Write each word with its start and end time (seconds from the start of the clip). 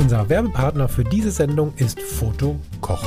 Unser 0.00 0.26
Werbepartner 0.30 0.88
für 0.88 1.04
diese 1.04 1.30
Sendung 1.30 1.74
ist 1.76 2.00
Foto 2.00 2.58
Koch. 2.80 3.04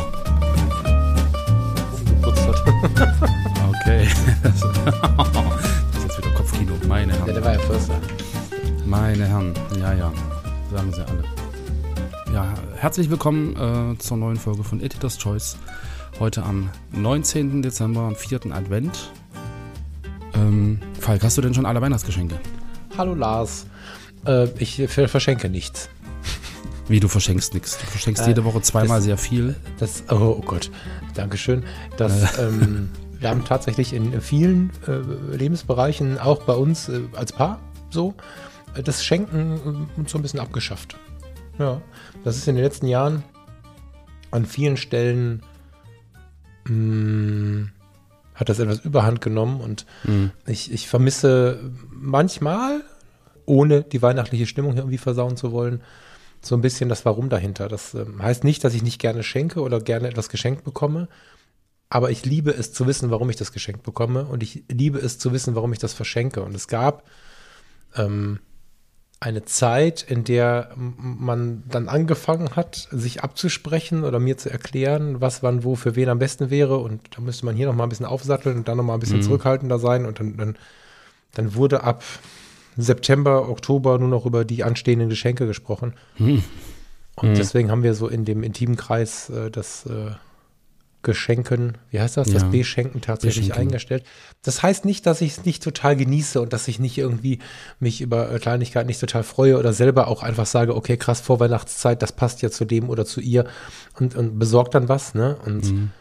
Okay. 3.69 4.07
Das 4.43 4.55
ist 4.55 4.63
jetzt 6.03 6.17
wieder 6.19 6.29
Kopfkino. 6.35 6.73
Meine 6.87 7.13
Herren. 7.13 7.27
Ja, 7.27 7.33
der 7.33 7.43
war 7.43 7.53
ja 7.53 7.59
Förster. 7.61 7.95
Meine 8.85 9.25
Herren. 9.25 9.53
Ja, 9.79 9.93
ja. 9.93 10.13
Sagen 10.71 10.93
sie 10.93 11.01
alle. 11.01 11.23
Ja, 12.31 12.53
herzlich 12.77 13.09
willkommen 13.09 13.55
äh, 13.95 13.97
zur 13.97 14.17
neuen 14.17 14.37
Folge 14.37 14.63
von 14.63 14.79
Editor's 14.79 15.17
Choice. 15.17 15.57
Heute 16.19 16.43
am 16.43 16.69
19. 16.91 17.63
Dezember, 17.63 18.01
am 18.01 18.15
4. 18.15 18.51
Advent. 18.53 19.09
Ähm, 20.35 20.79
Falk, 20.99 21.23
hast 21.23 21.37
du 21.39 21.41
denn 21.41 21.55
schon 21.55 21.65
alle 21.65 21.81
Weihnachtsgeschenke? 21.81 22.39
Hallo 22.99 23.15
Lars. 23.15 23.65
Äh, 24.27 24.45
ich 24.59 24.83
ver- 24.87 25.07
verschenke 25.09 25.49
nichts. 25.49 25.89
Wie, 26.87 26.99
du 26.99 27.07
verschenkst 27.07 27.53
nichts. 27.53 27.77
Du 27.77 27.85
verschenkst 27.85 28.23
Äh, 28.23 28.29
jede 28.29 28.43
Woche 28.43 28.61
zweimal 28.61 28.97
das- 28.97 29.05
sehr 29.05 29.17
viel. 29.17 29.55
Das, 29.79 30.03
oh, 30.09 30.37
oh 30.39 30.41
Gott, 30.45 30.69
Dankeschön. 31.13 31.63
Das, 31.97 32.37
ähm, 32.39 32.89
wir 33.19 33.29
haben 33.29 33.45
tatsächlich 33.45 33.93
in 33.93 34.19
vielen 34.21 34.71
äh, 34.87 35.35
Lebensbereichen, 35.37 36.17
auch 36.19 36.43
bei 36.43 36.53
uns 36.53 36.89
äh, 36.89 37.01
als 37.15 37.31
Paar, 37.31 37.59
so, 37.89 38.13
äh, 38.75 38.83
das 38.83 39.03
Schenken 39.05 39.87
äh, 39.95 39.99
uns 39.99 40.11
so 40.11 40.17
ein 40.17 40.21
bisschen 40.21 40.39
abgeschafft. 40.41 40.97
Ja, 41.59 41.81
das 42.23 42.35
ist 42.37 42.47
in 42.47 42.55
den 42.55 42.63
letzten 42.65 42.87
Jahren 42.87 43.23
an 44.31 44.45
vielen 44.45 44.75
Stellen 44.75 45.41
mh, 46.67 47.67
hat 48.35 48.49
das 48.49 48.59
etwas 48.59 48.79
überhand 48.79 49.21
genommen 49.21 49.61
und 49.61 49.85
Mhm. 50.03 50.31
ich, 50.47 50.71
ich 50.71 50.87
vermisse 50.87 51.71
manchmal, 51.91 52.81
ohne 53.45 53.83
die 53.83 54.01
weihnachtliche 54.01 54.47
Stimmung 54.47 54.75
irgendwie 54.77 54.97
versauen 54.97 55.37
zu 55.37 55.51
wollen, 55.51 55.81
so 56.45 56.55
ein 56.55 56.61
bisschen 56.61 56.89
das 56.89 57.05
Warum 57.05 57.29
dahinter. 57.29 57.67
Das 57.67 57.93
ähm, 57.93 58.21
heißt 58.21 58.43
nicht, 58.43 58.63
dass 58.63 58.73
ich 58.73 58.83
nicht 58.83 58.99
gerne 58.99 59.23
schenke 59.23 59.61
oder 59.61 59.79
gerne 59.79 60.07
etwas 60.07 60.29
geschenkt 60.29 60.63
bekomme, 60.63 61.07
aber 61.89 62.09
ich 62.11 62.25
liebe 62.25 62.51
es 62.51 62.73
zu 62.73 62.87
wissen, 62.87 63.11
warum 63.11 63.29
ich 63.29 63.35
das 63.35 63.51
geschenkt 63.51 63.83
bekomme 63.83 64.25
und 64.25 64.41
ich 64.43 64.63
liebe 64.71 64.99
es 64.99 65.19
zu 65.19 65.31
wissen, 65.31 65.55
warum 65.55 65.73
ich 65.73 65.79
das 65.79 65.93
verschenke. 65.93 66.41
Und 66.41 66.55
es 66.55 66.67
gab 66.67 67.03
ähm, 67.95 68.39
eine 69.19 69.45
Zeit, 69.45 70.01
in 70.01 70.23
der 70.25 70.71
man 70.75 71.63
dann 71.69 71.87
angefangen 71.87 72.55
hat, 72.57 72.89
sich 72.91 73.23
abzusprechen 73.23 74.03
oder 74.03 74.19
mir 74.19 74.37
zu 74.37 74.49
erklären, 74.49 75.21
was 75.21 75.43
wann 75.43 75.63
wo 75.63 75.75
für 75.75 75.95
wen 75.95 76.09
am 76.09 76.19
besten 76.19 76.49
wäre. 76.49 76.77
Und 76.77 77.15
da 77.15 77.21
müsste 77.21 77.45
man 77.45 77.55
hier 77.55 77.67
noch 77.67 77.75
mal 77.75 77.83
ein 77.83 77.89
bisschen 77.89 78.05
aufsatteln 78.05 78.57
und 78.57 78.67
dann 78.67 78.77
noch 78.77 78.83
mal 78.83 78.95
ein 78.95 78.99
bisschen 78.99 79.19
Mhm. 79.19 79.23
zurückhaltender 79.23 79.79
sein. 79.79 80.05
Und 80.05 80.19
dann, 80.19 80.35
dann, 80.35 80.57
dann 81.35 81.55
wurde 81.55 81.83
ab 81.83 82.03
September, 82.77 83.49
Oktober 83.49 83.97
nur 83.99 84.09
noch 84.09 84.25
über 84.25 84.45
die 84.45 84.63
anstehenden 84.63 85.09
Geschenke 85.09 85.45
gesprochen. 85.47 85.93
Hm. 86.17 86.43
Und 87.15 87.29
Mhm. 87.31 87.35
deswegen 87.35 87.69
haben 87.71 87.83
wir 87.83 87.93
so 87.93 88.07
in 88.07 88.25
dem 88.25 88.41
intimen 88.43 88.75
Kreis 88.75 89.29
äh, 89.29 89.51
das 89.51 89.85
äh, 89.85 90.11
Geschenken, 91.03 91.77
wie 91.91 91.99
heißt 91.99 92.15
das, 92.15 92.29
das 92.29 92.43
Ja. 92.43 92.49
Beschenken 92.49 93.01
tatsächlich 93.01 93.49
Beschenken. 93.49 93.67
eingestellt. 93.69 94.05
Das 94.41 94.63
heißt 94.63 94.85
nicht, 94.85 95.05
dass 95.05 95.19
ich 95.19 95.33
es 95.33 95.45
nicht 95.45 95.61
total 95.61 95.97
genieße 95.97 96.39
und 96.41 96.53
dass 96.53 96.69
ich 96.69 96.79
nicht 96.79 96.97
irgendwie 96.97 97.39
mich 97.81 97.99
über 98.01 98.31
äh, 98.31 98.39
Kleinigkeiten 98.39 98.87
nicht 98.87 99.01
total 99.01 99.23
freue 99.23 99.57
oder 99.59 99.73
selber 99.73 100.07
auch 100.07 100.23
einfach 100.23 100.45
sage, 100.45 100.73
okay, 100.75 100.95
krass, 100.95 101.19
Vorweihnachtszeit, 101.19 102.01
das 102.01 102.13
passt 102.13 102.41
ja 102.41 102.49
zu 102.49 102.63
dem 102.63 102.89
oder 102.89 103.05
zu 103.05 103.19
ihr 103.19 103.45
und, 103.99 104.15
und 104.15 104.39
besorgt 104.39 104.75
dann 104.75 104.87
was, 104.87 105.13
ne? 105.13 105.35
Und 105.45 105.65
Mhm. 105.71 105.91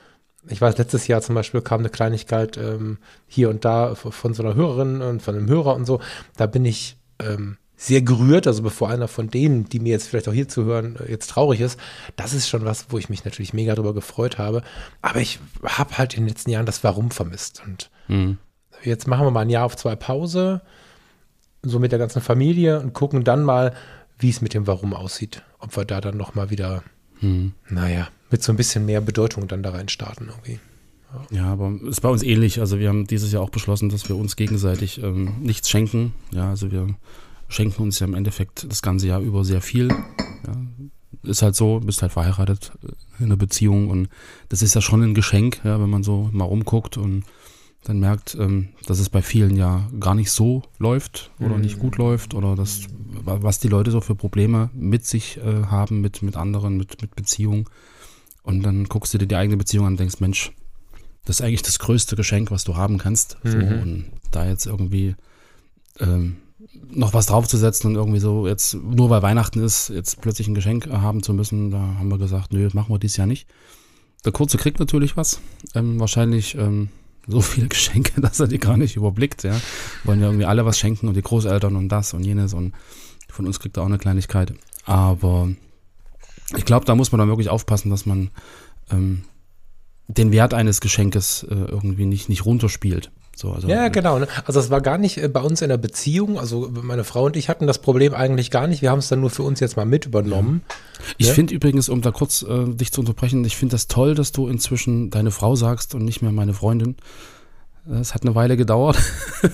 Ich 0.49 0.61
weiß, 0.61 0.77
letztes 0.79 1.07
Jahr 1.07 1.23
zum 1.23 1.35
Beispiel 1.35 1.61
kam 1.61 1.81
eine 1.81 1.89
Kleinigkeit 1.91 2.57
ähm, 2.57 2.99
hier 3.27 3.49
und 3.49 3.65
da 3.65 3.95
von 3.95 4.35
so 4.35 4.43
einer 4.43 4.55
Hörerin 4.55 5.01
und 5.01 5.23
von 5.23 5.37
einem 5.37 5.49
Hörer 5.49 5.75
und 5.75 5.85
so. 5.87 6.01
Da 6.37 6.47
bin 6.47 6.65
ich 6.65 6.97
ähm, 7.21 7.59
sehr 7.77 8.03
gerührt. 8.03 8.47
Also 8.47 8.63
bevor 8.63 8.89
einer 8.91 9.09
von 9.09 9.29
denen, 9.29 9.69
die 9.69 9.81
mir 9.81 9.91
jetzt 9.91 10.09
vielleicht 10.09 10.29
auch 10.29 10.33
hier 10.33 10.49
zuhören, 10.49 10.97
äh, 10.97 11.11
jetzt 11.11 11.31
traurig 11.31 11.61
ist, 11.61 11.79
das 12.17 12.33
ist 12.35 12.49
schon 12.49 12.65
was, 12.65 12.87
wo 12.91 12.99
ich 12.99 13.09
mich 13.09 13.25
natürlich 13.25 13.53
mega 13.55 13.75
drüber 13.75 13.95
gefreut 13.95 14.39
habe. 14.39 14.63
Aber 15.01 15.21
ich 15.21 15.39
habe 15.65 15.99
halt 15.99 16.15
in 16.15 16.23
den 16.25 16.29
letzten 16.29 16.51
Jahren 16.51 16.67
das 16.67 16.83
Warum 16.85 17.11
vermisst. 17.11 17.63
Und 17.65 17.91
Mhm. 18.09 18.39
jetzt 18.83 19.07
machen 19.07 19.25
wir 19.27 19.31
mal 19.31 19.41
ein 19.41 19.51
Jahr 19.51 19.65
auf 19.65 19.77
zwei 19.77 19.95
Pause, 19.97 20.61
so 21.63 21.79
mit 21.79 21.93
der 21.93 22.01
ganzen 22.01 22.21
Familie 22.21 22.81
und 22.81 22.93
gucken 22.95 23.23
dann 23.23 23.45
mal, 23.45 23.75
wie 24.19 24.31
es 24.31 24.41
mit 24.41 24.55
dem 24.55 24.67
Warum 24.67 24.95
aussieht. 24.95 25.43
Ob 25.61 25.77
wir 25.77 25.85
da 25.85 26.01
dann 26.01 26.17
noch 26.17 26.35
mal 26.35 26.51
wieder, 26.51 26.83
Mhm. 27.23 27.53
naja, 27.71 28.09
mit 28.31 28.43
so 28.43 28.53
ein 28.53 28.57
bisschen 28.57 28.85
mehr 28.85 29.01
Bedeutung 29.01 29.49
dann 29.49 29.63
da 29.63 29.71
rein 29.71 29.89
starten 29.89 30.29
irgendwie. 30.29 30.61
Ja, 31.31 31.53
aber 31.53 31.79
ist 31.87 32.01
bei 32.01 32.09
uns 32.09 32.23
ähnlich. 32.23 32.61
Also 32.61 32.79
wir 32.79 32.89
haben 32.89 33.07
dieses 33.07 33.33
Jahr 33.33 33.43
auch 33.43 33.51
beschlossen, 33.51 33.89
dass 33.89 34.09
wir 34.09 34.17
uns 34.17 34.37
gegenseitig 34.37 35.03
ähm, 35.03 35.35
nichts 35.41 35.69
schenken. 35.69 36.15
Ja, 36.33 36.49
also 36.49 36.71
wir 36.71 36.87
schenken 37.49 37.83
uns 37.83 37.99
ja 37.99 38.07
im 38.07 38.15
Endeffekt 38.15 38.71
das 38.71 38.83
ganze 38.83 39.09
Jahr 39.09 39.21
über 39.21 39.45
sehr 39.45 39.61
viel. 39.61 39.89
Ja, 39.89 40.57
ist 41.23 41.43
halt 41.43 41.55
so, 41.55 41.81
bist 41.81 42.03
halt 42.03 42.13
verheiratet 42.13 42.73
äh, 42.83 43.23
in 43.23 43.27
einer 43.27 43.37
Beziehung 43.37 43.89
und 43.89 44.09
das 44.49 44.63
ist 44.63 44.75
ja 44.75 44.81
schon 44.81 45.03
ein 45.03 45.15
Geschenk, 45.15 45.61
ja, 45.65 45.81
wenn 45.81 45.91
man 45.91 46.03
so 46.03 46.31
mal 46.33 46.45
rumguckt 46.45 46.97
und 46.97 47.25
dann 47.85 47.99
merkt, 47.99 48.37
ähm, 48.39 48.69
dass 48.87 48.99
es 49.01 49.09
bei 49.09 49.23
vielen 49.23 49.57
ja 49.57 49.89
gar 49.99 50.15
nicht 50.15 50.31
so 50.31 50.63
läuft 50.79 51.31
oder 51.41 51.59
nicht 51.59 51.79
gut 51.81 51.97
läuft 51.99 52.33
oder 52.35 52.55
das, 52.55 52.83
wa- 53.25 53.39
was 53.43 53.59
die 53.59 53.69
Leute 53.69 53.91
so 53.91 54.01
für 54.01 54.15
Probleme 54.15 54.71
mit 54.73 55.05
sich 55.05 55.39
äh, 55.39 55.65
haben, 55.67 56.01
mit, 56.01 56.23
mit 56.23 56.37
anderen, 56.37 56.77
mit, 56.77 57.03
mit 57.03 57.17
Beziehungen. 57.17 57.65
Und 58.45 58.63
dann 58.63 58.85
guckst 58.85 59.13
du 59.15 59.19
dir 59.19 59.27
die 59.27 59.37
eigene 59.37 59.57
Beziehung 59.57 59.87
an 59.87 59.93
und 59.95 60.01
denkst, 60.01 60.21
Mensch, 60.21 60.53
das 61.25 61.41
ist 61.41 61.43
eigentlich 61.47 61.63
das 61.63 61.79
größte 61.79 62.17
Geschenk, 62.17 62.51
was 62.51 62.65
du 62.65 62.77
haben 62.77 62.99
kannst. 62.99 63.37
So, 63.45 63.59
Mhm. 63.59 63.79
und 63.81 64.05
da 64.31 64.47
jetzt 64.49 64.67
irgendwie 64.67 65.15
ähm, 66.01 66.37
noch 66.91 67.15
was 67.15 67.27
draufzusetzen 67.27 67.91
und 67.91 67.97
irgendwie 67.97 68.19
so 68.21 68.47
jetzt, 68.47 68.75
nur 68.75 69.11
weil 69.11 69.23
Weihnachten 69.23 69.61
ist, 69.61 69.89
jetzt 69.89 70.21
plötzlich 70.21 70.47
ein 70.49 70.55
Geschenk 70.55 70.89
haben 70.91 71.23
zu 71.23 71.35
müssen, 71.35 71.71
da 71.71 71.79
haben 71.79 72.09
wir 72.09 72.19
gesagt, 72.19 72.53
nö, 72.53 72.69
machen 72.73 72.93
wir 72.95 72.99
dieses 72.99 73.17
Jahr 73.17 73.27
nicht. 73.27 73.47
Der 74.25 74.33
Kurze 74.33 74.57
kriegt 74.57 74.79
natürlich 74.79 75.17
was. 75.17 75.41
Ähm, 75.75 75.99
wahrscheinlich 75.99 76.55
ähm, 76.55 76.89
so 77.27 77.41
viele 77.41 77.69
Geschenke, 77.69 78.21
dass 78.21 78.41
er 78.41 78.49
die 78.49 78.59
gar 78.59 78.77
nicht 78.77 78.97
überblickt. 78.97 79.43
Ja. 79.43 79.61
Wollen 80.05 80.21
ja 80.21 80.27
irgendwie 80.27 80.47
alle 80.47 80.65
was 80.65 80.79
schenken 80.79 81.09
und 81.09 81.15
die 81.15 81.23
Großeltern 81.23 81.77
und 81.77 81.89
das 81.89 82.15
und 82.15 82.25
jenes 82.25 82.55
und 82.55 82.73
von 83.29 83.47
uns 83.47 83.61
kriegt 83.61 83.77
er 83.77 83.83
auch 83.83 83.87
eine 83.87 83.99
Kleinigkeit. 83.99 84.55
Aber 84.85 85.49
ich 86.57 86.65
glaube, 86.65 86.85
da 86.85 86.95
muss 86.95 87.13
man 87.13 87.19
dann 87.19 87.29
wirklich 87.29 87.49
aufpassen, 87.49 87.91
dass 87.91 88.05
man 88.05 88.31
ähm, 88.91 89.25
den 90.09 90.33
Wert 90.33 90.55
eines 90.55 90.81
Geschenkes 90.81 91.45
äh, 91.45 91.55
irgendwie 91.55 92.05
nicht, 92.05 92.29
nicht 92.29 92.45
runterspielt. 92.45 93.11
So, 93.35 93.51
also, 93.53 93.67
Ja, 93.69 93.89
genau. 93.89 94.19
Ne? 94.19 94.29
Also 94.45 94.61
es 94.61 94.71
war 94.71 94.81
gar 94.81 94.99
nicht 94.99 95.17
äh, 95.23 95.29
bei 95.29 95.41
uns 95.41 95.63
in 95.63 95.69
der 95.71 95.79
Beziehung, 95.79 96.39
also 96.39 96.71
meine 96.83 97.03
Frau 97.05 97.25
und 97.25 97.37
ich 97.37 97.49
hatten 97.49 97.67
das 97.67 97.79
Problem 97.79 98.15
eigentlich 98.15 98.51
gar 98.51 98.67
nicht. 98.67 98.83
Wir 98.83 98.91
haben 98.91 98.99
es 98.99 99.09
dann 99.09 99.21
nur 99.21 99.31
für 99.31 99.43
uns 99.43 99.59
jetzt 99.61 99.77
mal 99.77 99.87
mit 99.87 100.07
übernommen. 100.07 100.63
Ich 101.19 101.29
Ja. 101.29 101.33
finde 101.35 101.55
übrigens, 101.55 101.89
um 101.89 102.03
da 102.03 102.11
kurz 102.11 102.43
äh, 102.43 102.67
dich 102.69 102.93
zu 102.93 103.01
unterbrechen, 103.01 103.45
ich 103.45 103.57
finde 103.57 103.73
das 103.73 103.89
toll, 103.89 104.15
dass 104.15 104.33
du 104.33 104.49
inzwischen 104.49 105.11
deine 105.11 105.31
Frau 105.31 105.57
sagst 105.57 105.95
und 105.95 106.05
nicht 106.05 106.21
mehr 106.23 106.33
meine 106.33 106.53
Freundin. 106.55 106.97
Es 108.01 108.15
hat 108.15 108.23
eine 108.23 108.37
Weile 108.37 108.57
gedauert. 108.57 108.97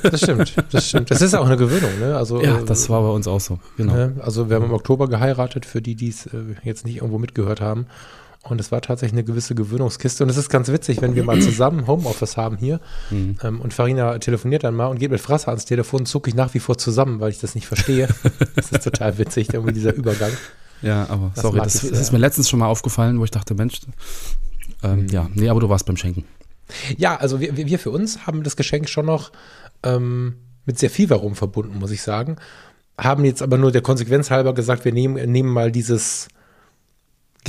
Das 0.03 0.21
stimmt, 0.21 0.55
das 0.71 0.87
stimmt. 0.89 1.11
Das 1.11 1.23
ist 1.23 1.35
auch 1.35 1.47
eine 1.47 1.57
Gewöhnung, 1.57 1.99
ne? 1.99 2.15
Also, 2.15 2.43
Ja, 2.43 2.59
äh, 2.59 2.65
das 2.65 2.91
war 2.91 3.01
bei 3.01 3.09
uns 3.09 3.27
auch 3.27 3.41
so. 3.41 3.59
Genau. 3.79 3.95
ne? 3.95 4.17
Also 4.21 4.51
wir 4.51 4.57
haben 4.57 4.67
im 4.67 4.73
Oktober 4.75 5.09
geheiratet, 5.09 5.65
für 5.65 5.81
die, 5.81 5.95
die 5.95 6.09
es 6.11 6.27
äh, 6.27 6.37
jetzt 6.63 6.85
nicht 6.85 6.97
irgendwo 6.97 7.17
mitgehört 7.19 7.63
haben. 7.63 7.87
Und 8.45 8.61
es 8.61 8.71
war 8.71 8.81
tatsächlich 8.81 9.15
eine 9.15 9.25
gewisse 9.25 9.55
Gewöhnungskiste. 9.55 10.23
Und 10.25 10.31
es 10.31 10.37
ist 10.37 10.49
ganz 10.49 10.69
witzig, 10.69 11.03
wenn 11.03 11.15
wir 11.15 11.25
mal 11.25 11.41
zusammen 11.43 11.87
Homeoffice 11.87 12.37
haben 12.37 12.57
hier 12.57 12.81
Mhm. 13.11 13.37
ähm, 13.43 13.61
und 13.61 13.75
Farina 13.75 14.19
telefoniert 14.19 14.65
dann 14.65 14.75
mal 14.75 14.87
und 14.87 14.99
geht 14.99 15.11
mit 15.11 15.21
Frasser 15.21 15.49
ans 15.49 15.65
Telefon, 15.65 16.07
zucke 16.07 16.31
ich 16.31 16.37
nach 16.37 16.55
wie 16.55 16.61
vor 16.61 16.79
zusammen, 16.79 17.21
weil 17.21 17.31
ich 17.31 17.41
das 17.41 17.55
nicht 17.55 17.67
verstehe. 17.67 18.09
das 18.55 18.71
ist 18.73 18.85
total 18.85 19.19
witzig, 19.19 19.53
irgendwie 19.53 19.73
dieser 19.75 19.93
Übergang. 19.93 20.31
Ja, 20.83 21.07
aber 21.11 21.33
Das 21.35 21.43
sorry, 21.43 21.59
das, 21.59 21.83
ich 21.83 21.91
das 21.91 21.99
ist 22.01 22.13
mir 22.13 22.19
letztens 22.19 22.49
schon 22.49 22.61
mal 22.61 22.69
aufgefallen, 22.69 23.19
wo 23.19 23.25
ich 23.25 23.33
dachte, 23.33 23.55
Mensch, 23.55 23.81
ähm, 24.85 25.01
Mhm. 25.03 25.09
ja, 25.09 25.29
nee, 25.35 25.49
aber 25.49 25.59
du 25.61 25.69
warst 25.69 25.87
beim 25.87 25.97
Schenken. 25.97 26.25
Ja, 26.97 27.17
also 27.17 27.41
wir, 27.41 27.57
wir 27.57 27.79
für 27.79 27.91
uns 27.91 28.27
haben 28.27 28.45
das 28.45 28.55
Geschenk 28.55 28.89
schon 28.89 29.07
noch 29.07 29.33
ähm, 29.83 30.37
mit 30.65 30.79
sehr 30.79 30.91
viel 30.91 31.11
Warum 31.11 31.35
verbunden, 31.35 31.79
muss 31.79 31.91
ich 31.91 32.03
sagen. 32.03 32.37
Haben 32.97 33.25
jetzt 33.25 33.43
aber 33.43 33.59
nur 33.59 33.73
der 33.73 33.83
Konsequenz 33.83 34.31
halber 34.31 34.55
gesagt, 34.55 34.85
wir 34.85 34.93
nehmen, 34.93 35.31
nehmen 35.33 35.49
mal 35.53 35.73
dieses 35.73 36.29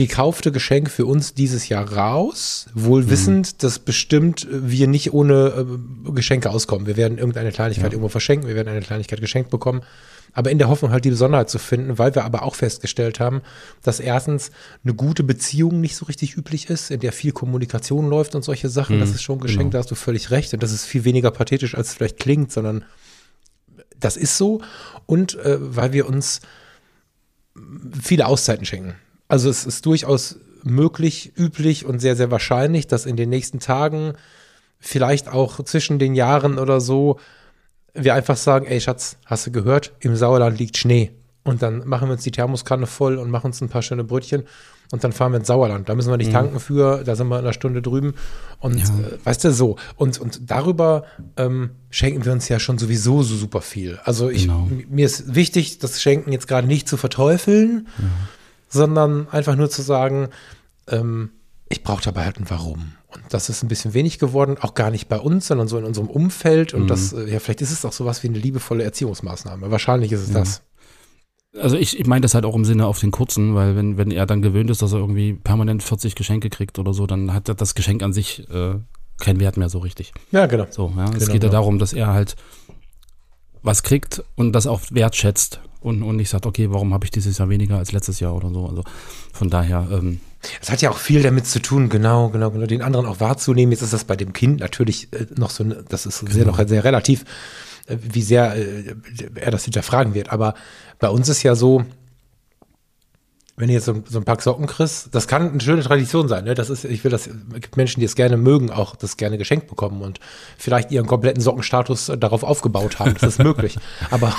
gekaufte 0.08 0.52
Geschenk 0.52 0.90
für 0.90 1.06
uns 1.06 1.34
dieses 1.34 1.70
Jahr 1.70 1.94
raus, 1.94 2.68
wohl 2.74 3.10
wissend, 3.10 3.62
dass 3.64 3.80
bestimmt 3.80 4.48
wir 4.50 4.88
nicht 4.88 5.14
ohne 5.14 5.68
äh, 6.08 6.12
Geschenke 6.12 6.50
auskommen. 6.50 6.88
Wir 6.88 6.98
werden 6.98 7.18
irgendeine 7.18 7.52
Kleinigkeit 7.52 7.88
Ja. 7.88 7.92
irgendwo 7.92 8.10
verschenken, 8.10 8.48
wir 8.48 8.56
werden 8.56 8.70
eine 8.70 8.82
Kleinigkeit 8.82 9.22
geschenkt 9.22 9.50
bekommen. 9.52 9.82
Aber 10.32 10.52
in 10.52 10.58
der 10.60 10.70
Hoffnung 10.70 10.92
halt 10.92 11.06
die 11.06 11.10
Besonderheit 11.10 11.50
zu 11.50 11.58
finden, 11.60 11.98
weil 11.98 12.14
wir 12.16 12.24
aber 12.24 12.44
auch 12.44 12.56
festgestellt 12.56 13.20
haben, 13.20 13.42
dass 13.84 14.00
erstens 14.00 14.52
eine 14.84 14.94
gute 14.94 15.24
Beziehung 15.24 15.82
nicht 15.82 15.96
so 15.96 16.06
richtig 16.06 16.38
üblich 16.38 16.70
ist, 16.70 16.92
in 16.92 17.00
der 17.00 17.12
viel 17.12 17.32
Kommunikation 17.32 18.08
läuft 18.10 18.36
und 18.36 18.44
solche 18.44 18.70
Sachen. 18.70 19.00
das 19.00 19.10
ist 19.10 19.24
schon 19.24 19.40
ein 19.40 19.42
Geschenk, 19.42 19.60
genau. 19.62 19.72
da 19.72 19.78
hast 19.80 19.92
du 19.92 19.96
völlig 19.96 20.32
recht. 20.32 20.54
Und 20.54 20.62
das 20.64 20.72
ist 20.72 20.86
viel 20.86 21.04
weniger 21.04 21.32
pathetisch, 21.32 21.76
als 21.76 21.90
es 21.90 21.94
vielleicht 21.96 22.20
klingt, 22.20 22.52
sondern 22.52 22.86
das 24.00 24.18
ist 24.18 24.38
so. 24.38 24.62
Und 25.08 25.36
äh, 25.40 25.58
weil 25.60 25.94
wir 25.94 26.08
uns 26.08 26.42
viele 28.02 28.28
Auszeiten 28.28 28.66
schenken. 28.66 28.94
Also 29.30 29.50
es 29.50 29.66
ist 29.66 29.86
durchaus 29.86 30.38
möglich, 30.64 31.32
üblich 31.38 31.86
und 31.86 32.00
sehr, 32.00 32.18
sehr 32.18 32.32
wahrscheinlich, 32.32 32.88
dass 32.88 33.06
in 33.06 33.16
den 33.16 33.30
nächsten 33.30 33.60
Tagen, 33.60 34.14
vielleicht 34.82 35.30
auch 35.30 35.64
zwischen 35.64 36.00
den 36.00 36.16
Jahren 36.16 36.58
oder 36.58 36.82
so, 36.82 37.20
wir 37.94 38.14
einfach 38.14 38.38
sagen, 38.38 38.66
ey 38.66 38.80
Schatz, 38.82 39.18
hast 39.26 39.48
du 39.48 39.52
gehört, 39.52 39.94
im 40.00 40.16
Sauerland 40.16 40.58
liegt 40.60 40.78
Schnee. 40.78 41.12
Und 41.44 41.62
dann 41.62 41.88
machen 41.88 42.10
wir 42.10 42.14
uns 42.14 42.24
die 42.24 42.32
Thermoskanne 42.32 42.86
voll 42.86 43.18
und 43.18 43.32
machen 43.32 43.48
uns 43.48 43.62
ein 43.62 43.70
paar 43.70 43.82
schöne 43.82 44.04
Brötchen 44.04 44.44
und 44.92 45.04
dann 45.04 45.12
fahren 45.14 45.32
wir 45.32 45.38
ins 45.38 45.48
Sauerland. 45.48 45.88
Da 45.88 45.96
müssen 45.96 46.10
wir 46.12 46.18
nicht 46.18 46.32
tanken 46.32 46.60
für, 46.60 47.04
da 47.04 47.16
sind 47.16 47.28
wir 47.28 47.40
in 47.40 47.46
einer 47.46 47.54
Stunde 47.54 47.82
drüben. 47.82 48.14
Und 48.60 48.78
Ja. 48.78 48.84
äh, 48.86 49.18
weißt 49.26 49.44
du, 49.46 49.54
so. 49.54 49.78
Und, 49.96 50.20
und 50.20 50.50
darüber 50.52 51.06
ähm, 51.38 51.72
schenken 51.90 52.26
wir 52.26 52.34
uns 52.34 52.50
ja 52.50 52.60
schon 52.60 52.78
sowieso 52.78 53.24
so 53.24 53.36
super 53.36 53.62
viel. 53.62 54.00
Also 54.04 54.30
ich, 54.30 54.44
Genau. 54.44 54.68
mir 54.90 55.06
ist 55.06 55.34
wichtig, 55.36 55.80
das 55.80 56.02
Schenken 56.02 56.32
jetzt 56.32 56.48
gerade 56.48 56.68
nicht 56.68 56.88
zu 56.90 56.98
verteufeln, 56.98 57.88
sondern 58.70 59.28
einfach 59.30 59.56
nur 59.56 59.70
zu 59.70 59.82
sagen, 59.82 60.30
ähm, 60.88 61.32
ich 61.70 61.84
brauche 61.84 62.04
dabei 62.04 62.26
halt 62.26 62.38
ein 62.40 62.50
Warum. 62.50 62.94
Und 63.14 63.24
das 63.30 63.50
ist 63.50 63.64
ein 63.64 63.68
bisschen 63.68 63.94
wenig 63.94 64.20
geworden, 64.20 64.58
auch 64.60 64.74
gar 64.74 64.92
nicht 64.92 65.08
bei 65.08 65.20
uns, 65.20 65.48
sondern 65.48 65.68
so 65.68 65.78
in 65.78 65.84
unserem 65.84 66.10
Umfeld. 66.10 66.74
Und 66.74 66.88
das, 66.88 67.14
äh, 67.14 67.32
ja, 67.32 67.40
vielleicht 67.40 67.62
ist 67.62 67.72
es 67.72 67.86
auch 67.86 67.92
sowas 67.92 68.24
wie 68.24 68.28
eine 68.28 68.38
liebevolle 68.38 68.84
Erziehungsmaßnahme. 68.84 69.72
Wahrscheinlich 69.72 70.12
ist 70.12 70.22
es 70.22 70.32
das. 70.32 70.62
Also 71.60 71.76
ich, 71.78 72.00
ich 72.00 72.06
meine 72.06 72.22
das 72.22 72.36
halt 72.36 72.46
auch 72.46 72.56
im 72.56 72.66
Sinne 72.66 72.86
auf 72.86 73.00
den 73.00 73.10
kurzen, 73.10 73.56
weil 73.56 73.76
wenn, 73.76 73.98
wenn 73.98 74.12
er 74.12 74.28
dann 74.28 74.44
gewöhnt 74.44 74.70
ist, 74.70 74.84
dass 74.84 74.94
er 74.94 75.00
irgendwie 75.00 75.34
permanent 75.34 75.82
40 75.82 76.14
Geschenke 76.14 76.52
kriegt 76.52 76.78
oder 76.78 76.94
so, 76.94 77.08
dann 77.08 77.34
hat 77.34 77.50
das 77.60 77.74
Geschenk 77.74 78.04
an 78.04 78.14
sich 78.14 78.48
äh, 78.52 78.76
keinen 79.20 79.40
Wert 79.40 79.58
mehr 79.58 79.70
so 79.70 79.80
richtig. 79.80 80.12
Ja, 80.32 80.46
genau. 80.46 80.68
So, 80.70 80.94
ja. 80.96 81.06
es 81.06 81.20
Genau, 81.20 81.32
geht 81.34 81.44
ja 81.44 81.50
ja. 81.50 81.54
darum, 81.54 81.80
dass 81.80 81.94
er 81.94 82.14
halt 82.14 82.36
was 83.64 83.82
kriegt 83.82 84.24
und 84.36 84.54
das 84.54 84.68
auch 84.68 84.82
wertschätzt 84.92 85.60
und, 85.82 86.04
und 86.04 86.16
nicht 86.18 86.30
sagt, 86.30 86.46
okay, 86.46 86.68
warum 86.72 86.94
habe 86.94 87.06
ich 87.06 87.12
dieses 87.12 87.38
Jahr 87.38 87.50
weniger 87.50 87.78
als 87.78 87.92
letztes 87.92 88.20
Jahr 88.20 88.36
oder 88.36 88.50
so. 88.50 88.66
Also 88.68 88.84
von 89.34 89.50
daher, 89.50 89.88
ähm, 89.92 90.20
Es 90.62 90.70
hat 90.70 90.82
ja 90.82 90.90
auch 90.90 90.98
viel 90.98 91.22
damit 91.24 91.46
zu 91.48 91.62
tun, 91.62 91.90
genau, 91.90 92.30
genau, 92.30 92.52
genau, 92.52 92.66
den 92.66 92.82
anderen 92.82 93.06
auch 93.06 93.20
wahrzunehmen. 93.20 93.72
Jetzt 93.72 93.82
ist 93.82 93.94
das 93.94 94.04
bei 94.04 94.16
dem 94.16 94.34
Kind 94.34 94.60
natürlich 94.60 95.08
äh, 95.14 95.26
noch 95.36 95.50
so, 95.50 95.64
eine- 95.64 95.84
das 95.88 96.06
ist 96.06 96.20
sehr 96.20 96.46
noch 96.46 96.60
sehr 96.68 96.84
relativ, 96.84 97.24
äh, 97.88 97.98
wie 98.02 98.22
sehr 98.22 98.56
äh, 98.56 98.96
er 99.36 99.52
das 99.52 99.64
hinterfragen 99.66 100.14
wird. 100.14 100.30
Aber 100.32 100.54
bei 101.00 101.10
uns 101.10 101.30
ist 101.30 101.44
ja 101.44 101.56
so, 101.56 101.84
wenn 103.60 103.68
du 103.68 103.74
jetzt 103.74 103.86
so, 103.86 104.02
so 104.08 104.20
ein 104.20 104.24
Pack 104.24 104.42
Socken 104.42 104.68
kriegst, 104.68 105.14
das 105.14 105.28
kann 105.28 105.52
eine 105.52 105.60
schöne 105.60 105.84
Tradition 105.84 106.30
sein. 106.30 106.46
Ne? 106.46 106.56
Das 106.56 106.70
ist, 106.70 106.86
ich 106.86 107.04
will 107.04 107.12
das, 107.12 107.28
es 107.28 107.34
gibt 107.56 107.76
Menschen, 107.76 108.00
die 108.00 108.06
es 108.06 108.16
gerne 108.16 108.38
mögen, 108.38 108.72
auch 108.72 108.96
das 108.96 109.18
gerne 109.18 109.38
geschenkt 109.38 109.68
bekommen 109.68 110.02
und 110.02 110.22
vielleicht 110.58 110.92
ihren 110.92 111.08
kompletten 111.08 111.42
Sockenstatus 111.42 112.08
äh, 112.08 112.18
darauf 112.18 112.44
aufgebaut 112.44 113.00
haben. 113.00 113.16
Das 113.20 113.34
ist 113.34 113.44
möglich. 113.44 113.78
Aber 114.12 114.34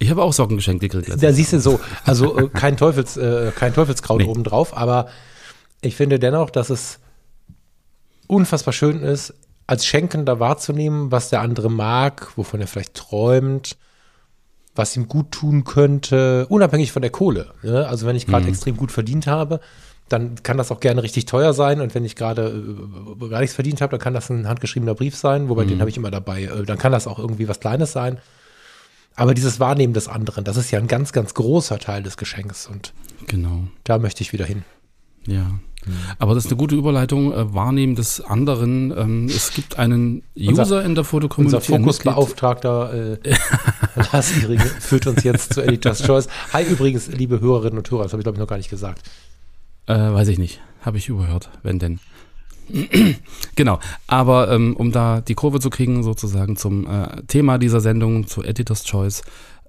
ich 0.00 0.10
habe 0.10 0.20
auch 0.20 0.32
Socken 0.32 0.56
geschenkt 0.56 0.80
gekriegt. 0.80 1.10
da 1.22 1.32
siehst 1.32 1.52
du 1.52 1.60
so, 1.60 1.78
also 2.04 2.36
äh, 2.36 2.48
kein 2.48 2.76
Teufels, 2.76 3.16
äh, 3.16 3.52
kein 3.54 3.72
Teufelskraut 3.72 4.18
Nee. 4.18 4.26
obendrauf, 4.26 4.76
aber 4.76 5.06
ich 5.80 5.94
finde 5.94 6.18
dennoch, 6.18 6.50
dass 6.50 6.70
es 6.70 6.98
unfassbar 8.26 8.72
schön 8.72 9.00
ist, 9.00 9.32
als 9.68 9.86
Schenkender 9.86 10.40
wahrzunehmen, 10.40 11.12
was 11.12 11.30
der 11.30 11.40
andere 11.40 11.70
mag, 11.70 12.36
wovon 12.36 12.60
er 12.60 12.66
vielleicht 12.66 12.94
träumt, 12.94 13.76
was 14.74 14.96
ihm 14.96 15.08
gut 15.08 15.30
tun 15.30 15.64
könnte, 15.64 16.46
unabhängig 16.48 16.92
von 16.92 17.02
der 17.02 17.10
Kohle. 17.10 17.52
Ne? 17.62 17.86
Also 17.86 18.06
wenn 18.06 18.16
ich 18.16 18.26
gerade 18.26 18.48
extrem 18.48 18.76
gut 18.76 18.90
verdient 18.92 19.26
habe, 19.26 19.60
dann 20.08 20.34
kann 20.42 20.58
das 20.58 20.70
auch 20.70 20.80
gerne 20.80 21.02
richtig 21.02 21.26
teuer 21.26 21.52
sein. 21.54 21.80
Und 21.80 21.94
wenn 21.94 22.04
ich 22.04 22.16
gerade 22.16 22.62
äh, 23.22 23.28
gar 23.28 23.40
nichts 23.40 23.54
verdient 23.54 23.80
habe, 23.80 23.92
dann 23.92 24.00
kann 24.00 24.14
das 24.14 24.30
ein 24.30 24.48
handgeschriebener 24.48 24.94
Brief 24.94 25.16
sein, 25.16 25.48
wobei 25.48 25.64
den 25.64 25.80
habe 25.80 25.88
ich 25.90 25.96
immer 25.96 26.10
dabei. 26.10 26.42
Äh, 26.44 26.64
dann 26.64 26.78
kann 26.78 26.92
das 26.92 27.06
auch 27.06 27.18
irgendwie 27.18 27.48
was 27.48 27.60
Kleines 27.60 27.92
sein. 27.92 28.18
Aber 29.16 29.32
dieses 29.32 29.60
Wahrnehmen 29.60 29.94
des 29.94 30.08
anderen, 30.08 30.44
das 30.44 30.56
ist 30.56 30.70
ja 30.72 30.78
ein 30.80 30.88
ganz, 30.88 31.12
ganz 31.12 31.34
großer 31.34 31.78
Teil 31.78 32.02
des 32.02 32.16
Geschenks. 32.16 32.66
Und 32.66 32.92
Genau. 33.28 33.68
da 33.84 33.98
möchte 33.98 34.22
ich 34.22 34.32
wieder 34.32 34.44
hin. 34.44 34.64
Ja. 35.26 35.50
Aber 36.18 36.34
das 36.34 36.46
ist 36.46 36.50
eine 36.50 36.56
gute 36.56 36.74
Überleitung, 36.76 37.32
äh, 37.32 37.52
Wahrnehmen 37.52 37.94
des 37.94 38.20
anderen. 38.22 38.90
Ähm, 38.96 39.26
es 39.26 39.52
gibt 39.52 39.78
einen 39.78 40.22
User 40.38 40.62
Unser- 40.62 40.84
in 40.84 40.94
der 40.94 41.04
Fotocommunity. 41.04 41.56
Unser 41.56 41.76
Fokusbeauftragter 41.78 43.18
äh, 43.22 43.34
Lars 44.12 44.34
Iring 44.42 44.60
führt 44.60 45.06
uns 45.06 45.22
jetzt 45.24 45.52
zu 45.52 45.62
Editor's 45.62 46.02
Choice. 46.02 46.28
Hi 46.54 46.64
übrigens, 46.64 47.08
liebe 47.08 47.40
Hörerinnen 47.40 47.76
und 47.78 47.90
Hörer, 47.90 48.04
das 48.04 48.12
habe 48.12 48.20
ich 48.20 48.24
glaube 48.24 48.36
ich 48.36 48.40
noch 48.40 48.46
gar 48.48 48.56
nicht 48.56 48.70
gesagt. 48.70 49.02
Äh, 49.86 49.94
weiß 49.94 50.28
ich 50.28 50.38
nicht. 50.38 50.60
Habe 50.80 50.96
ich 50.96 51.08
überhört, 51.10 51.50
wenn 51.62 51.78
denn. 51.78 52.00
genau. 53.54 53.78
Aber 54.06 54.50
ähm, 54.50 54.74
um 54.76 54.90
da 54.92 55.20
die 55.20 55.34
Kurve 55.34 55.60
zu 55.60 55.68
kriegen, 55.70 56.02
sozusagen 56.02 56.56
zum 56.56 56.86
äh, 56.86 57.22
Thema 57.26 57.58
dieser 57.58 57.80
Sendung, 57.80 58.26
zu 58.26 58.42
Editor's 58.42 58.84
Choice. 58.84 59.22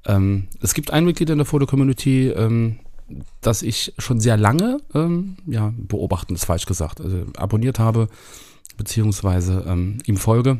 Ähm, 0.05 0.47
es 0.61 0.73
gibt 0.73 0.91
ein 0.91 1.03
Mitglied 1.03 1.29
in 1.29 1.37
der 1.39 1.45
Foto-Community, 1.45 2.29
ähm, 2.29 2.79
das 3.41 3.61
ich 3.61 3.93
schon 3.97 4.19
sehr 4.19 4.37
lange, 4.37 4.79
ähm, 4.93 5.37
ja, 5.45 5.73
beobachten 5.77 6.33
ist 6.35 6.45
falsch 6.45 6.65
gesagt, 6.65 7.01
also 7.01 7.25
abonniert 7.37 7.79
habe, 7.79 8.07
beziehungsweise 8.77 9.65
ähm, 9.67 9.99
ihm 10.05 10.17
folge. 10.17 10.59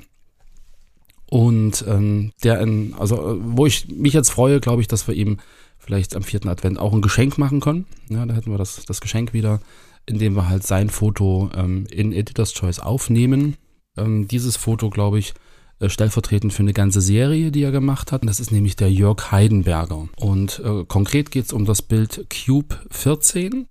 Und 1.27 1.83
ähm, 1.87 2.31
der 2.43 2.59
in, 2.61 2.93
also 2.93 3.15
äh, 3.15 3.37
wo 3.41 3.65
ich 3.65 3.87
mich 3.87 4.13
jetzt 4.13 4.29
freue, 4.29 4.59
glaube 4.59 4.81
ich, 4.81 4.87
dass 4.87 5.07
wir 5.07 5.15
ihm 5.15 5.37
vielleicht 5.77 6.15
am 6.15 6.23
vierten 6.23 6.49
Advent 6.49 6.79
auch 6.79 6.93
ein 6.93 7.01
Geschenk 7.01 7.37
machen 7.37 7.59
können. 7.59 7.85
Ja, 8.09 8.25
da 8.25 8.33
hätten 8.33 8.51
wir 8.51 8.57
das, 8.57 8.85
das 8.85 9.01
Geschenk 9.01 9.33
wieder, 9.33 9.59
indem 10.05 10.35
wir 10.35 10.49
halt 10.49 10.65
sein 10.65 10.89
Foto 10.89 11.49
ähm, 11.55 11.87
in 11.91 12.13
Editor's 12.13 12.53
Choice 12.53 12.79
aufnehmen. 12.79 13.57
Ähm, 13.97 14.27
dieses 14.27 14.55
Foto, 14.55 14.89
glaube 14.89 15.19
ich, 15.19 15.33
stellvertretend 15.81 16.53
für 16.53 16.63
eine 16.63 16.73
ganze 16.73 17.01
Serie, 17.01 17.51
die 17.51 17.63
er 17.63 17.71
gemacht 17.71 18.11
hat. 18.11 18.25
Das 18.25 18.39
ist 18.39 18.51
nämlich 18.51 18.75
der 18.75 18.91
Jörg 18.91 19.31
Heidenberger. 19.31 20.07
Und 20.17 20.61
äh, 20.63 20.85
konkret 20.85 21.31
geht 21.31 21.45
es 21.45 21.53
um 21.53 21.65
das 21.65 21.81
Bild 21.81 22.27
Cube 22.29 22.75
14. 22.91 23.67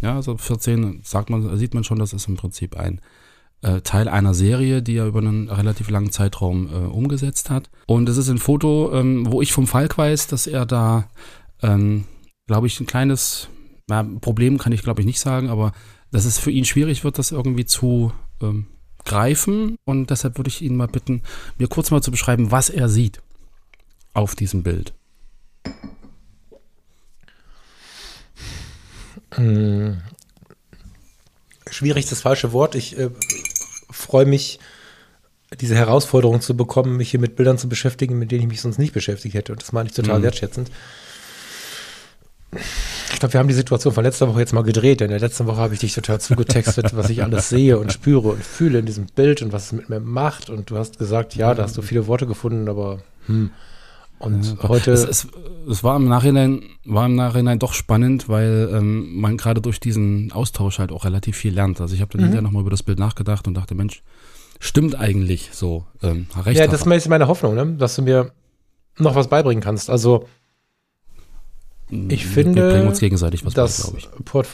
Ja, 0.00 0.16
also 0.16 0.36
14 0.36 1.00
sagt 1.04 1.30
man, 1.30 1.56
sieht 1.56 1.74
man 1.74 1.84
schon, 1.84 1.98
das 1.98 2.12
ist 2.12 2.28
im 2.28 2.36
Prinzip 2.36 2.76
ein 2.76 3.00
äh, 3.62 3.80
Teil 3.80 4.08
einer 4.08 4.34
Serie, 4.34 4.82
die 4.82 4.96
er 4.96 5.06
über 5.06 5.20
einen 5.20 5.48
relativ 5.48 5.88
langen 5.90 6.12
Zeitraum 6.12 6.68
äh, 6.68 6.76
umgesetzt 6.86 7.50
hat. 7.50 7.70
Und 7.86 8.08
es 8.08 8.16
ist 8.16 8.28
ein 8.28 8.38
Foto, 8.38 8.92
ähm, 8.92 9.30
wo 9.30 9.40
ich 9.40 9.52
vom 9.52 9.66
Falk 9.66 9.96
weiß, 9.96 10.26
dass 10.26 10.46
er 10.46 10.66
da, 10.66 11.08
ähm, 11.62 12.04
glaube 12.46 12.66
ich, 12.66 12.78
ein 12.80 12.86
kleines 12.86 13.48
na, 13.86 14.02
Problem 14.20 14.58
kann 14.58 14.72
ich, 14.72 14.82
glaube 14.82 15.00
ich, 15.00 15.06
nicht 15.06 15.20
sagen, 15.20 15.48
aber 15.48 15.72
dass 16.10 16.24
es 16.24 16.38
für 16.38 16.50
ihn 16.50 16.64
schwierig 16.64 17.04
wird, 17.04 17.18
das 17.18 17.32
irgendwie 17.32 17.64
zu 17.64 18.12
ähm, 18.40 18.66
greifen. 19.04 19.76
Und 19.84 20.10
deshalb 20.10 20.38
würde 20.38 20.48
ich 20.48 20.62
ihn 20.62 20.76
mal 20.76 20.88
bitten, 20.88 21.22
mir 21.58 21.68
kurz 21.68 21.90
mal 21.90 22.02
zu 22.02 22.10
beschreiben, 22.10 22.50
was 22.50 22.70
er 22.70 22.88
sieht 22.88 23.20
auf 24.12 24.34
diesem 24.34 24.62
Bild. 24.62 24.92
Schwierig 31.70 32.04
ist 32.04 32.12
das 32.12 32.20
falsche 32.20 32.52
Wort. 32.52 32.74
Ich 32.74 32.98
äh, 32.98 33.10
freue 33.90 34.26
mich, 34.26 34.60
diese 35.60 35.74
Herausforderung 35.74 36.40
zu 36.40 36.56
bekommen, 36.56 36.96
mich 36.96 37.10
hier 37.10 37.20
mit 37.20 37.36
Bildern 37.36 37.58
zu 37.58 37.68
beschäftigen, 37.68 38.18
mit 38.18 38.30
denen 38.30 38.42
ich 38.42 38.48
mich 38.48 38.60
sonst 38.60 38.78
nicht 38.78 38.92
beschäftigt 38.92 39.34
hätte. 39.34 39.52
Und 39.52 39.62
das 39.62 39.72
meine 39.72 39.88
ich 39.88 39.94
total 39.94 40.22
wertschätzend. 40.22 40.70
Ich 43.14 43.20
glaube, 43.20 43.32
wir 43.32 43.40
haben 43.40 43.48
die 43.48 43.54
Situation 43.54 43.94
von 43.94 44.04
letzter 44.04 44.28
Woche 44.28 44.40
jetzt 44.40 44.52
mal 44.52 44.62
gedreht. 44.62 45.00
Denn 45.00 45.06
in 45.06 45.18
der 45.18 45.20
letzten 45.20 45.46
Woche 45.46 45.58
habe 45.58 45.72
ich 45.74 45.80
dich 45.80 45.94
total 45.94 46.20
zugetextet, 46.20 46.94
was 46.96 47.08
ich 47.10 47.22
alles 47.22 47.48
sehe 47.48 47.78
und 47.78 47.92
spüre 47.92 48.28
und 48.28 48.42
fühle 48.44 48.78
in 48.80 48.86
diesem 48.86 49.06
Bild 49.06 49.40
und 49.42 49.52
was 49.52 49.66
es 49.66 49.72
mit 49.72 49.88
mir 49.88 50.00
macht. 50.00 50.50
Und 50.50 50.70
du 50.70 50.76
hast 50.76 50.98
gesagt, 50.98 51.34
ja, 51.34 51.54
da 51.54 51.62
hast 51.62 51.76
du 51.76 51.82
viele 51.82 52.06
Worte 52.06 52.26
gefunden, 52.26 52.68
aber 52.68 52.98
hm. 53.26 53.50
Und 54.18 54.56
heute. 54.62 54.92
Es, 54.92 55.04
es, 55.04 55.28
es 55.68 55.84
war 55.84 55.96
im 55.96 56.08
Nachhinein, 56.08 56.62
war 56.84 57.06
im 57.06 57.14
Nachhinein 57.14 57.58
doch 57.58 57.72
spannend, 57.74 58.28
weil 58.28 58.70
ähm, 58.72 59.20
man 59.20 59.36
gerade 59.36 59.60
durch 59.60 59.80
diesen 59.80 60.32
Austausch 60.32 60.78
halt 60.78 60.92
auch 60.92 61.04
relativ 61.04 61.36
viel 61.36 61.52
lernt. 61.52 61.80
Also 61.80 61.94
ich 61.94 62.00
habe 62.00 62.12
dann 62.12 62.20
Mhm. 62.20 62.24
hinterher 62.26 62.42
nochmal 62.42 62.62
über 62.62 62.70
das 62.70 62.82
Bild 62.82 62.98
nachgedacht 62.98 63.46
und 63.48 63.54
dachte, 63.54 63.74
Mensch, 63.74 64.02
stimmt 64.60 64.98
eigentlich 64.98 65.50
so. 65.52 65.84
Ähm, 66.02 66.26
recht 66.42 66.58
ja, 66.58 66.66
das 66.66 66.86
ist 66.86 67.08
meine 67.08 67.28
Hoffnung, 67.28 67.54
ne? 67.54 67.74
dass 67.78 67.96
du 67.96 68.02
mir 68.02 68.30
noch 68.98 69.14
was 69.14 69.28
beibringen 69.28 69.62
kannst. 69.62 69.90
Also, 69.90 70.26
ich 72.08 72.26
finde, 72.26 72.62
Wir 72.62 72.68
bringen 72.70 72.88
uns 72.88 73.00
gegenseitig 73.00 73.44
was 73.44 73.54
bei, 73.54 73.62
das 73.62 73.82
glaube 73.82 73.98
ich. 73.98 74.08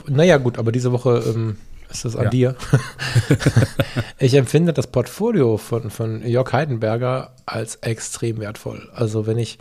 Naja, 0.08 0.38
gut, 0.38 0.58
aber 0.58 0.72
diese 0.72 0.92
Woche 0.92 1.22
ähm, 1.34 1.56
ist 1.90 2.04
es 2.04 2.16
an 2.16 2.24
Ja. 2.24 2.30
dir. 2.30 2.56
ich 4.18 4.34
empfinde 4.34 4.72
das 4.72 4.86
Portfolio 4.86 5.56
von, 5.56 5.90
von 5.90 6.26
Jörg 6.26 6.52
Heidenberger 6.52 7.34
als 7.46 7.76
extrem 7.76 8.38
wertvoll. 8.38 8.88
Also, 8.94 9.26
wenn 9.26 9.38
ich 9.38 9.58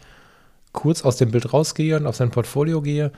kurz 0.71 1.03
aus 1.03 1.17
dem 1.17 1.31
Bild 1.31 1.51
rausgehe 1.53 1.97
und 1.97 2.05
auf 2.07 2.15
sein 2.15 2.31
Portfolio 2.31 2.81
gehe, 2.81 3.11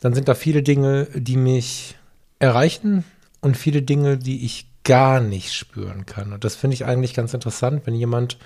dann 0.00 0.14
sind 0.14 0.28
da 0.28 0.34
viele 0.34 0.62
Dinge, 0.62 1.06
die 1.14 1.36
mich 1.36 1.96
erreichen 2.38 3.04
und 3.40 3.56
viele 3.56 3.82
Dinge, 3.82 4.18
die 4.18 4.44
ich 4.44 4.66
gar 4.84 5.20
nicht 5.20 5.52
spüren 5.54 6.06
kann. 6.06 6.32
Und 6.32 6.42
das 6.44 6.56
finde 6.56 6.74
ich 6.74 6.84
eigentlich 6.84 7.14
ganz 7.14 7.34
interessant, 7.34 7.82
wenn 7.86 7.94
jemand 7.94 8.36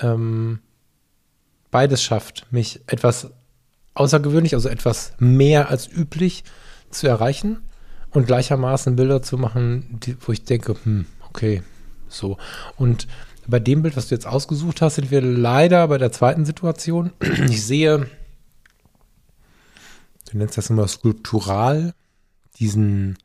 ähm, 0.00 0.58
beides 1.70 2.02
schafft, 2.02 2.46
mich 2.50 2.80
etwas 2.88 3.30
außergewöhnlich, 3.94 4.54
also 4.54 4.68
etwas 4.68 5.12
mehr 5.18 5.70
als 5.70 5.88
üblich 5.90 6.44
zu 6.90 7.06
erreichen 7.06 7.62
und 8.10 8.26
gleichermaßen 8.26 8.96
Bilder 8.96 9.22
zu 9.22 9.38
machen, 9.38 9.98
die, 10.04 10.16
wo 10.20 10.32
ich 10.32 10.44
denke, 10.44 10.76
hm, 10.82 11.06
okay, 11.28 11.62
so. 12.08 12.36
Und 12.76 13.06
bei 13.46 13.60
dem 13.60 13.82
Bild, 13.82 13.96
was 13.96 14.08
du 14.08 14.14
jetzt 14.14 14.26
ausgesucht 14.26 14.80
hast, 14.80 14.96
sind 14.96 15.10
wir 15.10 15.20
leider 15.20 15.88
bei 15.88 15.98
der 15.98 16.12
zweiten 16.12 16.44
Situation. 16.44 17.12
Ich 17.48 17.64
sehe, 17.64 18.08
du 20.30 20.38
nennst 20.38 20.56
das 20.56 20.70
immer 20.70 20.88
skulptural, 20.88 21.94
diesen 22.58 23.18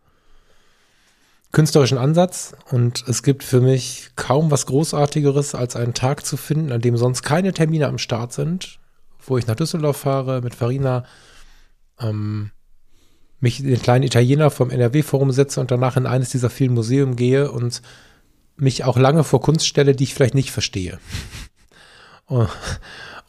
künstlerischen 1.52 1.98
Ansatz 1.98 2.54
und 2.70 3.04
es 3.08 3.24
gibt 3.24 3.44
für 3.44 3.62
mich 3.62 4.12
kaum 4.16 4.52
was 4.52 4.66
Großartigeres, 4.66 5.56
als 5.56 5.76
einen 5.76 5.94
Tag 5.94 6.26
zu 6.26 6.38
finden, 6.38 6.72
an 6.72 6.82
dem 6.82 6.98
sonst 6.98 7.24
keine 7.24 7.54
Termine 7.54 7.88
am 7.88 7.98
Start 7.98 8.34
sind, 8.34 8.80
wo 9.26 9.38
ich 9.38 9.48
nach 9.48 9.56
Düsseldorf 9.56 9.98
fahre 9.98 10.42
mit 10.42 10.56
Farina, 10.56 11.04
ähm, 12.00 12.52
mich 13.40 13.60
in 13.60 13.68
den 13.68 13.82
kleinen 13.82 14.04
Italiener 14.04 14.50
vom 14.52 14.70
NRW-Forum 14.70 15.32
setze 15.32 15.62
und 15.62 15.72
danach 15.72 15.98
in 15.98 16.06
eines 16.06 16.30
dieser 16.30 16.50
vielen 16.50 16.74
Museen 16.74 17.16
gehe 17.16 17.52
und 17.52 17.82
mich 18.58 18.84
auch 18.84 18.98
lange 18.98 19.24
vor 19.24 19.42
Kunst 19.42 19.66
stelle, 19.66 19.96
die 19.96 20.04
ich 20.04 20.14
vielleicht 20.14 20.36
nicht 20.36 20.52
verstehe. 20.52 21.00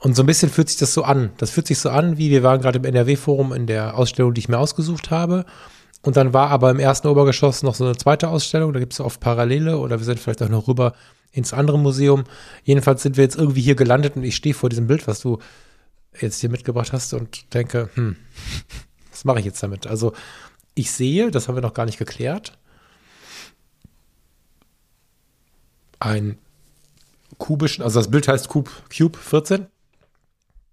Und 0.02 0.16
so 0.16 0.22
ein 0.22 0.26
bisschen 0.26 0.50
fühlt 0.50 0.70
sich 0.70 0.78
das 0.78 0.94
so 0.94 1.04
an. 1.04 1.30
Das 1.36 1.50
fühlt 1.50 1.66
sich 1.66 1.78
so 1.78 1.90
an, 1.90 2.16
wie 2.16 2.30
wir 2.30 2.42
waren 2.42 2.62
gerade 2.62 2.78
im 2.78 2.86
NRW-Forum 2.86 3.52
in 3.52 3.66
der 3.66 3.98
Ausstellung, 3.98 4.32
die 4.32 4.38
ich 4.40 4.48
mir 4.48 4.58
ausgesucht 4.58 5.10
habe. 5.10 5.44
Und 6.02 6.16
dann 6.16 6.32
war 6.32 6.48
aber 6.48 6.70
im 6.70 6.78
ersten 6.78 7.06
Obergeschoss 7.08 7.62
noch 7.62 7.74
so 7.74 7.84
eine 7.84 7.96
zweite 7.96 8.28
Ausstellung, 8.28 8.72
da 8.72 8.80
gibt 8.80 8.94
es 8.94 9.00
oft 9.00 9.20
Parallele 9.20 9.76
oder 9.76 9.98
wir 9.98 10.04
sind 10.06 10.18
vielleicht 10.18 10.42
auch 10.42 10.48
noch 10.48 10.66
rüber 10.66 10.94
ins 11.32 11.52
andere 11.52 11.78
Museum. 11.78 12.24
Jedenfalls 12.64 13.02
sind 13.02 13.18
wir 13.18 13.24
jetzt 13.24 13.36
irgendwie 13.36 13.60
hier 13.60 13.74
gelandet 13.74 14.16
und 14.16 14.24
ich 14.24 14.34
stehe 14.34 14.54
vor 14.54 14.70
diesem 14.70 14.86
Bild, 14.86 15.06
was 15.06 15.20
du 15.20 15.38
jetzt 16.18 16.40
hier 16.40 16.50
mitgebracht 16.50 16.92
hast 16.92 17.12
und 17.14 17.52
denke, 17.54 17.90
hm, 17.94 18.16
was 19.10 19.24
mache 19.24 19.40
ich 19.40 19.44
jetzt 19.44 19.62
damit? 19.62 19.86
Also 19.86 20.12
ich 20.74 20.90
sehe, 20.90 21.30
das 21.30 21.48
haben 21.48 21.54
wir 21.54 21.62
noch 21.62 21.74
gar 21.74 21.86
nicht 21.86 21.98
geklärt, 21.98 22.58
ein 25.98 26.38
kubischen, 27.38 27.84
also 27.84 28.00
das 28.00 28.10
Bild 28.10 28.26
heißt 28.26 28.48
Cube, 28.48 28.70
Cube 28.96 29.18
14. 29.18 29.66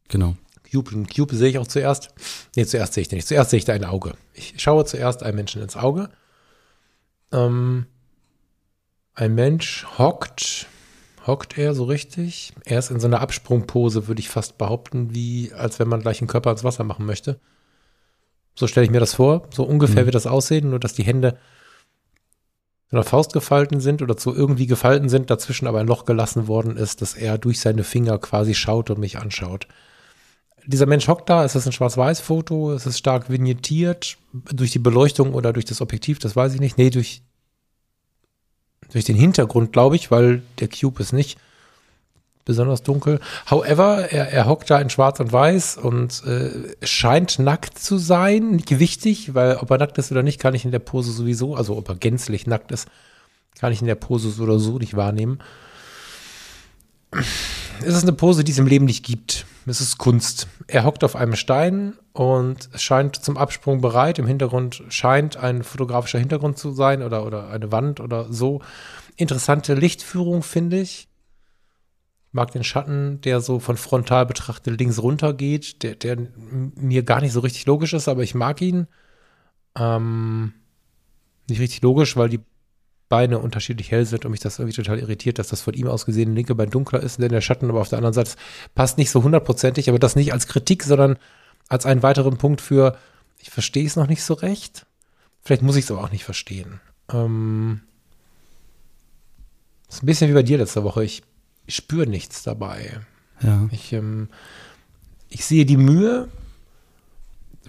Genau. 0.07 0.35
Cube, 0.71 0.91
einen 0.91 1.07
Cube 1.07 1.35
sehe 1.35 1.49
ich 1.49 1.57
auch 1.57 1.67
zuerst. 1.67 2.09
Nee, 2.55 2.65
zuerst 2.65 2.93
sehe 2.93 3.01
ich 3.01 3.07
den 3.07 3.17
nicht. 3.17 3.27
Zuerst 3.27 3.51
sehe 3.51 3.59
ich 3.59 3.65
da 3.65 3.73
ein 3.73 3.85
Auge. 3.85 4.13
Ich 4.33 4.55
schaue 4.57 4.85
zuerst 4.85 5.23
einem 5.23 5.35
Menschen 5.35 5.61
ins 5.61 5.77
Auge. 5.77 6.09
Ähm, 7.31 7.87
ein 9.13 9.35
Mensch 9.35 9.85
hockt, 9.97 10.67
hockt 11.27 11.57
er 11.57 11.73
so 11.73 11.83
richtig. 11.83 12.53
Er 12.65 12.79
ist 12.79 12.89
in 12.91 12.99
so 12.99 13.07
einer 13.07 13.21
Absprungpose, 13.21 14.07
würde 14.07 14.19
ich 14.19 14.29
fast 14.29 14.57
behaupten, 14.57 15.13
wie 15.13 15.51
als 15.53 15.79
wenn 15.79 15.87
man 15.87 16.01
gleich 16.01 16.21
einen 16.21 16.27
Körper 16.27 16.51
ins 16.51 16.63
Wasser 16.63 16.83
machen 16.83 17.05
möchte. 17.05 17.39
So 18.55 18.65
stelle 18.67 18.85
ich 18.85 18.91
mir 18.91 18.99
das 18.99 19.15
vor. 19.15 19.47
So 19.53 19.63
ungefähr 19.63 20.01
Mhm. 20.03 20.07
wird 20.07 20.15
das 20.15 20.27
aussehen, 20.27 20.69
nur 20.69 20.79
dass 20.79 20.93
die 20.93 21.03
Hände 21.03 21.37
in 22.89 22.95
der 22.95 23.03
Faust 23.03 23.33
gefalten 23.33 23.81
sind 23.81 24.01
oder 24.01 24.17
so 24.17 24.33
irgendwie 24.33 24.65
gefalten 24.65 25.09
sind, 25.09 25.29
dazwischen 25.29 25.67
aber 25.67 25.79
ein 25.79 25.87
Loch 25.87 26.05
gelassen 26.05 26.47
worden 26.47 26.77
ist, 26.77 27.01
dass 27.01 27.13
er 27.15 27.37
durch 27.37 27.59
seine 27.59 27.83
Finger 27.83 28.17
quasi 28.17 28.55
schaut 28.55 28.89
und 28.89 28.99
mich 28.99 29.17
anschaut 29.17 29.67
dieser 30.67 30.85
Mensch 30.85 31.07
hockt 31.07 31.29
da, 31.29 31.45
es 31.45 31.55
ist 31.55 31.65
ein 31.65 31.71
Schwarz-Weiß-Foto, 31.71 32.73
es 32.73 32.85
ist 32.85 32.97
stark 32.97 33.29
vignettiert, 33.29 34.17
durch 34.33 34.71
die 34.71 34.79
Beleuchtung 34.79 35.33
oder 35.33 35.53
durch 35.53 35.65
das 35.65 35.79
Objektiv, 35.81 36.19
das 36.19 36.35
weiß 36.35 36.53
ich 36.53 36.59
nicht. 36.59 36.77
Nee, 36.77 36.89
durch, 36.89 37.21
durch 38.91 39.05
den 39.05 39.15
Hintergrund, 39.15 39.73
glaube 39.73 39.95
ich, 39.95 40.11
weil 40.11 40.41
der 40.59 40.69
Cube 40.69 41.01
ist 41.01 41.13
nicht 41.13 41.37
besonders 42.45 42.81
dunkel. 42.81 43.19
However, 43.49 44.07
er, 44.09 44.31
er 44.31 44.47
hockt 44.47 44.69
da 44.69 44.79
in 44.79 44.89
Schwarz 44.89 45.19
und 45.19 45.31
Weiß 45.31 45.77
und 45.77 46.23
äh, 46.25 46.73
scheint 46.85 47.39
nackt 47.39 47.77
zu 47.77 47.97
sein. 47.97 48.51
Nicht 48.51 48.79
wichtig, 48.79 49.35
weil 49.35 49.57
ob 49.57 49.69
er 49.69 49.77
nackt 49.77 49.97
ist 49.97 50.11
oder 50.11 50.23
nicht, 50.23 50.39
kann 50.39 50.55
ich 50.55 50.65
in 50.65 50.71
der 50.71 50.79
Pose 50.79 51.11
sowieso, 51.11 51.55
also 51.55 51.77
ob 51.77 51.89
er 51.89 51.95
gänzlich 51.95 52.47
nackt 52.47 52.71
ist, 52.71 52.87
kann 53.59 53.73
ich 53.73 53.81
in 53.81 53.87
der 53.87 53.95
Pose 53.95 54.29
so 54.31 54.43
oder 54.43 54.59
so 54.59 54.79
nicht 54.79 54.95
wahrnehmen. 54.95 55.39
Es 57.81 57.93
ist 57.93 58.03
eine 58.03 58.13
Pose, 58.13 58.43
die 58.43 58.51
es 58.51 58.57
im 58.57 58.67
Leben 58.67 58.85
nicht 58.85 59.05
gibt. 59.05 59.45
Ist 59.67 59.97
Kunst. 59.97 60.47
Er 60.67 60.85
hockt 60.85 61.03
auf 61.03 61.17
einem 61.17 61.35
Stein 61.35 61.97
und 62.13 62.69
scheint 62.75 63.17
zum 63.17 63.35
Absprung 63.35 63.81
bereit. 63.81 64.17
Im 64.17 64.25
Hintergrund 64.25 64.81
scheint 64.87 65.35
ein 65.35 65.61
fotografischer 65.61 66.19
Hintergrund 66.19 66.57
zu 66.57 66.71
sein 66.71 67.03
oder, 67.03 67.25
oder 67.25 67.49
eine 67.49 67.69
Wand 67.69 67.99
oder 67.99 68.31
so. 68.31 68.61
Interessante 69.17 69.73
Lichtführung, 69.73 70.41
finde 70.41 70.79
ich. 70.79 71.09
Mag 72.31 72.51
den 72.51 72.63
Schatten, 72.63 73.19
der 73.21 73.41
so 73.41 73.59
von 73.59 73.75
frontal 73.75 74.25
betrachtet 74.25 74.79
links 74.79 75.01
runter 75.01 75.33
geht, 75.33 75.83
der, 75.83 75.95
der 75.95 76.17
mir 76.75 77.03
gar 77.03 77.19
nicht 77.19 77.33
so 77.33 77.41
richtig 77.41 77.65
logisch 77.65 77.91
ist, 77.91 78.07
aber 78.07 78.23
ich 78.23 78.35
mag 78.35 78.61
ihn. 78.61 78.87
Ähm, 79.77 80.53
nicht 81.49 81.59
richtig 81.59 81.81
logisch, 81.81 82.15
weil 82.15 82.29
die 82.29 82.39
Beine 83.09 83.39
unterschiedlich 83.39 83.91
hell 83.91 84.05
sind 84.05 84.25
und 84.25 84.31
mich 84.31 84.41
das 84.41 84.59
irgendwie 84.59 84.75
total 84.75 84.99
irritiert, 84.99 85.39
dass 85.39 85.47
das 85.47 85.61
von 85.61 85.73
ihm 85.73 85.87
aus 85.87 86.05
gesehen 86.05 86.35
linke 86.35 86.55
Bein 86.55 86.69
dunkler 86.69 87.01
ist, 87.01 87.19
denn 87.21 87.31
der 87.31 87.41
Schatten 87.41 87.69
aber 87.69 87.79
auf 87.81 87.89
der 87.89 87.99
anderen 87.99 88.13
Seite 88.13 88.31
passt 88.75 88.97
nicht 88.97 89.11
so 89.11 89.23
hundertprozentig, 89.23 89.87
aber 89.89 89.99
das 89.99 90.15
nicht 90.17 90.33
als 90.33 90.47
Kritik, 90.47 90.83
sondern 90.83 91.17
als 91.69 91.85
einen 91.85 92.03
weiteren 92.03 92.37
Punkt 92.37 92.59
für, 92.61 92.97
ich 93.39 93.49
verstehe 93.49 93.85
es 93.85 93.95
noch 93.95 94.07
nicht 94.07 94.23
so 94.23 94.33
recht. 94.33 94.85
Vielleicht 95.41 95.61
muss 95.61 95.77
ich 95.77 95.85
es 95.85 95.91
aber 95.91 96.01
auch 96.03 96.11
nicht 96.11 96.25
verstehen. 96.25 96.81
Ähm, 97.13 97.81
ist 99.89 100.03
ein 100.03 100.05
bisschen 100.05 100.29
wie 100.29 100.33
bei 100.33 100.43
dir 100.43 100.57
letzte 100.57 100.83
Woche. 100.83 101.03
Ich, 101.05 101.23
ich 101.65 101.75
spüre 101.75 102.07
nichts 102.07 102.43
dabei. 102.43 102.99
Ja. 103.41 103.67
Ich, 103.71 103.93
ähm, 103.93 104.27
ich 105.29 105.45
sehe 105.45 105.65
die 105.65 105.77
Mühe. 105.77 106.27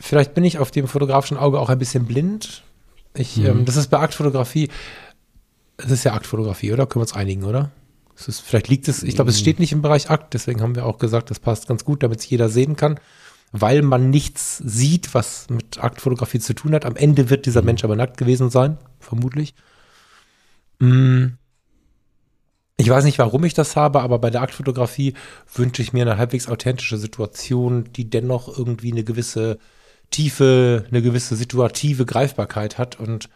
Vielleicht 0.00 0.34
bin 0.34 0.44
ich 0.44 0.58
auf 0.58 0.70
dem 0.70 0.88
fotografischen 0.88 1.36
Auge 1.36 1.60
auch 1.60 1.68
ein 1.68 1.78
bisschen 1.78 2.06
blind. 2.06 2.62
Ich, 3.14 3.36
Mhm. 3.36 3.46
ähm, 3.46 3.64
das 3.64 3.76
ist 3.76 3.88
bei 3.88 3.98
Aktfotografie. 3.98 4.68
Es 5.78 5.90
ist 5.90 6.04
ja 6.04 6.12
Aktfotografie, 6.12 6.72
oder? 6.72 6.86
Können 6.86 7.00
wir 7.00 7.08
uns 7.08 7.14
einigen, 7.14 7.44
oder? 7.44 7.70
Ist, 8.26 8.40
vielleicht 8.40 8.68
liegt 8.68 8.88
es, 8.88 9.02
ich 9.04 9.14
glaube, 9.14 9.30
es 9.30 9.38
steht 9.38 9.60
nicht 9.60 9.72
im 9.72 9.80
Bereich 9.80 10.10
Akt, 10.10 10.34
deswegen 10.34 10.60
haben 10.60 10.74
wir 10.74 10.84
auch 10.84 10.98
gesagt, 10.98 11.30
das 11.30 11.38
passt 11.38 11.68
ganz 11.68 11.84
gut, 11.84 12.02
damit 12.02 12.18
es 12.18 12.28
jeder 12.28 12.48
sehen 12.48 12.74
kann, 12.74 12.98
weil 13.52 13.82
man 13.82 14.10
nichts 14.10 14.58
sieht, 14.58 15.14
was 15.14 15.48
mit 15.50 15.82
Aktfotografie 15.82 16.40
zu 16.40 16.52
tun 16.54 16.74
hat. 16.74 16.84
Am 16.84 16.96
Ende 16.96 17.30
wird 17.30 17.46
dieser 17.46 17.62
Mensch 17.62 17.84
aber 17.84 17.94
nackt 17.94 18.16
gewesen 18.16 18.50
sein, 18.50 18.76
vermutlich. 18.98 19.54
Mm. 20.80 21.26
Ich 22.80 22.88
weiß 22.88 23.04
nicht, 23.04 23.18
warum 23.18 23.42
ich 23.44 23.54
das 23.54 23.74
habe, 23.74 24.00
aber 24.00 24.20
bei 24.20 24.30
der 24.30 24.42
Aktfotografie 24.42 25.14
wünsche 25.52 25.82
ich 25.82 25.92
mir 25.92 26.02
eine 26.02 26.16
halbwegs 26.16 26.48
authentische 26.48 26.96
Situation, 26.96 27.84
die 27.92 28.08
dennoch 28.08 28.56
irgendwie 28.56 28.92
eine 28.92 29.02
gewisse 29.02 29.58
Tiefe, 30.10 30.86
eine 30.88 31.02
gewisse 31.02 31.34
situative 31.34 32.06
Greifbarkeit 32.06 32.78
hat. 32.78 33.00
Und 33.00 33.30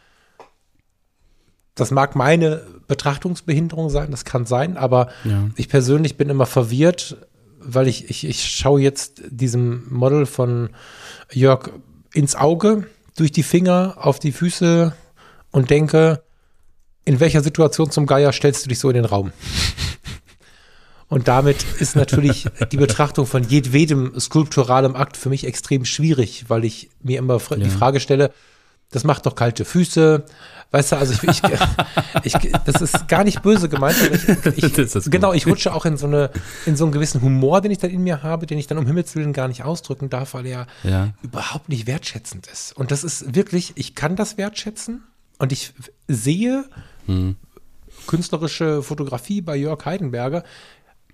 das 1.75 1.91
mag 1.91 2.15
meine 2.17 2.63
Betrachtungsbehinderung 2.87 3.89
sein, 3.91 4.11
das 4.11 4.25
kann 4.25 4.45
sein, 4.47 4.77
aber 4.77 5.09
Ja. 5.25 5.49
ich 5.57 5.69
persönlich 5.69 6.17
bin 6.17 6.29
immer 6.29 6.47
verwirrt, 6.47 7.17
weil 7.61 7.89
ich, 7.89 8.11
ich, 8.11 8.25
ich 8.27 8.45
schaue 8.45 8.81
jetzt 8.81 9.23
diesem 9.31 9.85
Model 9.89 10.27
von 10.27 10.71
Jörg 11.31 11.71
ins 12.13 12.35
Auge, 12.35 12.87
durch 13.17 13.31
die 13.33 13.43
Finger, 13.43 13.95
auf 13.99 14.19
die 14.19 14.33
Füße 14.33 14.95
und 15.51 15.71
denke, 15.71 16.23
in 17.05 17.21
welcher 17.21 17.43
Situation 17.43 17.91
zum 17.91 18.07
Geier 18.07 18.33
stellst 18.33 18.65
du 18.65 18.69
dich 18.69 18.79
so 18.79 18.89
in 18.89 18.95
den 18.95 19.05
Raum? 19.05 19.33
Und 21.09 21.29
damit 21.29 21.63
ist 21.79 21.95
natürlich 21.95 22.47
die 22.71 22.79
Betrachtung 22.79 23.27
von 23.27 23.45
jedwedem 23.45 24.19
skulpturalem 24.19 24.97
Akt 24.97 25.19
für 25.19 25.29
mich 25.29 25.47
extrem 25.47 25.85
schwierig, 25.85 26.47
weil 26.49 26.65
ich 26.65 26.89
mir 27.03 27.19
immer 27.19 27.37
fr- 27.37 27.57
die 27.57 27.65
Ja. 27.65 27.69
Frage 27.69 28.01
stelle, 28.01 28.33
das 28.93 29.05
macht 29.05 29.27
doch 29.27 29.35
kalte 29.35 29.65
Füße. 29.65 30.25
Weißt 30.71 30.93
du, 30.93 30.97
also 30.97 31.13
ich, 31.13 31.23
ich, 31.29 31.43
ich 32.23 32.53
das 32.65 32.81
ist 32.81 33.07
gar 33.09 33.25
nicht 33.25 33.43
böse 33.43 33.69
gemeint. 33.69 33.97
Ich, 34.57 34.63
ich, 34.75 35.11
genau, 35.11 35.35
ich 35.35 35.47
rutsche 35.47 35.75
auch 35.75 35.85
in 35.85 35.97
so 35.99 36.07
eine, 36.07 36.31
in 36.65 36.77
so 36.77 36.85
einen 36.85 36.93
gewissen 36.93 37.21
Humor, 37.21 37.61
den 37.61 37.71
ich 37.73 37.79
dann 37.79 37.91
in 37.91 38.03
mir 38.03 38.23
habe, 38.23 38.47
den 38.47 38.57
ich 38.59 38.69
dann 38.69 38.79
um 38.79 38.87
Himmels 38.87 39.15
Willen 39.15 39.33
gar 39.35 39.49
nicht 39.49 39.65
ausdrücken 39.65 40.09
darf, 40.09 40.33
weil 40.33 40.47
er 40.47 40.67
Ja. 40.83 41.11
überhaupt 41.23 41.69
nicht 41.69 41.87
wertschätzend 41.87 42.47
ist. 42.47 42.75
Und 42.75 42.91
das 42.91 43.05
ist 43.05 43.35
wirklich, 43.35 43.73
ich 43.75 43.95
kann 43.95 44.17
das 44.17 44.39
wertschätzen 44.39 45.03
und 45.39 45.53
ich 45.53 45.75
sehe 46.09 46.65
Hm. 47.07 47.37
künstlerische 48.07 48.83
Fotografie 48.83 49.41
bei 49.43 49.57
Jörg 49.57 49.85
Heidenberger. 49.85 50.43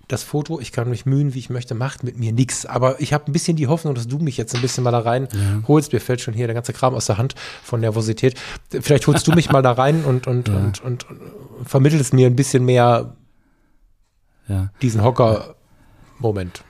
Das 0.09 0.23
Foto, 0.23 0.59
ich 0.59 0.71
kann 0.71 0.89
mich 0.89 1.05
mühen, 1.05 1.35
wie 1.35 1.39
ich 1.39 1.51
möchte, 1.51 1.75
macht 1.75 2.03
mit 2.03 2.17
mir 2.17 2.33
nichts. 2.33 2.65
Aber 2.65 2.99
ich 2.99 3.13
habe 3.13 3.27
ein 3.27 3.31
bisschen 3.31 3.55
die 3.55 3.67
Hoffnung, 3.67 3.93
dass 3.93 4.07
du 4.07 4.17
mich 4.17 4.37
jetzt 4.37 4.55
ein 4.55 4.61
bisschen 4.61 4.83
mal 4.83 4.89
da 4.91 4.99
rein 4.99 5.27
holst. 5.67 5.93
Mir 5.93 6.01
fällt 6.01 6.19
schon 6.19 6.33
hier 6.33 6.47
der 6.47 6.55
ganze 6.55 6.73
Kram 6.73 6.95
aus 6.95 7.05
der 7.05 7.19
Hand 7.19 7.35
von 7.63 7.79
Nervosität. 7.79 8.33
Vielleicht 8.71 9.05
holst 9.05 9.27
du 9.27 9.33
mich 9.33 9.51
mal 9.51 9.61
da 9.61 9.71
rein 9.71 10.03
und, 10.03 10.25
und, 10.25 10.49
und, 10.49 10.83
und, 10.83 11.09
und 11.09 11.19
vermittelst 11.63 12.13
mir 12.13 12.25
ein 12.25 12.35
bisschen 12.35 12.65
mehr 12.65 13.15
Ja. 14.47 14.71
diesen 14.81 15.03
Hocker-Moment. 15.03 16.63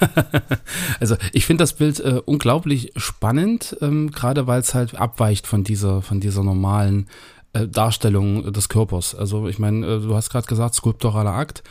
also 1.00 1.16
ich 1.32 1.46
finde 1.46 1.62
das 1.62 1.72
Bild 1.74 2.00
äh, 2.00 2.20
unglaublich 2.24 2.92
spannend, 2.96 3.76
ähm, 3.80 4.10
gerade 4.10 4.46
weil 4.46 4.60
es 4.60 4.74
halt 4.74 4.96
abweicht 4.96 5.46
von 5.46 5.64
dieser, 5.64 6.02
von 6.02 6.20
dieser 6.20 6.42
normalen 6.42 7.08
Darstellung 7.52 8.52
des 8.52 8.68
Körpers. 8.68 9.14
Also 9.14 9.48
ich 9.48 9.58
meine, 9.58 9.86
äh, 9.86 10.00
du 10.00 10.14
hast 10.14 10.30
gerade 10.30 10.46
gesagt, 10.46 10.74
skulpturaler 10.74 11.32
Akt. 11.32 11.62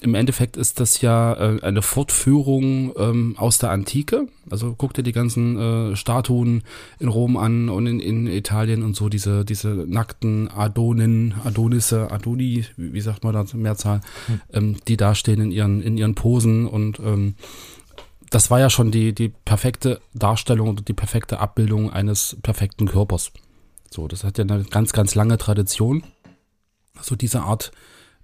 Im 0.00 0.14
Endeffekt 0.14 0.56
ist 0.56 0.78
das 0.80 1.00
ja 1.00 1.34
äh, 1.34 1.62
eine 1.62 1.80
Fortführung 1.80 2.92
ähm, 2.98 3.34
aus 3.38 3.58
der 3.58 3.70
Antike. 3.70 4.28
Also 4.50 4.74
guck 4.76 4.94
dir 4.94 5.02
die 5.02 5.12
ganzen 5.12 5.58
äh, 5.92 5.96
Statuen 5.96 6.64
in 6.98 7.08
Rom 7.08 7.36
an 7.36 7.68
und 7.68 7.86
in, 7.86 8.00
in 8.00 8.26
Italien 8.26 8.82
und 8.82 8.94
so, 8.94 9.08
diese, 9.08 9.44
diese 9.44 9.68
nackten 9.68 10.48
Adonen, 10.48 11.34
Adonisse, 11.44 12.10
Adoni, 12.10 12.66
wie, 12.76 12.92
wie 12.92 13.00
sagt 13.00 13.24
man 13.24 13.32
da 13.32 13.44
Mehrzahl, 13.54 14.00
hm. 14.26 14.40
ähm, 14.52 14.76
die 14.86 14.96
da 14.96 15.14
stehen 15.14 15.40
in 15.40 15.50
ihren, 15.50 15.80
in 15.82 15.96
ihren 15.96 16.14
Posen 16.14 16.66
und 16.66 16.98
ähm, 17.00 17.36
das 18.28 18.50
war 18.50 18.58
ja 18.58 18.70
schon 18.70 18.90
die, 18.90 19.14
die 19.14 19.28
perfekte 19.28 20.00
Darstellung 20.14 20.70
oder 20.70 20.82
die 20.82 20.94
perfekte 20.94 21.38
Abbildung 21.38 21.90
eines 21.92 22.36
perfekten 22.42 22.88
Körpers. 22.88 23.30
So, 23.92 24.08
das 24.08 24.24
hat 24.24 24.38
ja 24.38 24.44
eine 24.44 24.64
ganz, 24.64 24.92
ganz 24.92 25.14
lange 25.14 25.38
Tradition. 25.38 26.02
So 27.00 27.14
diese 27.14 27.42
Art 27.42 27.72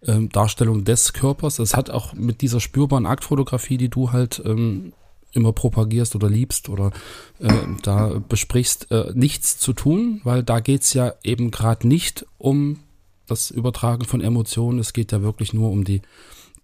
ähm, 0.03 0.29
Darstellung 0.31 0.85
des 0.85 1.13
Körpers. 1.13 1.57
Das 1.57 1.77
hat 1.77 1.91
auch 1.91 2.15
mit 2.15 2.41
dieser 2.41 2.61
spürbaren 2.61 3.07
Aktfotografie, 3.07 3.77
die 3.77 3.89
du 3.89 4.13
halt 4.13 4.41
ähm, 4.45 4.93
immer 5.33 5.53
propagierst 5.53 6.15
oder 6.15 6.31
liebst 6.31 6.69
oder 6.69 6.93
äh, 7.39 7.53
da 7.83 8.21
besprichst, 8.29 8.91
äh, 8.91 9.13
nichts 9.15 9.59
zu 9.59 9.73
tun, 9.73 10.21
weil 10.25 10.43
da 10.43 10.61
geht's 10.61 10.95
ja 10.95 11.15
eben 11.23 11.51
gerade 11.51 11.87
nicht 11.87 12.27
um 12.39 12.81
das 13.27 13.51
Übertragen 13.51 14.05
von 14.05 14.21
Emotionen. 14.21 14.79
Es 14.79 14.93
geht 14.93 15.13
ja 15.13 15.21
wirklich 15.21 15.53
nur 15.53 15.71
um 15.71 15.85
die 15.85 16.01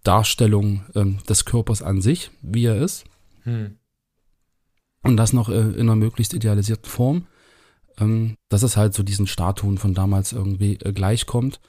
Darstellung 0.03 0.83
ähm, 0.95 1.19
des 1.29 1.45
Körpers 1.45 1.81
an 1.81 2.01
sich, 2.01 2.31
wie 2.41 2.65
er 2.65 2.77
ist. 2.77 3.05
Hm. 3.43 3.77
Und 5.03 5.17
das 5.17 5.33
noch 5.33 5.49
äh, 5.49 5.59
in 5.59 5.81
einer 5.81 5.95
möglichst 5.95 6.33
idealisierten 6.33 6.89
Form 6.89 7.27
ähm, 7.99 8.35
dass 8.49 8.63
es 8.63 8.77
halt 8.77 8.93
so 8.93 9.03
diesen 9.03 9.27
Statuen 9.27 9.77
von 9.77 9.93
damals 9.93 10.33
irgendwie 10.33 10.73
äh, 10.83 10.91
gleichkommt, 10.91 11.59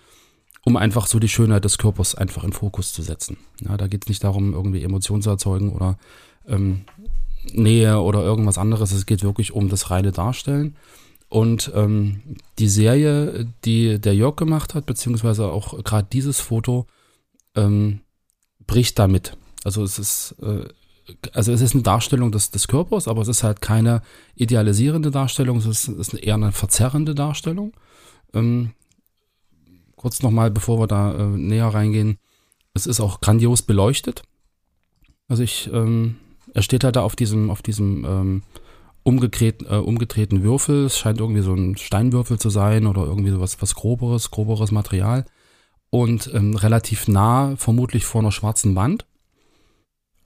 um 0.65 0.77
einfach 0.77 1.07
so 1.07 1.19
die 1.19 1.29
Schönheit 1.29 1.65
des 1.65 1.79
Körpers 1.79 2.15
einfach 2.15 2.45
in 2.45 2.53
Fokus 2.53 2.93
zu 2.93 3.03
setzen. 3.03 3.37
Ja, 3.61 3.77
da 3.77 3.87
geht 3.87 4.05
es 4.05 4.09
nicht 4.09 4.25
darum, 4.25 4.53
irgendwie 4.53 4.83
Emotionen 4.83 5.23
zu 5.23 5.31
erzeugen 5.31 5.73
oder 5.73 5.99
ähm, 6.47 6.85
Nähe 7.53 8.01
oder 8.01 8.23
irgendwas 8.23 8.59
anderes. 8.59 8.93
Es 8.93 9.07
geht 9.07 9.23
wirklich 9.23 9.53
um 9.53 9.69
das 9.69 9.91
reine 9.91 10.13
Darstellen. 10.13 10.77
Und 11.29 11.73
ähm, 11.75 12.23
die 12.59 12.69
Serie, 12.69 13.47
die 13.65 14.01
der 14.01 14.15
Jörg 14.15 14.37
gemacht 14.37 14.75
hat, 14.75 14.87
beziehungsweise 14.87 15.47
auch 15.47 15.83
gerade 15.83 16.09
dieses 16.13 16.41
Foto, 16.41 16.87
ähm, 17.55 18.01
bricht 18.67 18.99
damit. 18.99 19.37
Also 19.65 19.83
es 19.83 19.99
ist 19.99 20.37
äh, 20.43 20.69
also 21.33 21.53
es 21.53 21.61
ist 21.61 21.75
eine 21.75 21.83
Darstellung 21.83 22.33
des, 22.33 22.51
des 22.51 22.69
Körpers, 22.69 23.09
aber 23.09 23.23
es 23.23 23.29
ist 23.29 23.43
halt 23.43 23.61
keine 23.61 24.03
idealisierende 24.35 25.11
Darstellung, 25.11 25.59
es 25.59 25.67
ist, 25.67 25.89
ist 25.89 26.15
eher 26.15 26.35
eine 26.35 26.53
verzerrende 26.53 27.15
Darstellung. 27.15 27.73
Ähm, 28.35 28.73
kurz 29.95 30.23
nochmal, 30.23 30.51
bevor 30.51 30.81
wir 30.81 30.87
da 30.87 31.15
äh, 31.15 31.27
näher 31.27 31.69
reingehen, 31.69 32.19
es 32.75 32.87
ist 32.87 33.01
auch 33.01 33.21
grandios 33.21 33.63
beleuchtet. 33.63 34.23
Also 35.29 35.43
ich, 35.43 35.71
ähm, 35.73 36.17
er 36.53 36.63
steht 36.63 36.85
halt 36.85 36.97
da 36.97 37.03
auf 37.03 37.17
diesem, 37.17 37.51
auf 37.51 37.63
diesem 37.63 38.05
ähm, 38.05 38.43
umgedrehten, 39.03 39.67
äh, 39.67 39.77
umgedrehten 39.77 40.43
Würfel. 40.43 40.85
Es 40.87 40.99
scheint 40.99 41.21
irgendwie 41.21 41.43
so 41.43 41.55
ein 41.55 41.77
Steinwürfel 41.77 42.39
zu 42.39 42.51
sein 42.51 42.87
oder 42.87 43.05
irgendwie 43.05 43.31
so 43.31 43.41
was, 43.41 43.61
was 43.63 43.75
groberes, 43.75 44.31
groberes 44.31 44.73
Material. 44.73 45.25
Und 45.91 46.31
ähm, 46.35 46.57
relativ 46.57 47.09
nah, 47.09 47.55
vermutlich 47.57 48.05
vor 48.05 48.21
einer 48.21 48.33
schwarzen 48.33 48.75
Wand 48.75 49.07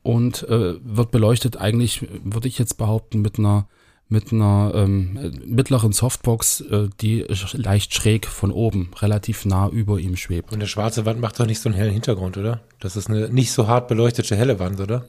und 0.02 0.49
äh, 0.49 0.75
wird 0.83 1.11
beleuchtet 1.11 1.57
eigentlich, 1.57 2.07
würde 2.25 2.49
ich 2.49 2.59
jetzt 2.59 2.78
behaupten, 2.78 3.21
mit 3.21 3.38
einer 3.38 3.66
mit 4.12 4.33
einer 4.33 4.73
ähm, 4.75 5.33
mittleren 5.47 5.92
Softbox, 5.92 6.62
äh, 6.62 6.88
die 7.00 7.25
leicht 7.52 7.95
schräg 7.95 8.26
von 8.26 8.50
oben, 8.50 8.90
relativ 9.00 9.47
nah 9.47 9.69
über 9.69 10.00
ihm 10.00 10.16
schwebt. 10.16 10.50
Und 10.50 10.59
eine 10.59 10.66
schwarze 10.66 11.07
Wand 11.07 11.21
macht 11.21 11.38
doch 11.38 11.47
nicht 11.47 11.61
so 11.61 11.69
einen 11.69 11.78
hellen 11.78 11.92
Hintergrund, 11.92 12.37
oder? 12.37 12.61
Das 12.80 12.97
ist 12.97 13.09
eine 13.09 13.28
nicht 13.28 13.52
so 13.52 13.69
hart 13.69 13.87
beleuchtete 13.87 14.35
helle 14.35 14.59
Wand, 14.59 14.80
oder? 14.80 15.04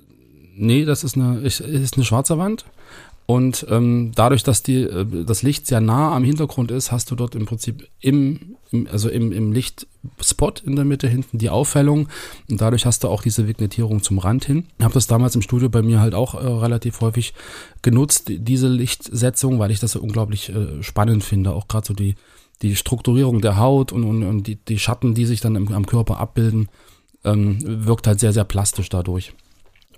Nee, 0.55 0.85
das 0.85 1.03
ist 1.03 1.15
eine, 1.15 1.39
ist, 1.39 1.61
ist 1.61 1.95
eine 1.95 2.05
schwarze 2.05 2.37
Wand. 2.37 2.65
Und 3.31 3.65
ähm, 3.69 4.11
dadurch, 4.13 4.43
dass 4.43 4.61
die, 4.61 4.81
äh, 4.81 5.05
das 5.23 5.41
Licht 5.41 5.65
sehr 5.65 5.79
nah 5.79 6.13
am 6.13 6.25
Hintergrund 6.25 6.69
ist, 6.69 6.91
hast 6.91 7.11
du 7.11 7.15
dort 7.15 7.33
im 7.33 7.45
Prinzip 7.45 7.87
im, 8.01 8.57
im 8.71 8.87
also 8.91 9.07
im, 9.07 9.31
im 9.31 9.53
Lichtspot 9.53 10.59
in 10.59 10.75
der 10.75 10.83
Mitte 10.83 11.07
hinten 11.07 11.37
die 11.37 11.49
Aufhellung 11.49 12.09
und 12.49 12.59
dadurch 12.59 12.85
hast 12.85 13.05
du 13.05 13.07
auch 13.07 13.21
diese 13.23 13.47
Vignettierung 13.47 14.03
zum 14.03 14.17
Rand 14.17 14.43
hin. 14.43 14.65
Ich 14.77 14.83
habe 14.83 14.93
das 14.93 15.07
damals 15.07 15.33
im 15.35 15.41
Studio 15.41 15.69
bei 15.69 15.81
mir 15.81 16.01
halt 16.01 16.13
auch 16.13 16.33
äh, 16.33 16.45
relativ 16.45 16.99
häufig 16.99 17.33
genutzt, 17.81 18.25
diese 18.27 18.67
Lichtsetzung, 18.67 19.59
weil 19.59 19.71
ich 19.71 19.79
das 19.79 19.93
so 19.93 20.01
unglaublich 20.01 20.49
äh, 20.49 20.83
spannend 20.83 21.23
finde. 21.23 21.53
Auch 21.53 21.69
gerade 21.69 21.87
so 21.87 21.93
die, 21.93 22.15
die 22.61 22.75
Strukturierung 22.75 23.39
der 23.39 23.55
Haut 23.55 23.93
und, 23.93 24.03
und, 24.03 24.23
und 24.23 24.45
die, 24.45 24.55
die 24.57 24.77
Schatten, 24.77 25.13
die 25.13 25.25
sich 25.25 25.39
dann 25.39 25.55
im, 25.55 25.71
am 25.71 25.85
Körper 25.85 26.19
abbilden, 26.19 26.67
ähm, 27.23 27.59
wirkt 27.85 28.07
halt 28.07 28.19
sehr, 28.19 28.33
sehr 28.33 28.43
plastisch 28.43 28.89
dadurch. 28.89 29.31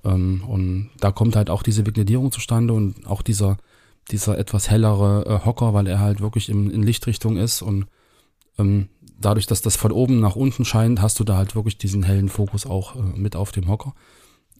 Ähm, 0.03 0.43
und 0.47 0.89
da 0.99 1.11
kommt 1.11 1.35
halt 1.35 1.49
auch 1.49 1.63
diese 1.63 1.85
Vignettierung 1.85 2.31
zustande 2.31 2.73
und 2.73 3.05
auch 3.07 3.21
dieser, 3.21 3.57
dieser 4.11 4.37
etwas 4.37 4.69
hellere 4.69 5.25
äh, 5.25 5.45
Hocker, 5.45 5.73
weil 5.73 5.87
er 5.87 5.99
halt 5.99 6.21
wirklich 6.21 6.49
im, 6.49 6.69
in 6.69 6.83
Lichtrichtung 6.83 7.37
ist 7.37 7.61
und 7.61 7.85
ähm, 8.59 8.89
dadurch, 9.19 9.47
dass 9.47 9.61
das 9.61 9.75
von 9.75 9.91
oben 9.91 10.19
nach 10.19 10.35
unten 10.35 10.65
scheint, 10.65 11.01
hast 11.01 11.19
du 11.19 11.23
da 11.23 11.37
halt 11.37 11.55
wirklich 11.55 11.77
diesen 11.77 12.03
hellen 12.03 12.29
Fokus 12.29 12.65
auch 12.65 12.95
äh, 12.95 12.99
mit 13.17 13.35
auf 13.35 13.51
dem 13.51 13.67
Hocker. 13.67 13.93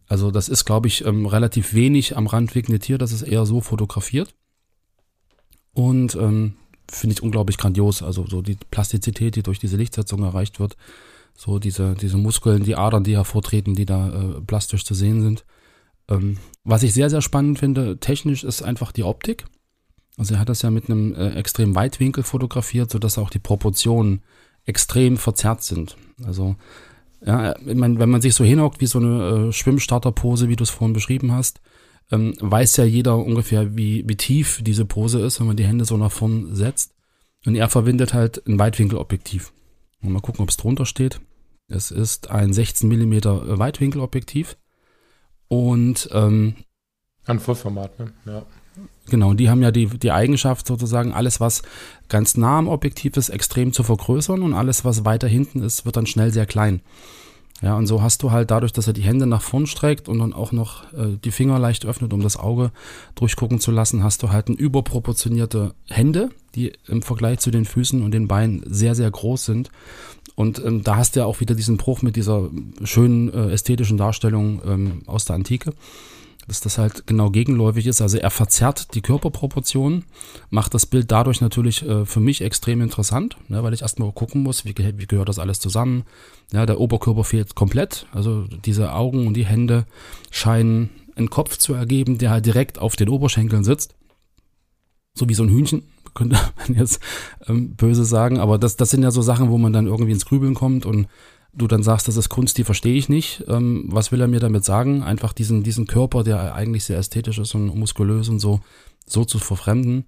Also 0.07 0.31
das 0.31 0.49
ist, 0.49 0.65
glaube 0.65 0.87
ich, 0.87 1.05
ähm, 1.05 1.25
relativ 1.25 1.73
wenig 1.73 2.17
am 2.17 2.27
Rand 2.27 2.55
vignettiert, 2.55 3.01
das 3.01 3.11
ist 3.11 3.21
eher 3.21 3.45
so 3.45 3.61
fotografiert. 3.61 4.33
Und 5.73 6.15
ähm, 6.15 6.55
finde 6.89 7.13
ich 7.15 7.23
unglaublich 7.23 7.57
grandios. 7.57 8.03
Also 8.03 8.25
so 8.27 8.41
die 8.41 8.57
Plastizität, 8.71 9.35
die 9.35 9.43
durch 9.43 9.59
diese 9.59 9.77
Lichtsetzung 9.77 10.23
erreicht 10.23 10.59
wird, 10.59 10.77
so 11.35 11.59
diese, 11.59 11.95
diese 11.95 12.17
Muskeln, 12.17 12.63
die 12.63 12.75
Adern, 12.75 13.03
die 13.03 13.15
hervortreten, 13.15 13.75
die 13.75 13.85
da 13.85 14.09
äh, 14.09 14.41
plastisch 14.41 14.85
zu 14.85 14.93
sehen 14.93 15.21
sind. 15.21 15.45
Ähm, 16.09 16.37
was 16.63 16.83
ich 16.83 16.93
sehr, 16.93 17.09
sehr 17.09 17.21
spannend 17.21 17.59
finde, 17.59 17.97
technisch 17.99 18.43
ist 18.43 18.61
einfach 18.61 18.91
die 18.91 19.03
Optik. 19.03 19.45
Also 20.17 20.35
er 20.35 20.39
hat 20.39 20.49
das 20.49 20.61
ja 20.61 20.69
mit 20.69 20.89
einem 20.89 21.15
äh, 21.15 21.31
extrem 21.31 21.75
Weitwinkel 21.75 22.23
fotografiert, 22.23 22.91
sodass 22.91 23.17
auch 23.17 23.29
die 23.29 23.39
Proportionen 23.39 24.21
extrem 24.65 25.17
verzerrt 25.17 25.63
sind. 25.63 25.97
Also, 26.23 26.55
ja, 27.25 27.55
ich 27.57 27.75
meine, 27.75 27.99
wenn 27.99 28.09
man 28.09 28.21
sich 28.21 28.35
so 28.35 28.43
hinhockt 28.43 28.79
wie 28.79 28.85
so 28.85 28.99
eine 28.99 29.47
äh, 29.47 29.51
Schwimmstarterpose, 29.51 30.49
wie 30.49 30.55
du 30.55 30.63
es 30.63 30.69
vorhin 30.69 30.93
beschrieben 30.93 31.31
hast, 31.31 31.61
ähm, 32.11 32.35
weiß 32.39 32.77
ja 32.77 32.83
jeder 32.83 33.17
ungefähr, 33.17 33.75
wie, 33.75 34.07
wie 34.07 34.15
tief 34.15 34.61
diese 34.63 34.85
Pose 34.85 35.19
ist, 35.19 35.39
wenn 35.39 35.47
man 35.47 35.57
die 35.57 35.65
Hände 35.65 35.85
so 35.85 35.97
nach 35.97 36.11
vorn 36.11 36.53
setzt. 36.53 36.93
Und 37.45 37.55
er 37.55 37.69
verwendet 37.69 38.13
halt 38.13 38.45
ein 38.47 38.59
Weitwinkelobjektiv. 38.59 39.51
Mal 40.03 40.21
gucken, 40.21 40.43
ob 40.43 40.49
es 40.49 40.57
drunter 40.57 40.85
steht. 40.85 41.21
Es 41.67 41.91
ist 41.91 42.29
ein 42.29 42.53
16 42.53 42.89
mm 42.89 43.57
Weitwinkelobjektiv. 43.57 44.57
Und 45.47 46.09
ähm, 46.11 46.55
ein 47.25 47.39
Vollformat, 47.39 47.99
ne? 47.99 48.11
Ja. 48.25 48.45
Genau, 49.07 49.33
die 49.33 49.49
haben 49.49 49.61
ja 49.61 49.71
die, 49.71 49.85
die 49.85 50.11
Eigenschaft 50.11 50.65
sozusagen, 50.65 51.13
alles, 51.13 51.39
was 51.39 51.61
ganz 52.09 52.37
nah 52.37 52.57
am 52.57 52.67
Objektiv 52.67 53.17
ist, 53.17 53.29
extrem 53.29 53.71
zu 53.71 53.83
vergrößern 53.83 54.41
und 54.41 54.53
alles, 54.53 54.83
was 54.83 55.05
weiter 55.05 55.27
hinten 55.27 55.61
ist, 55.61 55.85
wird 55.85 55.95
dann 55.95 56.05
schnell 56.07 56.31
sehr 56.31 56.45
klein. 56.45 56.81
Ja, 57.61 57.77
und 57.77 57.85
so 57.85 58.01
hast 58.01 58.23
du 58.23 58.31
halt 58.31 58.51
dadurch, 58.51 58.73
dass 58.73 58.87
er 58.87 58.93
die 58.93 59.03
Hände 59.03 59.25
nach 59.25 59.41
vorn 59.41 59.67
streckt 59.67 60.09
und 60.09 60.19
dann 60.19 60.33
auch 60.33 60.51
noch 60.51 60.91
äh, 60.93 61.17
die 61.23 61.31
Finger 61.31 61.59
leicht 61.59 61.85
öffnet, 61.85 62.13
um 62.13 62.21
das 62.21 62.35
Auge 62.35 62.71
durchgucken 63.15 63.59
zu 63.59 63.71
lassen, 63.71 64.03
hast 64.03 64.23
du 64.23 64.31
halt 64.31 64.49
ein 64.49 64.55
überproportionierte 64.55 65.75
Hände, 65.87 66.29
die 66.55 66.73
im 66.87 67.01
Vergleich 67.01 67.39
zu 67.39 67.51
den 67.51 67.65
Füßen 67.65 68.01
und 68.01 68.11
den 68.11 68.27
Beinen 68.27 68.63
sehr, 68.65 68.95
sehr 68.95 69.09
groß 69.09 69.45
sind. 69.45 69.69
Und 70.35 70.63
ähm, 70.63 70.83
da 70.83 70.97
hast 70.97 71.15
du 71.15 71.21
ja 71.21 71.25
auch 71.25 71.39
wieder 71.39 71.55
diesen 71.55 71.77
Bruch 71.77 72.01
mit 72.01 72.15
dieser 72.15 72.49
schönen 72.83 73.33
äh, 73.33 73.51
ästhetischen 73.51 73.97
Darstellung 73.97 74.61
ähm, 74.65 75.01
aus 75.05 75.25
der 75.25 75.35
Antike 75.35 75.73
dass 76.47 76.59
das 76.59 76.77
halt 76.77 77.07
genau 77.07 77.29
gegenläufig 77.29 77.87
ist. 77.87 78.01
Also 78.01 78.17
er 78.17 78.29
verzerrt 78.29 78.93
die 78.95 79.01
Körperproportionen, 79.01 80.05
macht 80.49 80.73
das 80.73 80.85
Bild 80.85 81.11
dadurch 81.11 81.41
natürlich 81.41 81.87
äh, 81.87 82.05
für 82.05 82.19
mich 82.19 82.41
extrem 82.41 82.81
interessant, 82.81 83.37
ne, 83.47 83.63
weil 83.63 83.73
ich 83.73 83.81
erstmal 83.81 84.11
gucken 84.11 84.43
muss, 84.43 84.65
wie, 84.65 84.75
wie, 84.75 85.07
gehört 85.07 85.29
das 85.29 85.39
alles 85.39 85.59
zusammen. 85.59 86.03
Ja, 86.51 86.65
der 86.65 86.79
Oberkörper 86.79 87.23
fehlt 87.23 87.55
komplett, 87.55 88.07
also 88.11 88.45
diese 88.65 88.93
Augen 88.93 89.27
und 89.27 89.35
die 89.35 89.45
Hände 89.45 89.85
scheinen 90.31 90.89
einen 91.15 91.29
Kopf 91.29 91.57
zu 91.57 91.73
ergeben, 91.73 92.17
der 92.17 92.31
halt 92.31 92.45
direkt 92.45 92.79
auf 92.79 92.95
den 92.95 93.09
Oberschenkeln 93.09 93.63
sitzt. 93.63 93.95
So 95.15 95.29
wie 95.29 95.35
so 95.35 95.43
ein 95.43 95.49
Hühnchen, 95.49 95.83
könnte 96.13 96.37
man 96.57 96.77
jetzt 96.77 97.01
ähm, 97.47 97.75
böse 97.75 98.05
sagen, 98.05 98.39
aber 98.39 98.57
das, 98.57 98.75
das 98.75 98.89
sind 98.89 99.03
ja 99.03 99.11
so 99.11 99.21
Sachen, 99.21 99.49
wo 99.49 99.57
man 99.57 99.73
dann 99.73 99.87
irgendwie 99.87 100.11
ins 100.11 100.25
Grübeln 100.25 100.53
kommt 100.53 100.85
und 100.85 101.07
du 101.53 101.67
dann 101.67 101.83
sagst, 101.83 102.07
das 102.07 102.17
ist 102.17 102.29
Kunst, 102.29 102.57
die 102.57 102.63
verstehe 102.63 102.95
ich 102.95 103.09
nicht. 103.09 103.43
Ähm, 103.47 103.85
was 103.87 104.11
will 104.11 104.21
er 104.21 104.27
mir 104.27 104.39
damit 104.39 104.65
sagen? 104.65 105.03
Einfach 105.03 105.33
diesen, 105.33 105.63
diesen 105.63 105.87
Körper, 105.87 106.23
der 106.23 106.55
eigentlich 106.55 106.83
sehr 106.83 106.97
ästhetisch 106.97 107.37
ist 107.37 107.53
und 107.53 107.75
muskulös 107.75 108.29
und 108.29 108.39
so, 108.39 108.59
so 109.05 109.23
zu 109.25 109.39
verfremden. 109.39 110.05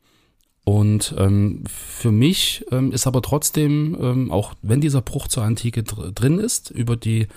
Und 0.64 1.14
ähm, 1.20 1.64
für 1.68 2.12
mich 2.12 2.66
ähm, 2.72 2.92
ist 2.92 3.06
aber 3.06 3.22
trotzdem, 3.22 3.96
ähm, 4.02 4.32
auch 4.32 4.56
wenn 4.64 4.82
dieser 4.82 5.02
Bruch 5.02 5.28
zur 5.28 5.44
Antike 5.44 5.84
dr 5.84 6.12
drin 6.12 6.40
ist, 6.40 6.72
über 6.72 6.96
die 6.98 7.28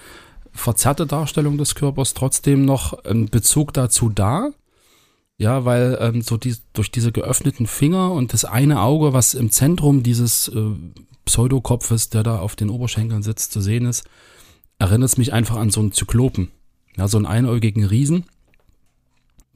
verzerrte 0.53 1.07
Darstellung 1.07 1.59
des 1.59 1.75
Körpers 1.75 2.15
trotzdem 2.15 2.65
noch 2.65 3.05
ein 3.05 3.27
Bezug 3.27 3.75
dazu 3.75 4.09
da. 4.09 4.51
Ja, 5.39 5.65
weil 5.65 5.97
ähm, 6.01 6.21
so 6.21 6.37
die, 6.37 6.57
durch 6.73 6.91
diese 6.91 7.13
geöffneten 7.13 7.69
Finger 7.69 8.11
und 8.11 8.33
das 8.33 8.45
eine 8.45 8.83
Auge, 8.83 9.13
was 9.13 9.35
im 9.35 9.51
Zentrum 9.51 10.03
dieses 10.03 10.49
äh, 10.49 10.73
Pseudokopfes, 11.25 12.11
der 12.11 12.25
da 12.25 12.41
auf 12.41 12.57
den 12.57 12.71
Oberschenkeln 12.71 13.23
sitzt, 13.23 13.53
zu 13.53 13.61
sehen 13.61 13.87
ist, 13.87 14.05
erinnert 14.81 15.11
es 15.11 15.17
mich 15.17 15.33
einfach 15.33 15.57
an 15.57 15.71
so 15.71 15.81
einen 15.81 15.93
Zyklopen. 15.93 16.51
Ja, 16.97 17.07
so 17.07 17.17
einen 17.19 17.27
einäugigen 17.27 17.85
Riesen, 17.85 18.25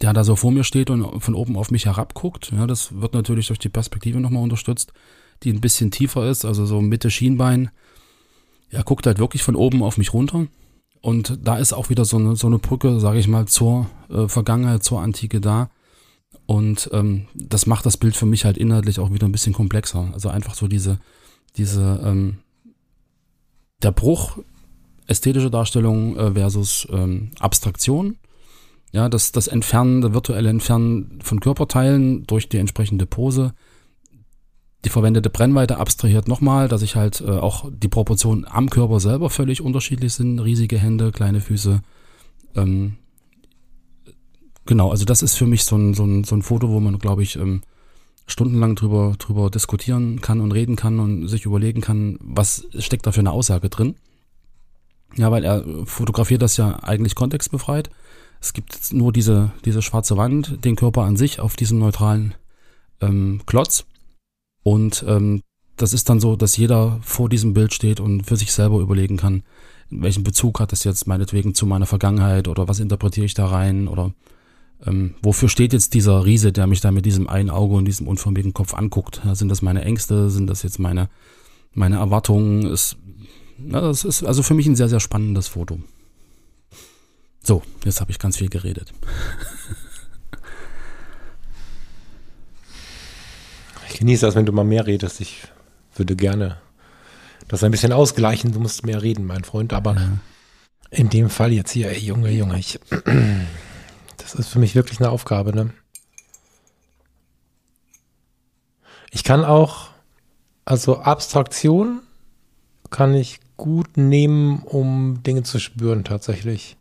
der 0.01 0.13
da 0.13 0.23
so 0.23 0.37
vor 0.37 0.53
mir 0.53 0.63
steht 0.63 0.91
und 0.91 1.21
von 1.21 1.35
oben 1.35 1.57
auf 1.57 1.73
mich 1.73 1.87
herabguckt. 1.87 2.53
Ja, 2.53 2.69
das 2.69 3.01
wird 3.01 3.15
natürlich 3.15 3.49
durch 3.49 3.59
die 3.59 3.69
Perspektive 3.69 4.21
nochmal 4.21 4.45
unterstützt, 4.45 4.93
die 5.43 5.51
ein 5.53 5.61
bisschen 5.61 5.91
tiefer 5.91 6.31
ist, 6.31 6.45
also 6.45 6.65
so 6.65 6.81
Mitte 6.81 7.11
Schienbein. 7.11 7.71
Er 8.71 8.85
guckt 8.85 9.07
halt 9.07 9.19
wirklich 9.19 9.43
von 9.43 9.57
oben 9.57 9.83
auf 9.83 9.99
mich 9.99 10.15
runter. 10.15 10.47
Und 11.03 11.41
da 11.43 11.59
ist 11.59 11.73
auch 11.73 11.91
wieder 11.91 12.05
so 12.05 12.17
eine, 12.17 12.37
so 12.37 12.47
eine 12.47 12.59
Brücke, 12.59 13.01
sage 13.01 13.19
ich 13.19 13.29
mal, 13.29 13.47
zur 13.47 13.91
äh, 14.09 14.29
Vergangenheit, 14.29 14.85
zur 14.85 15.01
Antike 15.01 15.41
da. 15.41 15.69
Und 16.47 16.89
ähm, 16.93 17.27
das 17.35 17.67
macht 17.67 17.85
das 17.85 17.97
Bild 17.97 18.17
für 18.17 18.27
mich 18.27 18.45
halt 18.45 18.57
inhaltlich 18.57 19.01
auch 19.01 19.13
wieder 19.13 19.27
ein 19.27 19.33
bisschen 19.33 19.53
komplexer. 19.53 20.11
Also 20.13 20.29
einfach 20.29 20.55
so 20.55 20.69
diese, 20.69 20.99
diese, 21.57 22.01
ähm, 22.05 22.39
der 23.83 23.91
Bruch 23.91 24.39
ästhetische 25.09 25.51
Darstellung 25.51 26.17
äh, 26.17 26.33
versus 26.33 26.87
ähm, 26.91 27.33
Abstraktion. 27.41 28.17
Ja, 28.93 29.09
das, 29.09 29.33
das 29.33 29.49
Entfernen, 29.49 30.03
das 30.03 30.13
virtuelle 30.13 30.51
Entfernen 30.51 31.19
von 31.23 31.41
Körperteilen 31.41 32.27
durch 32.27 32.49
die 32.49 32.59
entsprechende 32.59 33.07
Pose 33.07 33.55
die 34.85 34.89
verwendete 34.89 35.31
Brennweite 35.31 35.79
abstrahiert 35.79 36.27
nochmal, 36.29 36.69
dass 36.69 36.83
ich 36.83 36.97
halt 36.97 37.21
äh, 37.21 37.31
auch 37.31 37.71
die 37.71 37.89
Proportionen 37.89 38.45
am 38.45 38.69
Körper 38.69 38.99
selber 38.99 39.31
völlig 39.31 39.61
unterschiedlich 39.61 40.15
sind. 40.15 40.41
Riesige 40.41 40.79
Hände, 40.79 41.13
kleine 41.13 41.41
Füße. 41.41 41.83
Ähm, 42.57 42.95
genau, 44.67 44.91
also 44.91 45.05
das 45.05 45.23
ist 45.23 45.37
für 45.37 45.47
mich 45.47 45.65
so 45.65 45.77
ein, 45.77 45.95
so 45.95 46.05
ein, 46.05 46.25
so 46.25 46.35
ein 46.35 46.43
Foto, 46.43 46.69
wo 46.69 46.81
man, 46.81 46.99
glaube 46.99 47.23
ich, 47.23 47.37
ähm, 47.37 47.63
stundenlang 48.27 48.75
drüber, 48.75 49.15
drüber 49.19 49.51
diskutieren 49.51 50.21
kann 50.21 50.41
und 50.41 50.53
reden 50.53 50.77
kann 50.77 50.99
und 50.99 51.29
sich 51.29 51.45
überlegen 51.45 51.81
kann, 51.81 52.19
was 52.21 52.67
steckt 52.79 53.07
da 53.07 53.13
für 53.13 53.21
eine 53.21 53.33
Aussage 53.33 53.69
drin. 53.69 53.95
Ja, 55.17 55.31
weil 55.31 55.45
er 55.45 55.65
fotografiert 55.85 56.43
das 56.43 56.57
ja 56.57 56.83
eigentlich 56.83 57.15
kontextbefreit. 57.15 57.91
Es 58.41 58.53
gibt 58.53 58.93
nur 58.93 59.13
diese, 59.13 59.53
diese 59.65 59.83
schwarze 59.83 60.17
Wand, 60.17 60.65
den 60.65 60.75
Körper 60.75 61.03
an 61.03 61.17
sich 61.17 61.39
auf 61.39 61.55
diesem 61.55 61.79
neutralen 61.79 62.35
ähm, 63.01 63.43
Klotz. 63.47 63.85
Und 64.63 65.05
ähm, 65.09 65.43
das 65.77 65.93
ist 65.93 66.09
dann 66.09 66.21
so, 66.21 66.37
dass 66.37 66.57
jeder 66.57 67.01
vor 67.03 67.29
diesem 67.29 67.55
Bild 67.55 67.75
steht 67.75 68.01
und 68.01 68.25
für 68.25 68.37
sich 68.37 68.53
selber 68.53 68.79
überlegen 68.81 69.17
kann, 69.17 69.43
welchen 69.91 70.25
Bezug 70.25 70.61
hat 70.61 70.73
das 70.73 70.85
jetzt 70.85 71.07
meinetwegen 71.07 71.55
zu 71.55 71.67
meiner 71.67 71.87
Vergangenheit 71.87 72.49
oder 72.49 72.69
was 72.69 72.81
interpretiere 72.81 73.27
ich 73.27 73.35
da 73.35 73.47
rein 73.47 73.89
oder 73.89 74.13
ähm, 74.85 75.15
wofür 75.23 75.49
steht 75.49 75.73
jetzt 75.73 75.95
dieser 75.95 76.25
Riese, 76.25 76.53
der 76.53 76.67
mich 76.67 76.81
da 76.81 76.91
mit 76.91 77.07
diesem 77.07 77.29
einen 77.29 77.51
Auge 77.51 77.75
und 77.75 77.85
diesem 77.85 78.09
unförmigen 78.09 78.53
Kopf 78.53 78.75
anguckt? 78.75 79.21
Ja, 79.25 79.35
sind 79.35 79.49
das 79.49 79.63
meine 79.63 79.83
Ängste? 79.85 80.31
Sind 80.31 80.49
das 80.49 80.63
jetzt 80.63 80.79
meine, 80.79 81.09
meine 81.73 81.97
Erwartungen? 81.97 82.67
Ist, 82.67 82.97
na, 83.59 83.81
das 83.81 84.05
ist 84.05 84.25
also 84.25 84.43
für 84.43 84.55
mich 84.55 84.67
ein 84.67 84.77
sehr, 84.77 84.89
sehr 84.89 85.01
spannendes 85.01 85.49
Foto. 85.49 85.79
So, 87.45 87.63
jetzt 87.85 88.01
habe 88.01 88.11
ich 88.11 88.19
ganz 88.19 88.37
viel 88.37 88.49
geredet. 88.49 88.93
Ich 93.93 93.99
genieße 93.99 94.25
das, 94.25 94.35
wenn 94.35 94.47
du 94.47 94.53
mal 94.53 94.65
mehr 94.65 94.87
redest. 94.87 95.21
Ich 95.21 95.43
würde 95.95 96.17
gerne 96.17 96.57
das 97.49 97.63
ein 97.63 97.71
bisschen 97.71 97.93
ausgleichen. 97.93 98.53
Du 98.53 98.59
musst 98.59 98.87
mehr 98.87 99.03
reden, 99.03 99.27
mein 99.27 99.45
Freund. 99.45 99.75
Aber 99.75 99.95
ja. 99.95 100.09
in 100.91 101.11
dem 101.11 101.29
Fall 101.29 101.53
jetzt 101.53 101.73
hier, 101.73 101.91
ey, 101.91 101.99
Junge, 101.99 102.31
Junge, 102.31 102.59
ich, 102.59 102.81
das 104.17 104.35
ist 104.35 104.49
für 104.49 104.59
mich 104.59 104.75
wirklich 104.75 104.99
eine 104.99 105.11
Aufgabe, 105.11 105.55
ne? 105.55 105.71
Ich 109.11 109.25
kann 109.25 109.45
auch, 109.45 109.91
also 110.65 111.01
Abstraktion 111.01 112.01
kann 112.89 113.13
ich 113.13 113.41
gut 113.59 113.99
nehmen, 113.99 114.63
um 114.63 115.23
Dinge 115.23 115.43
zu 115.43 115.59
spüren, 115.59 116.05
tatsächlich. 116.05 116.79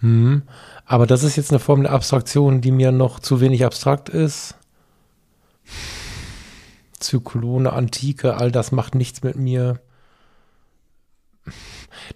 Hm. 0.00 0.42
Aber 0.84 1.06
das 1.06 1.22
ist 1.22 1.36
jetzt 1.36 1.52
eine 1.52 1.60
Form 1.60 1.84
der 1.84 1.92
Abstraktion, 1.92 2.60
die 2.62 2.72
mir 2.72 2.90
noch 2.90 3.20
zu 3.20 3.40
wenig 3.40 3.64
abstrakt 3.64 4.08
ist. 4.08 4.56
Zyklone, 6.98 7.72
Antike, 7.72 8.36
all 8.36 8.50
das 8.50 8.72
macht 8.72 8.94
nichts 8.94 9.22
mit 9.22 9.36
mir. 9.36 9.80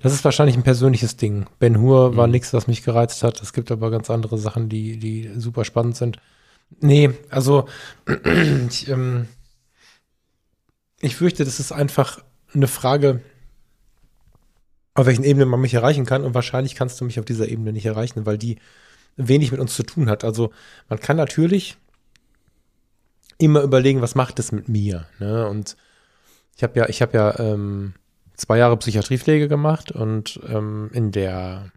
Das 0.02 0.12
ist 0.12 0.24
wahrscheinlich 0.24 0.56
ein 0.56 0.62
persönliches 0.62 1.16
Ding. 1.16 1.46
Ben 1.58 1.78
Hur 1.78 2.16
war 2.16 2.26
mhm. 2.26 2.32
nichts, 2.32 2.52
was 2.52 2.66
mich 2.66 2.82
gereizt 2.82 3.22
hat. 3.22 3.40
Es 3.40 3.52
gibt 3.52 3.70
aber 3.70 3.90
ganz 3.90 4.10
andere 4.10 4.38
Sachen, 4.38 4.68
die, 4.68 4.98
die 4.98 5.30
super 5.36 5.64
spannend 5.64 5.96
sind. 5.96 6.18
Nee, 6.80 7.10
also 7.30 7.66
ich, 8.68 8.88
ähm, 8.88 9.28
ich 11.00 11.16
fürchte, 11.16 11.44
das 11.44 11.60
ist 11.60 11.72
einfach 11.72 12.22
eine 12.54 12.68
Frage, 12.68 13.20
auf 14.94 15.06
welchen 15.06 15.24
Ebene 15.24 15.46
man 15.46 15.60
mich 15.60 15.74
erreichen 15.74 16.06
kann. 16.06 16.24
Und 16.24 16.34
wahrscheinlich 16.34 16.74
kannst 16.74 17.00
du 17.00 17.04
mich 17.04 17.18
auf 17.18 17.24
dieser 17.24 17.48
Ebene 17.48 17.72
nicht 17.72 17.86
erreichen, 17.86 18.26
weil 18.26 18.38
die 18.38 18.58
wenig 19.16 19.50
mit 19.50 19.60
uns 19.60 19.74
zu 19.74 19.82
tun 19.82 20.08
hat. 20.08 20.24
Also 20.24 20.52
man 20.88 21.00
kann 21.00 21.16
natürlich 21.16 21.76
immer 23.40 23.62
überlegen, 23.62 24.03
was 24.03 24.14
macht 24.14 24.38
es 24.38 24.53
mit 24.53 24.68
mir. 24.68 25.07
Ne? 25.18 25.48
Und 25.48 25.76
ich 26.57 26.62
habe 26.62 26.79
ja, 26.79 26.88
ich 26.88 27.03
habe 27.03 27.16
ja 27.16 27.38
ähm, 27.38 27.94
zwei 28.37 28.59
Jahre 28.59 28.76
Psychiatriepflege 28.76 29.48
gemacht 29.48 29.92
und 29.92 30.40
ähm, 30.48 30.90
in 30.92 31.12
der 31.12 31.72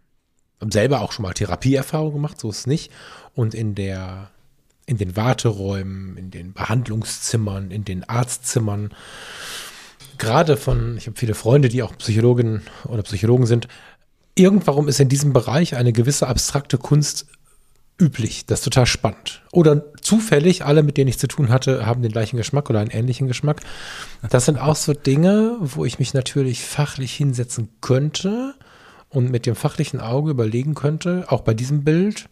selber 0.70 1.00
auch 1.00 1.12
schon 1.12 1.24
mal 1.24 1.34
Therapieerfahrung 1.34 2.12
gemacht, 2.12 2.40
so 2.40 2.50
ist 2.50 2.58
es 2.60 2.66
nicht. 2.66 2.90
Und 3.34 3.54
in 3.54 3.74
der 3.74 4.30
in 4.86 4.98
den 4.98 5.16
Warteräumen, 5.16 6.16
in 6.16 6.30
den 6.30 6.52
Behandlungszimmern, 6.52 7.70
in 7.70 7.84
den 7.84 8.06
Arztzimmern, 8.06 8.90
gerade 10.18 10.56
von, 10.56 10.96
ich 10.98 11.06
habe 11.06 11.18
viele 11.18 11.34
Freunde, 11.34 11.68
die 11.68 11.82
auch 11.82 11.96
Psychologinnen 11.96 12.62
oder 12.86 13.02
Psychologen 13.02 13.46
sind, 13.46 13.68
irgendwann 14.34 14.88
ist 14.88 15.00
in 15.00 15.08
diesem 15.08 15.32
Bereich 15.32 15.76
eine 15.76 15.92
gewisse 15.92 16.26
abstrakte 16.26 16.78
Kunst 16.78 17.26
üblich. 18.00 18.46
Das 18.46 18.60
ist 18.60 18.64
total 18.64 18.86
spannend. 18.86 19.42
Oder 19.52 19.84
zufällig, 20.00 20.64
alle, 20.64 20.82
mit 20.82 20.96
denen 20.96 21.08
ich 21.08 21.18
zu 21.18 21.28
tun 21.28 21.48
hatte, 21.48 21.86
haben 21.86 22.02
den 22.02 22.12
gleichen 22.12 22.36
Geschmack 22.36 22.70
oder 22.70 22.80
einen 22.80 22.90
ähnlichen 22.90 23.28
Geschmack. 23.28 23.60
Das 24.28 24.46
sind 24.46 24.58
auch 24.58 24.76
so 24.76 24.92
Dinge, 24.92 25.56
wo 25.60 25.84
ich 25.84 25.98
mich 25.98 26.14
natürlich 26.14 26.64
fachlich 26.64 27.14
hinsetzen 27.14 27.68
könnte 27.80 28.54
und 29.08 29.30
mit 29.30 29.46
dem 29.46 29.54
fachlichen 29.54 30.00
Auge 30.00 30.32
überlegen 30.32 30.74
könnte, 30.74 31.26
auch 31.28 31.42
bei 31.42 31.54
diesem 31.54 31.84
Bild, 31.84 32.28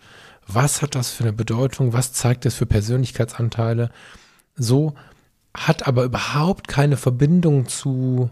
was 0.49 0.83
hat 0.83 0.97
das 0.97 1.11
für 1.11 1.23
eine 1.23 1.33
Bedeutung, 1.33 1.93
was 1.93 2.13
zeigt 2.13 2.45
es 2.45 2.55
für 2.55 2.67
Persönlichkeitsanteile. 2.67 3.91
So 4.57 4.95
hat 5.55 5.87
aber 5.87 6.05
überhaupt 6.05 6.67
keine 6.67 6.97
Verbindung 6.97 7.69
zu 7.69 8.31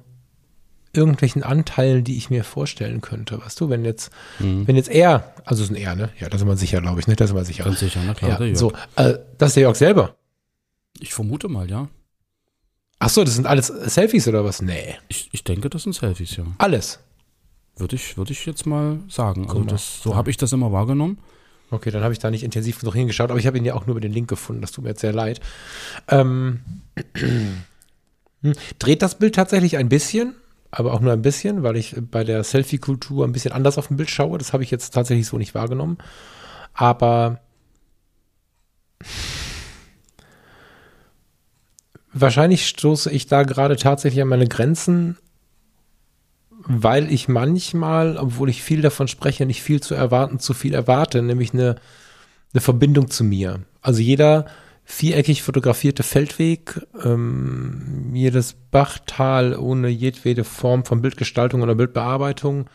irgendwelchen 0.92 1.42
Anteilen, 1.42 2.05
die 2.05 2.16
ich 2.16 2.31
mir 2.31 2.44
vorstellen 2.44 3.00
könnte. 3.00 3.40
Weißt 3.40 3.61
du, 3.61 3.70
wenn 3.70 3.85
jetzt, 3.85 4.11
mhm. 4.38 4.66
wenn 4.66 4.76
jetzt 4.76 4.88
er, 4.88 5.35
also 5.44 5.62
ist 5.62 5.70
ein 5.70 5.76
er, 5.76 5.94
ne? 5.94 6.11
Ja, 6.18 6.29
da 6.29 6.38
sind 6.38 6.48
wir 6.48 6.57
sicher, 6.57 6.81
glaube 6.81 7.00
ich, 7.00 7.07
ne? 7.07 7.16
Da 7.16 7.26
sind 7.26 7.37
wir 7.37 7.44
sicher. 7.44 7.64
Ganz 7.64 7.81
sicher, 7.81 8.00
na 8.05 8.14
klar. 8.14 8.40
Ja, 8.40 8.55
so, 8.55 8.72
äh, 8.96 9.18
das 9.38 9.50
ist 9.50 9.57
der 9.57 9.62
Jörg 9.62 9.76
selber. 9.76 10.16
Ich 10.98 11.14
vermute 11.14 11.48
mal, 11.48 11.70
ja. 11.70 11.88
Ach 12.98 13.09
so, 13.09 13.24
das 13.24 13.35
sind 13.35 13.46
alles 13.46 13.68
Selfies 13.68 14.29
oder 14.29 14.44
was? 14.44 14.61
Nee. 14.61 14.96
Ich, 15.09 15.31
ich 15.33 15.44
denke, 15.44 15.70
das 15.70 15.85
sind 15.85 15.94
Selfies, 15.94 16.37
ja. 16.37 16.44
Alles. 16.59 16.98
Würde 17.76 17.96
ich, 17.96 18.18
würde 18.18 18.33
ich 18.33 18.44
jetzt 18.44 18.66
mal 18.66 18.98
sagen. 19.09 19.48
Also 19.48 19.64
das, 19.64 20.03
so 20.03 20.11
ja. 20.11 20.16
habe 20.16 20.31
ich 20.31 20.37
das 20.37 20.53
immer 20.53 20.70
wahrgenommen. 20.70 21.18
Okay, 21.70 21.90
dann 21.90 22.03
habe 22.03 22.12
ich 22.12 22.18
da 22.18 22.31
nicht 22.31 22.42
intensiv 22.42 22.83
noch 22.83 22.94
hingeschaut, 22.94 23.31
aber 23.31 23.38
ich 23.38 23.46
habe 23.46 23.57
ihn 23.57 23.64
ja 23.64 23.74
auch 23.74 23.87
nur 23.87 23.94
über 23.94 24.00
den 24.00 24.12
Link 24.12 24.29
gefunden. 24.29 24.61
Das 24.61 24.72
tut 24.72 24.85
mir 24.85 24.90
jetzt 24.90 25.00
sehr 25.00 25.12
leid. 25.12 25.40
Ähm, 26.09 26.61
dreht 28.79 29.03
das 29.03 29.18
Bild 29.18 29.35
tatsächlich 29.37 29.76
ein 29.76 29.88
bisschen? 29.88 30.35
Aber 30.71 30.93
auch 30.93 31.01
nur 31.01 31.13
ein 31.13 31.23
bisschen, 31.23 31.63
weil 31.63 31.77
ich 31.77 31.97
bei 31.99 32.25
der 32.25 32.45
Selfie-Kultur 32.45 33.25
ein 33.25 33.33
bisschen 33.33 33.53
anders 33.53 33.79
auf 33.79 33.89
dem 33.89 33.97
Bild 33.97 34.11
schaue. 34.11 34.39
Das 34.39 34.53
habe 34.53 34.63
ich 34.63 34.71
jetzt 34.71 34.91
tatsächlich 34.95 35.27
so 35.27 35.37
nicht 35.37 35.55
wahrgenommen. 35.55 35.99
Aber 36.75 37.41
wahrscheinlich 42.13 42.69
stoße 42.69 43.11
ich 43.11 43.27
da 43.27 43.43
gerade 43.43 43.77
tatsächlich 43.77 44.23
an 44.23 44.29
meine 44.29 44.49
Grenzen, 44.49 45.17
weil 46.67 47.11
ich 47.11 47.29
manchmal, 47.29 48.17
obwohl 48.17 48.51
ich 48.51 48.63
viel 48.63 48.83
davon 48.83 49.09
spreche, 49.09 49.47
nicht 49.47 49.63
viel 49.63 49.81
zu 49.81 49.95
erwarten, 49.95 50.39
zu 50.39 50.55
viel 50.55 50.75
erwarte, 50.75 51.23
nämlich 51.23 51.53
eine, 51.53 51.77
eine 52.53 52.61
Verbindung 52.61 53.11
zu 53.11 53.25
mir. 53.25 53.61
Also 53.83 54.01
jeder 54.01 54.47
viereckig 54.90 55.42
fotografierte 55.42 56.03
Feldweg, 56.03 56.81
ähm, 57.05 58.11
jedes 58.12 58.55
Bachtal 58.70 59.57
ohne 59.57 59.88
jedwede 59.88 60.44
Form 60.44 60.85
von 60.85 61.00
Bildgestaltung 61.00 61.62
oder 61.62 61.76
Bildbearbeitung. 61.76 62.68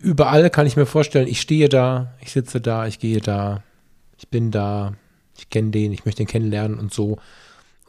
Überall 0.00 0.50
kann 0.50 0.66
ich 0.66 0.76
mir 0.76 0.86
vorstellen, 0.86 1.28
ich 1.28 1.40
stehe 1.40 1.68
da, 1.68 2.12
ich 2.20 2.32
sitze 2.32 2.60
da, 2.60 2.86
ich 2.86 2.98
gehe 2.98 3.20
da, 3.20 3.62
ich 4.18 4.28
bin 4.28 4.50
da, 4.50 4.94
ich 5.38 5.50
kenne 5.50 5.70
den, 5.70 5.92
ich 5.92 6.04
möchte 6.04 6.22
ihn 6.22 6.28
kennenlernen 6.28 6.78
und 6.78 6.92
so. 6.92 7.18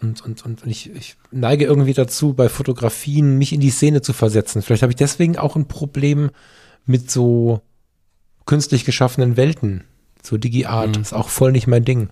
Und, 0.02 0.24
und, 0.24 0.46
und 0.46 0.66
ich, 0.68 0.94
ich 0.94 1.16
neige 1.32 1.66
irgendwie 1.66 1.94
dazu, 1.94 2.34
bei 2.34 2.48
Fotografien 2.48 3.38
mich 3.38 3.54
in 3.54 3.60
die 3.62 3.72
Szene 3.72 4.02
zu 4.02 4.14
versetzen. 4.14 4.62
Vielleicht 4.62 4.84
habe 4.84 4.92
ich 4.92 4.98
deswegen 4.98 5.38
auch 5.38 5.56
ein 5.56 5.68
Problem 5.68 6.30
mit 6.86 7.10
so 7.10 7.62
künstlich 8.46 8.86
geschaffenen 8.86 9.36
Welten. 9.36 9.84
So 10.22 10.38
Digi-Art 10.38 10.96
Mhm. 10.96 11.02
ist 11.02 11.14
auch 11.14 11.30
voll 11.30 11.52
nicht 11.52 11.68
mein 11.68 11.86
Ding. 11.86 12.10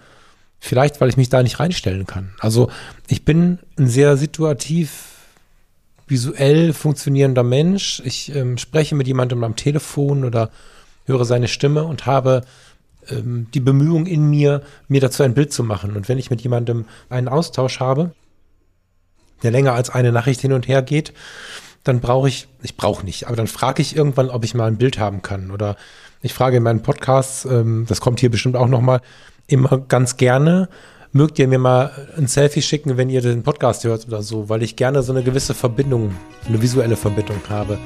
Vielleicht, 0.65 1.01
weil 1.01 1.09
ich 1.09 1.17
mich 1.17 1.27
da 1.27 1.43
nicht 1.43 1.59
reinstellen 1.59 2.07
kann. 2.07 2.35
Also 2.39 2.71
ich 3.09 3.25
bin 3.25 3.59
ein 3.77 3.87
sehr 3.87 4.15
situativ 4.15 5.09
visuell 6.07 6.71
funktionierender 6.71 7.43
Mensch. 7.43 8.01
Ich 8.05 8.33
ähm, 8.33 8.57
spreche 8.57 8.95
mit 8.95 9.05
jemandem 9.05 9.43
am 9.43 9.57
Telefon 9.57 10.23
oder 10.23 10.51
höre 11.05 11.25
seine 11.25 11.49
Stimme 11.49 11.83
und 11.83 12.05
habe 12.05 12.45
ähm, 13.09 13.47
die 13.53 13.59
Bemühung 13.59 14.05
in 14.05 14.29
mir, 14.29 14.61
mir 14.87 15.01
dazu 15.01 15.23
ein 15.23 15.33
Bild 15.33 15.51
zu 15.51 15.65
machen. 15.65 15.97
Und 15.97 16.07
wenn 16.07 16.17
ich 16.17 16.29
mit 16.29 16.39
jemandem 16.39 16.85
einen 17.09 17.27
Austausch 17.27 17.81
habe, 17.81 18.11
der 19.43 19.51
länger 19.51 19.73
als 19.73 19.89
eine 19.89 20.13
Nachricht 20.13 20.39
hin 20.39 20.53
und 20.53 20.69
her 20.69 20.81
geht, 20.81 21.11
dann 21.83 21.99
brauche 21.99 22.29
ich, 22.29 22.47
ich 22.61 22.77
brauche 22.77 23.03
nicht, 23.03 23.27
aber 23.27 23.35
dann 23.35 23.47
frage 23.47 23.81
ich 23.81 23.97
irgendwann, 23.97 24.29
ob 24.29 24.45
ich 24.45 24.53
mal 24.53 24.67
ein 24.67 24.77
Bild 24.77 24.97
haben 24.97 25.21
kann. 25.21 25.51
Oder 25.51 25.75
ich 26.21 26.33
frage 26.33 26.55
in 26.55 26.63
meinen 26.63 26.83
Podcasts, 26.83 27.43
ähm, 27.43 27.83
das 27.89 27.99
kommt 27.99 28.21
hier 28.21 28.31
bestimmt 28.31 28.55
auch 28.55 28.69
nochmal, 28.69 29.01
immer 29.47 29.77
ganz 29.79 30.17
gerne, 30.17 30.69
mögt 31.11 31.37
ihr 31.39 31.47
mir 31.47 31.59
mal 31.59 31.91
ein 32.17 32.27
Selfie 32.27 32.61
schicken, 32.61 32.97
wenn 32.97 33.09
ihr 33.09 33.21
den 33.21 33.43
Podcast 33.43 33.83
hört 33.83 34.07
oder 34.07 34.23
so, 34.23 34.49
weil 34.49 34.63
ich 34.63 34.75
gerne 34.75 35.03
so 35.03 35.13
eine 35.13 35.23
gewisse 35.23 35.53
Verbindung, 35.53 36.15
eine 36.47 36.61
visuelle 36.61 36.95
Verbindung 36.95 37.41
habe. 37.49 37.77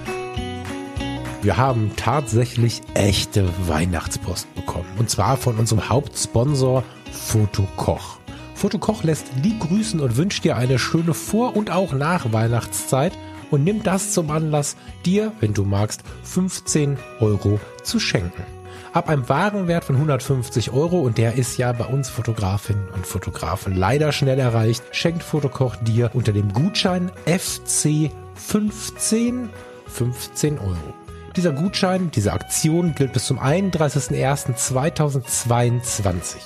Wir 1.42 1.58
haben 1.58 1.92
tatsächlich 1.96 2.82
echte 2.94 3.48
Weihnachtspost 3.68 4.54
bekommen. 4.56 4.88
Und 4.98 5.10
zwar 5.10 5.38
von 5.38 5.58
unserem 5.58 5.88
Hauptsponsor 5.88 6.84
Fotokoch. 7.12 8.20
Fotokoch 8.56 9.04
lässt 9.04 9.28
lieb 9.44 9.60
grüßen 9.60 10.00
und 10.00 10.18
wünscht 10.18 10.44
dir 10.44 10.56
eine 10.56 10.80
schöne 10.80 11.14
Vor- 11.14 11.56
und 11.56 11.70
auch 11.70 11.94
Nach-Weihnachtszeit 11.94 13.14
und 13.52 13.64
nimmt 13.64 13.86
das 13.86 14.14
zum 14.14 14.32
Anlass, 14.32 14.76
dir, 15.06 15.32
wenn 15.40 15.54
du 15.54 15.64
magst, 15.64 16.02
15 16.24 16.98
Euro 17.20 17.60
zu 17.84 18.00
schenken. 18.00 18.57
Ab 18.98 19.10
einem 19.10 19.30
Warenwert 19.30 19.84
von 19.84 19.96
150 19.96 20.72
Euro, 20.72 21.02
und 21.02 21.20
der 21.20 21.36
ist 21.36 21.60
ja 21.60 21.72
bei 21.72 21.86
uns 21.86 22.10
Fotografinnen 22.10 22.90
und 22.96 23.06
Fotografen 23.06 23.76
leider 23.76 24.12
schnell 24.12 24.40
erreicht, 24.40 24.82
schenkt 24.90 25.22
Fotokoch 25.22 25.76
dir 25.76 26.10
unter 26.16 26.34
dem 26.34 26.52
Gutschein 26.52 27.12
FC15 27.28 29.50
15 29.86 30.58
Euro. 30.58 30.96
Dieser 31.36 31.52
Gutschein, 31.52 32.10
diese 32.10 32.34
Aktion 32.34 32.96
gilt 32.96 33.14
bis 33.14 33.26
zum 33.26 33.40
31.01.2022. 33.40 36.38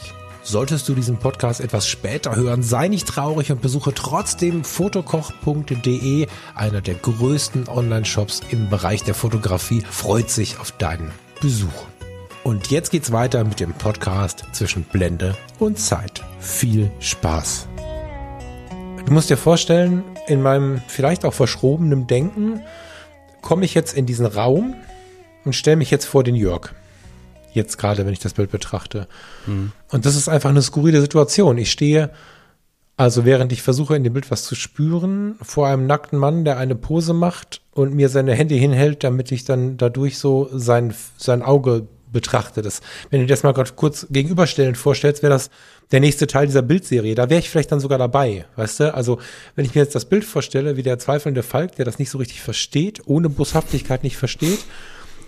Solltest 0.43 0.89
du 0.89 0.93
diesen 0.93 1.19
Podcast 1.19 1.61
etwas 1.61 1.87
später 1.87 2.35
hören, 2.35 2.63
sei 2.63 2.89
nicht 2.89 3.07
traurig 3.07 3.53
und 3.53 3.61
besuche 3.61 3.93
trotzdem 3.93 4.65
fotokoch.de, 4.65 6.27
einer 6.55 6.81
der 6.81 6.95
größten 6.95 7.69
Online-Shops 7.69 8.41
im 8.49 8.69
Bereich 8.69 9.05
der 9.05 9.15
Fotografie, 9.15 9.85
freut 9.89 10.29
sich 10.29 10.59
auf 10.59 10.73
deinen 10.73 11.13
Besuch. 11.39 11.90
Und 12.43 12.71
jetzt 12.71 12.89
geht's 12.89 13.11
weiter 13.11 13.43
mit 13.43 13.59
dem 13.59 13.71
Podcast 13.73 14.45
zwischen 14.51 14.83
Blende 14.83 15.37
und 15.59 15.77
Zeit. 15.77 16.23
Viel 16.39 16.89
Spaß. 16.99 17.67
Du 19.05 19.13
musst 19.13 19.29
dir 19.29 19.37
vorstellen, 19.37 20.03
in 20.27 20.41
meinem 20.41 20.81
vielleicht 20.87 21.23
auch 21.23 21.35
verschrobenen 21.35 22.07
Denken 22.07 22.61
komme 23.41 23.63
ich 23.65 23.75
jetzt 23.75 23.95
in 23.95 24.07
diesen 24.07 24.25
Raum 24.25 24.73
und 25.45 25.53
stelle 25.53 25.77
mich 25.77 25.91
jetzt 25.91 26.05
vor 26.05 26.23
den 26.23 26.33
Jörg. 26.33 26.73
Jetzt 27.53 27.77
gerade, 27.77 28.07
wenn 28.07 28.13
ich 28.13 28.19
das 28.19 28.33
Bild 28.33 28.49
betrachte. 28.49 29.07
Und 29.89 30.05
das 30.05 30.15
ist 30.15 30.27
einfach 30.27 30.49
eine 30.49 30.63
skurrile 30.63 31.01
Situation. 31.01 31.59
Ich 31.59 31.69
stehe, 31.69 32.09
also 32.97 33.23
während 33.23 33.51
ich 33.51 33.61
versuche, 33.61 33.95
in 33.95 34.03
dem 34.03 34.13
Bild 34.13 34.31
was 34.31 34.45
zu 34.45 34.55
spüren, 34.55 35.35
vor 35.43 35.67
einem 35.67 35.85
nackten 35.85 36.17
Mann, 36.17 36.43
der 36.43 36.57
eine 36.57 36.75
Pose 36.75 37.13
macht 37.13 37.61
und 37.71 37.93
mir 37.93 38.09
seine 38.09 38.33
Hände 38.33 38.55
hinhält, 38.55 39.03
damit 39.03 39.31
ich 39.31 39.43
dann 39.43 39.77
dadurch 39.77 40.17
so 40.17 40.49
sein, 40.51 40.93
sein 41.17 41.43
Auge 41.43 41.87
betrachte. 42.11 42.61
Das, 42.61 42.81
wenn 43.09 43.21
du 43.21 43.25
dir 43.25 43.33
das 43.33 43.43
mal 43.43 43.53
kurz 43.53 44.07
gegenüberstellend 44.09 44.77
vorstellst, 44.77 45.23
wäre 45.23 45.33
das 45.33 45.49
der 45.91 45.99
nächste 45.99 46.27
Teil 46.27 46.47
dieser 46.47 46.61
Bildserie. 46.61 47.15
Da 47.15 47.29
wäre 47.29 47.39
ich 47.39 47.49
vielleicht 47.49 47.71
dann 47.71 47.79
sogar 47.79 47.97
dabei, 47.97 48.45
weißt 48.55 48.79
du? 48.79 48.93
Also, 48.93 49.19
wenn 49.55 49.65
ich 49.65 49.75
mir 49.75 49.81
jetzt 49.81 49.95
das 49.95 50.05
Bild 50.05 50.23
vorstelle, 50.23 50.77
wie 50.77 50.83
der 50.83 50.99
zweifelnde 50.99 51.43
Falk, 51.43 51.75
der 51.75 51.85
das 51.85 51.99
nicht 51.99 52.09
so 52.09 52.17
richtig 52.17 52.41
versteht, 52.41 53.01
ohne 53.05 53.29
Boshaftigkeit 53.29 54.03
nicht 54.03 54.17
versteht, 54.17 54.59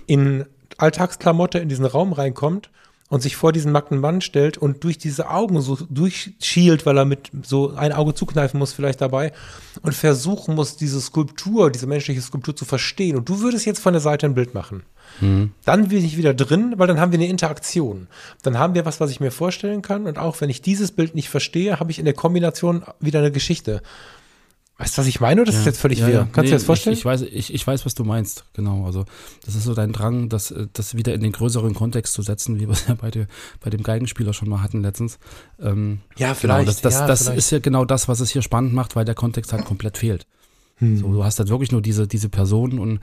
in 0.07 0.45
Alltagsklamotte 0.77 1.59
in 1.59 1.69
diesen 1.69 1.85
Raum 1.85 2.13
reinkommt 2.13 2.69
und 3.09 3.21
sich 3.21 3.35
vor 3.35 3.51
diesen 3.51 3.71
nackten 3.71 3.99
Mann 3.99 4.21
stellt 4.21 4.57
und 4.57 4.83
durch 4.83 4.97
diese 4.97 5.29
Augen 5.29 5.61
so 5.61 5.77
durchschielt, 5.89 6.85
weil 6.85 6.97
er 6.97 7.05
mit 7.05 7.29
so 7.43 7.75
ein 7.75 7.91
Auge 7.91 8.13
zukneifen 8.13 8.57
muss 8.57 8.73
vielleicht 8.73 9.01
dabei 9.01 9.33
und 9.81 9.93
versuchen 9.93 10.55
muss, 10.55 10.77
diese 10.77 10.99
Skulptur, 10.99 11.69
diese 11.69 11.85
menschliche 11.85 12.21
Skulptur 12.21 12.55
zu 12.55 12.65
verstehen. 12.65 13.15
Und 13.15 13.29
du 13.29 13.41
würdest 13.41 13.65
jetzt 13.65 13.81
von 13.81 13.93
der 13.93 14.01
Seite 14.01 14.25
ein 14.25 14.33
Bild 14.33 14.53
machen. 14.53 14.83
Dann 15.21 15.87
bin 15.87 16.03
ich 16.05 16.17
wieder 16.17 16.33
drin, 16.33 16.73
weil 16.77 16.87
dann 16.87 16.99
haben 16.99 17.11
wir 17.11 17.19
eine 17.19 17.27
Interaktion. 17.27 18.07
Dann 18.41 18.57
haben 18.57 18.73
wir 18.75 18.85
was, 18.85 18.99
was 18.99 19.11
ich 19.11 19.19
mir 19.19 19.31
vorstellen 19.31 19.81
kann. 19.81 20.05
Und 20.07 20.17
auch 20.17 20.41
wenn 20.41 20.49
ich 20.49 20.61
dieses 20.61 20.91
Bild 20.91 21.15
nicht 21.15 21.29
verstehe, 21.29 21.79
habe 21.79 21.91
ich 21.91 21.99
in 21.99 22.05
der 22.05 22.13
Kombination 22.13 22.83
wieder 22.99 23.19
eine 23.19 23.31
Geschichte. 23.31 23.81
Weißt 24.79 24.97
du, 24.97 25.01
was 25.01 25.07
ich 25.07 25.21
meine? 25.21 25.41
Oder 25.41 25.51
das 25.51 25.59
ist 25.59 25.65
jetzt 25.67 25.79
völlig 25.79 25.99
Ja, 25.99 26.07
wirr. 26.07 26.13
ja. 26.13 26.19
Kannst 26.23 26.37
du 26.37 26.41
Nee, 26.41 26.47
dir 26.47 26.53
das 26.55 26.63
vorstellen? 26.63 26.93
Ich, 26.93 26.99
ich, 27.01 27.05
weiß, 27.05 27.21
ich, 27.21 27.53
ich 27.53 27.65
weiß, 27.67 27.85
was 27.85 27.93
du 27.93 28.03
meinst, 28.03 28.45
genau. 28.53 28.85
Also 28.85 29.05
das 29.45 29.53
ist 29.55 29.65
so 29.65 29.75
dein 29.75 29.93
Drang, 29.93 30.29
das, 30.29 30.49
äh, 30.49 30.67
das 30.73 30.95
wieder 30.97 31.13
in 31.13 31.21
den 31.21 31.31
größeren 31.31 31.75
Kontext 31.75 32.13
zu 32.13 32.23
setzen, 32.23 32.55
wie 32.59 32.67
wir 32.67 32.71
es 32.73 32.87
ja 32.87 32.95
bei, 32.95 33.11
der, 33.11 33.27
bei 33.63 33.69
dem 33.69 33.83
Geigenspieler 33.83 34.33
schon 34.33 34.49
mal 34.49 34.63
hatten 34.63 34.81
letztens. 34.81 35.19
Ähm, 35.61 35.99
ja, 36.17 36.29
genau, 36.29 36.35
vielleicht. 36.35 36.67
das, 36.69 36.81
das, 36.81 36.93
ja, 36.95 37.07
das 37.07 37.21
vielleicht. 37.23 37.37
ist 37.37 37.51
ja 37.51 37.59
genau 37.59 37.85
das, 37.85 38.07
was 38.07 38.19
es 38.19 38.31
hier 38.31 38.41
spannend 38.41 38.73
macht, 38.73 38.95
weil 38.95 39.05
der 39.05 39.15
Kontext 39.15 39.53
halt 39.53 39.63
komplett 39.63 39.97
fehlt. 39.99 40.25
Hm. 40.83 40.97
So, 40.97 41.07
du 41.11 41.23
hast 41.23 41.39
halt 41.39 41.49
wirklich 41.49 41.71
nur 41.71 41.81
diese, 41.81 42.07
diese 42.07 42.29
Person 42.29 42.79
und 42.79 42.99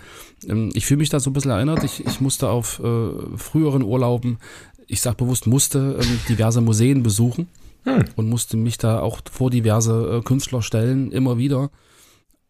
ähm, 0.47 0.71
ich 0.75 0.87
fühle 0.87 0.99
mich 0.99 1.09
da 1.09 1.21
so 1.21 1.31
ein 1.31 1.33
bisschen 1.33 1.51
erinnert. 1.51 1.83
Ich, 1.85 2.05
ich 2.05 2.21
musste 2.21 2.49
auf 2.49 2.81
äh, 2.81 3.37
früheren 3.37 3.83
Urlauben, 3.83 4.39
ich 4.87 5.01
sag 5.01 5.17
bewusst 5.17 5.47
musste, 5.47 5.99
ähm, 6.01 6.21
diverse 6.29 6.61
Museen 6.61 7.03
besuchen 7.03 7.49
Hm. 7.85 8.05
und 8.17 8.29
musste 8.29 8.57
mich 8.57 8.77
da 8.77 9.01
auch 9.01 9.21
vor 9.31 9.51
diverse 9.51 10.19
äh, 10.19 10.23
Künstler 10.23 10.61
stellen, 10.61 11.13
immer 11.13 11.39
wieder. 11.39 11.71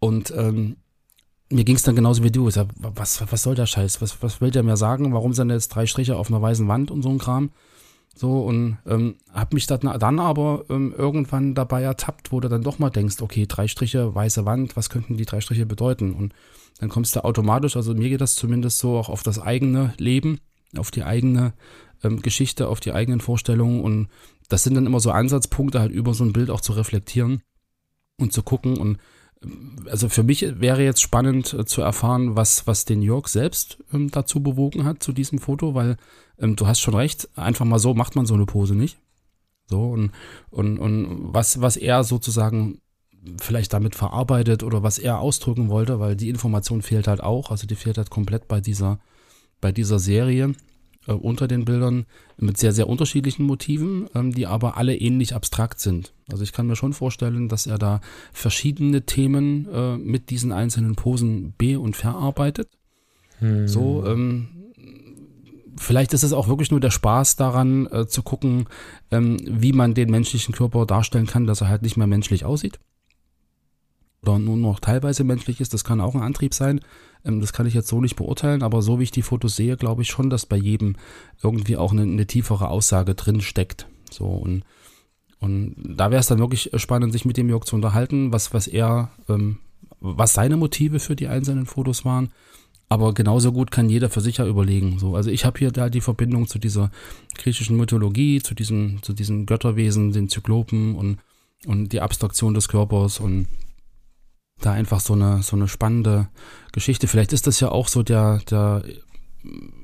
Und 0.01 0.33
ähm, 0.37 0.77
mir 1.51 1.64
ging 1.64 1.77
es 1.77 1.83
dann 1.83 1.95
genauso 1.95 2.25
wie 2.25 2.31
du. 2.31 2.49
Ich 2.49 2.55
sag, 2.55 2.69
was, 2.77 3.23
was 3.31 3.43
soll 3.43 3.55
der 3.55 3.66
Scheiß? 3.66 4.01
Was, 4.01 4.23
was 4.23 4.40
will 4.40 4.51
der 4.51 4.62
mir 4.62 4.77
sagen? 4.77 5.12
Warum 5.12 5.33
sind 5.33 5.51
jetzt 5.51 5.69
drei 5.69 5.87
Striche 5.87 6.16
auf 6.16 6.31
einer 6.31 6.43
weißen 6.43 6.66
Wand 6.66 6.90
und 6.90 7.03
so 7.03 7.11
ein 7.11 7.19
Kram? 7.19 7.51
So, 8.14 8.42
und 8.42 8.79
ähm, 8.87 9.14
hab 9.33 9.55
mich 9.55 9.66
dann, 9.66 9.87
aber 9.87 10.64
ähm, 10.68 10.92
irgendwann 10.96 11.55
dabei 11.55 11.83
ertappt, 11.83 12.33
wo 12.33 12.40
du 12.40 12.49
dann 12.49 12.62
doch 12.62 12.79
mal 12.79 12.90
denkst, 12.90 13.23
okay, 13.23 13.46
drei 13.46 13.68
Striche, 13.68 14.14
weiße 14.14 14.44
Wand, 14.44 14.77
was 14.77 14.90
könnten 14.90 15.16
die 15.16 15.25
drei 15.25 15.40
Striche 15.40 15.64
bedeuten? 15.64 16.12
Und 16.12 16.35
dann 16.81 16.88
kommst 16.88 17.14
du 17.14 17.25
automatisch, 17.25 17.77
also 17.77 17.94
mir 17.94 18.09
geht 18.09 18.20
das 18.20 18.35
zumindest 18.35 18.79
so 18.79 18.96
auch 18.96 19.09
auf 19.09 19.23
das 19.23 19.38
eigene 19.40 19.94
Leben, 19.96 20.40
auf 20.77 20.90
die 20.90 21.05
eigene 21.05 21.55
ähm, 22.03 22.20
Geschichte, 22.20 22.68
auf 22.68 22.81
die 22.81 22.92
eigenen 22.92 23.20
Vorstellungen 23.20 23.81
und 23.81 24.09
das 24.49 24.64
sind 24.64 24.75
dann 24.75 24.87
immer 24.87 25.01
so 25.01 25.12
Ansatzpunkte, 25.12 25.81
halt 25.81 25.92
über 25.92 26.12
so 26.12 26.25
ein 26.25 26.33
Bild 26.33 26.51
auch 26.51 26.61
zu 26.61 26.73
reflektieren 26.73 27.42
und 28.18 28.33
zu 28.33 28.42
gucken 28.42 28.77
und 28.77 28.99
also 29.87 30.09
für 30.09 30.22
mich 30.22 30.42
wäre 30.61 30.83
jetzt 30.83 31.00
spannend 31.00 31.55
äh, 31.55 31.64
zu 31.64 31.81
erfahren, 31.81 32.37
was, 32.37 32.66
was 32.66 32.85
den 32.85 33.03
Jörg 33.03 33.29
selbst 33.29 33.79
ähm, 33.92 34.11
dazu 34.11 34.42
bewogen 34.42 34.85
hat, 34.85 35.03
zu 35.03 35.12
diesem 35.12 35.38
Foto, 35.38 35.74
weil 35.74 35.96
ähm, 36.38 36.57
du 36.57 36.66
hast 36.66 36.81
schon 36.81 36.94
recht, 36.94 37.29
einfach 37.37 37.64
mal 37.64 37.79
so 37.79 37.94
macht 37.94 38.16
man 38.16 38.26
so 38.26 38.35
eine 38.35 38.46
Pose 38.46 38.74
nicht. 38.74 38.98
So, 39.66 39.90
und, 39.90 40.11
und, 40.50 40.79
und 40.79 41.33
was, 41.33 41.61
was 41.61 41.76
er 41.76 42.05
sozusagen 42.05 42.81
vielleicht 43.40 43.72
damit 43.72 43.94
verarbeitet 43.94 44.62
oder 44.62 44.83
was 44.83 44.98
er 44.98 45.20
ausdrücken 45.20 45.68
wollte, 45.68 46.00
weil 46.00 46.16
die 46.16 46.29
Information 46.29 46.83
fehlt 46.83 47.07
halt 47.07 47.22
auch, 47.22 47.50
also 47.50 47.66
die 47.66 47.76
fehlt 47.76 47.98
halt 47.98 48.11
komplett 48.11 48.48
bei 48.48 48.61
dieser, 48.61 48.98
bei 49.61 49.72
dieser 49.72 49.98
Serie 49.98 50.55
äh, 51.07 51.13
unter 51.13 51.49
den 51.49 51.65
Bildern 51.65 52.07
mit 52.37 52.59
sehr, 52.59 52.73
sehr 52.73 52.89
unterschiedlichen 52.89 53.45
Motiven, 53.45 54.09
ähm, 54.15 54.33
die 54.33 54.47
aber 54.47 54.77
alle 54.77 54.97
ähnlich 54.97 55.35
abstrakt 55.35 55.81
sind. 55.81 56.13
Also 56.31 56.43
ich 56.45 56.53
kann 56.53 56.67
mir 56.67 56.77
schon 56.77 56.93
vorstellen, 56.93 57.49
dass 57.49 57.67
er 57.67 57.79
da 57.79 58.01
verschiedene 58.33 59.03
Themen 59.03 59.69
äh, 59.73 59.97
mit 59.97 60.31
diesen 60.31 60.53
einzelnen 60.53 60.97
Posen 60.97 61.53
be- 61.57 61.81
und 61.81 61.97
verarbeitet. 61.97 62.69
So, 63.67 64.05
ähm, 64.07 64.49
vielleicht 65.79 66.13
ist 66.13 66.23
es 66.23 66.35
auch 66.35 66.49
wirklich 66.49 66.71
nur 66.71 66.81
der 66.81 66.91
Spaß 66.91 67.37
daran 67.37 67.87
äh, 67.87 68.07
zu 68.07 68.23
gucken, 68.23 68.67
ähm, 69.11 69.39
wie 69.45 69.73
man 69.73 69.95
den 69.95 70.11
menschlichen 70.11 70.55
Körper 70.55 70.85
darstellen 70.85 71.27
kann, 71.27 71.47
dass 71.47 71.63
er 71.63 71.69
halt 71.69 71.83
nicht 71.83 71.97
mehr 71.97 72.07
menschlich 72.07 72.45
aussieht. 72.45 72.79
Oder 74.23 74.39
nur 74.39 74.59
noch 74.59 74.81
teilweise 74.81 75.25
menschlich 75.25 75.61
ist, 75.61 75.73
das 75.73 75.85
kann 75.85 76.01
auch 76.01 76.15
ein 76.15 76.21
Antrieb 76.21 76.53
sein. 76.53 76.81
Ähm, 77.24 77.40
das 77.40 77.52
kann 77.52 77.66
ich 77.66 77.74
jetzt 77.74 77.88
so 77.88 78.00
nicht 78.00 78.16
beurteilen, 78.16 78.62
aber 78.62 78.83
so 78.83 78.98
wie 78.98 79.04
ich 79.04 79.11
die 79.11 79.22
Fotos 79.22 79.56
sehe, 79.56 79.76
glaube 79.76 80.02
ich 80.02 80.09
schon, 80.09 80.30
dass 80.30 80.46
bei 80.46 80.56
jedem 80.56 80.96
irgendwie 81.42 81.76
auch 81.76 81.92
eine, 81.92 82.02
eine 82.02 82.26
tiefere 82.26 82.68
Aussage 82.68 83.14
drin 83.14 83.40
steckt. 83.40 83.87
So 84.11 84.26
und 84.26 84.64
und 85.42 85.74
da 85.96 86.11
wäre 86.11 86.20
es 86.20 86.26
dann 86.26 86.38
wirklich 86.38 86.70
spannend, 86.74 87.14
sich 87.14 87.24
mit 87.24 87.38
dem 87.38 87.48
Jörg 87.48 87.64
zu 87.64 87.74
unterhalten, 87.74 88.30
was, 88.30 88.52
was 88.52 88.66
er, 88.66 89.11
ähm, 89.26 89.56
was 89.98 90.35
seine 90.35 90.59
Motive 90.59 91.00
für 91.00 91.16
die 91.16 91.28
einzelnen 91.28 91.64
Fotos 91.64 92.04
waren. 92.04 92.28
Aber 92.90 93.14
genauso 93.14 93.50
gut 93.50 93.70
kann 93.70 93.88
jeder 93.88 94.11
für 94.11 94.20
sich 94.20 94.37
ja 94.37 94.46
überlegen. 94.46 94.98
So, 94.98 95.16
also 95.16 95.30
ich 95.30 95.46
habe 95.46 95.59
hier 95.59 95.70
da 95.70 95.88
die 95.88 96.02
Verbindung 96.02 96.46
zu 96.46 96.59
dieser 96.59 96.90
griechischen 97.38 97.78
Mythologie, 97.78 98.42
zu 98.42 98.54
diesen, 98.54 99.02
zu 99.02 99.14
diesen 99.14 99.46
Götterwesen, 99.46 100.12
den 100.12 100.28
Zyklopen 100.28 100.94
und 100.94 101.18
und 101.66 101.92
die 101.92 102.00
Abstraktion 102.00 102.54
des 102.54 102.68
Körpers 102.68 103.20
und 103.20 103.46
da 104.61 104.73
einfach 104.73 105.01
so 105.01 105.14
eine, 105.14 105.42
so 105.42 105.57
eine 105.57 105.68
spannende 105.68 106.29
Geschichte. 106.73 107.09
Vielleicht 107.09 107.33
ist 107.33 107.46
das 107.46 107.61
ja 107.61 107.70
auch 107.70 107.88
so 107.88 108.03
der, 108.03 108.38
der 108.51 108.85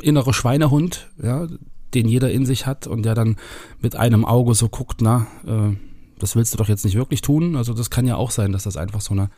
innere 0.01 0.35
Schweinehund, 0.35 1.09
ja, 1.23 1.47
den 1.95 2.09
jeder 2.09 2.31
in 2.31 2.45
sich 2.45 2.67
hat 2.67 2.87
und 2.87 3.05
der 3.05 3.15
dann 3.15 3.37
mit 3.81 3.97
einem 3.97 4.25
Auge 4.25 4.55
so 4.55 4.69
guckt, 4.69 5.01
na, 5.01 5.27
äh, 5.47 5.75
das 6.19 6.37
willst 6.37 6.53
du 6.53 6.59
doch 6.59 6.69
jetzt 6.69 6.85
nicht 6.85 6.97
wirklich 6.97 7.21
tun. 7.21 7.57
Also 7.57 7.75
das 7.75 7.91
kann 7.91 8.07
ja 8.07 8.17
auch 8.17 8.31
sein, 8.31 8.53
dass 8.53 8.65
das 8.65 8.77
einfach 8.77 9.01
so 9.01 9.15
eine, 9.15 9.31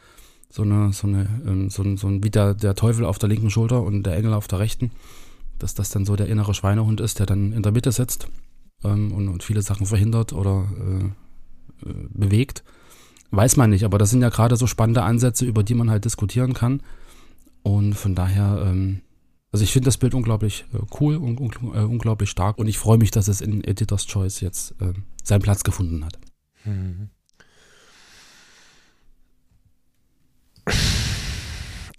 so 0.51 0.63
eine, 0.63 0.93
so 0.93 1.07
eine, 1.07 1.29
ähm, 1.47 1.71
so 1.71 1.83
ein, 1.83 1.97
so 1.97 2.09
ein, 2.09 2.23
wie 2.25 2.31
der, 2.31 2.55
der 2.55 2.75
Teufel 2.75 3.05
auf 3.05 3.19
der 3.19 3.29
linken 3.29 3.51
Schulter 3.51 3.83
und 3.83 4.03
der 4.05 4.17
Engel 4.17 4.35
auf 4.35 4.49
der 4.49 4.59
rechten, 4.59 4.91
dass 5.59 5.75
das 5.75 5.91
dann 5.91 6.05
so 6.05 6.17
der 6.17 6.29
innere 6.29 6.55
Schweinehund 6.55 7.01
ist, 7.01 7.19
der 7.19 7.27
dann 7.27 7.53
in 7.53 7.63
der 7.63 7.73
Mitte 7.73 7.93
sitzt 7.93 8.29
ähm, 8.85 9.13
und, 9.13 9.29
und 9.29 9.43
viele 9.43 9.63
Sachen 9.63 9.87
verhindert 9.87 10.33
oder 10.33 10.69
äh, 10.81 11.89
äh, 11.89 11.95
bewegt. 12.11 12.65
Weiß 13.31 13.57
man 13.57 13.71
nicht, 13.71 13.85
aber 13.85 13.99
das 13.99 14.11
sind 14.11 14.23
ja 14.23 14.31
gerade 14.31 14.57
so 14.57 14.67
spannende 14.67 15.03
Ansätze, 15.03 15.45
über 15.45 15.63
die 15.63 15.75
man 15.75 15.91
halt 15.91 16.05
diskutieren 16.05 16.55
kann. 16.55 16.83
Und 17.63 17.95
von 17.95 18.15
daher, 18.15 18.65
ähm, 18.67 19.03
also 19.53 19.65
ich 19.65 19.73
finde 19.73 19.87
das 19.87 19.99
Bild 19.99 20.15
unglaublich 20.15 20.65
äh, 20.73 20.79
cool 21.01 21.17
und 21.17 21.41
un 21.41 21.51
äh, 21.75 21.81
unglaublich 21.81 22.31
stark 22.31 22.59
und 22.59 22.69
ich 22.69 22.79
freue 22.79 22.99
mich, 22.99 23.11
dass 23.11 23.29
es 23.29 23.41
in 23.41 23.63
Editor's 23.65 24.07
Choice 24.07 24.41
jetzt 24.41 24.75
äh, 24.81 24.93
seinen 25.23 25.43
Platz 25.43 25.65
gefunden 25.65 26.05
hat. 26.05 26.19
Mhm. 26.65 27.11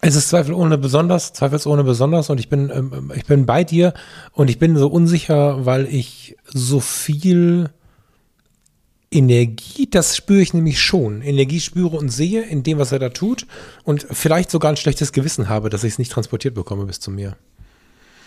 Es 0.01 0.15
ist 0.15 0.29
zweifelsohne 0.29 0.77
besonders, 0.77 1.33
zweifelsohne 1.33 1.83
besonders 1.83 2.29
und 2.29 2.39
ich 2.39 2.49
bin, 2.49 2.71
ähm, 2.73 3.11
ich 3.15 3.25
bin 3.25 3.45
bei 3.45 3.63
dir 3.63 3.93
und 4.31 4.49
ich 4.49 4.57
bin 4.57 4.77
so 4.77 4.87
unsicher, 4.87 5.65
weil 5.65 5.87
ich 5.87 6.37
so 6.45 6.79
viel 6.79 7.69
Energie, 9.11 9.89
das 9.89 10.15
spüre 10.15 10.41
ich 10.41 10.53
nämlich 10.53 10.79
schon. 10.79 11.21
Energie 11.21 11.59
spüre 11.59 11.97
und 11.97 12.09
sehe 12.09 12.43
in 12.43 12.63
dem, 12.63 12.77
was 12.77 12.91
er 12.91 12.99
da 12.99 13.09
tut 13.09 13.47
und 13.83 14.05
vielleicht 14.11 14.51
sogar 14.51 14.71
ein 14.71 14.77
schlechtes 14.77 15.11
Gewissen 15.11 15.49
habe, 15.49 15.69
dass 15.69 15.83
ich 15.83 15.93
es 15.93 15.99
nicht 15.99 16.11
transportiert 16.11 16.53
bekomme 16.53 16.85
bis 16.85 16.99
zu 16.99 17.09
mir. 17.09 17.35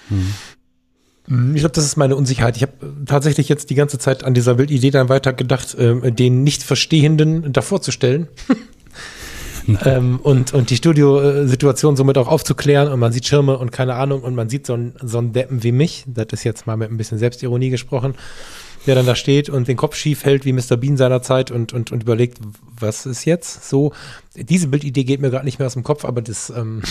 Hm. 0.09 0.35
Ich 1.55 1.61
glaube, 1.61 1.75
das 1.75 1.85
ist 1.85 1.97
meine 1.97 2.17
Unsicherheit. 2.17 2.57
Ich 2.57 2.63
habe 2.63 2.73
tatsächlich 3.07 3.49
jetzt 3.49 3.71
die 3.71 3.77
ganze 3.77 3.99
Zeit 3.99 4.25
an 4.25 4.35
dieser 4.35 4.55
Bildidee 4.57 4.91
dann 4.91 5.09
weiter 5.09 5.33
gedacht, 5.33 5.75
äh, 5.77 6.11
den 6.11 6.43
Nicht-Verstehenden 6.43 7.53
davor 7.53 7.81
zu 7.81 7.93
stellen. 7.93 8.27
ähm, 9.85 10.19
und, 10.21 10.53
und 10.53 10.71
die 10.71 10.77
Studiosituation 10.77 11.95
somit 11.95 12.19
auch 12.19 12.27
aufzuklären 12.27 12.89
und 12.89 12.99
man 12.99 13.13
sieht 13.13 13.27
Schirme 13.27 13.57
und 13.57 13.71
keine 13.71 13.95
Ahnung 13.95 14.23
und 14.23 14.35
man 14.35 14.49
sieht 14.49 14.67
so 14.67 14.75
einen 14.75 14.95
so 15.01 15.19
einen 15.19 15.33
Deppen 15.33 15.63
wie 15.63 15.71
mich, 15.71 16.05
das 16.07 16.27
ist 16.33 16.45
jetzt 16.45 16.67
mal 16.67 16.77
mit 16.77 16.91
ein 16.91 16.97
bisschen 16.97 17.19
Selbstironie 17.19 17.71
gesprochen, 17.71 18.15
der 18.87 18.95
dann 18.95 19.07
da 19.07 19.15
steht 19.15 19.49
und 19.49 19.69
den 19.69 19.77
Kopf 19.77 19.97
schief 19.97 20.25
hält 20.25 20.45
wie 20.45 20.53
Mr. 20.53 20.77
Bean 20.77 20.97
seinerzeit 20.97 21.51
und, 21.51 21.73
und, 21.73 21.93
und 21.93 22.03
überlegt, 22.03 22.39
was 22.79 23.07
ist 23.07 23.25
jetzt 23.25 23.69
so. 23.69 23.93
Diese 24.35 24.69
Bildidee 24.69 25.05
geht 25.05 25.21
mir 25.21 25.31
gerade 25.31 25.45
nicht 25.45 25.59
mehr 25.59 25.67
aus 25.67 25.75
dem 25.75 25.85
Kopf, 25.85 26.05
aber 26.05 26.23
das, 26.23 26.51
ähm, 26.51 26.83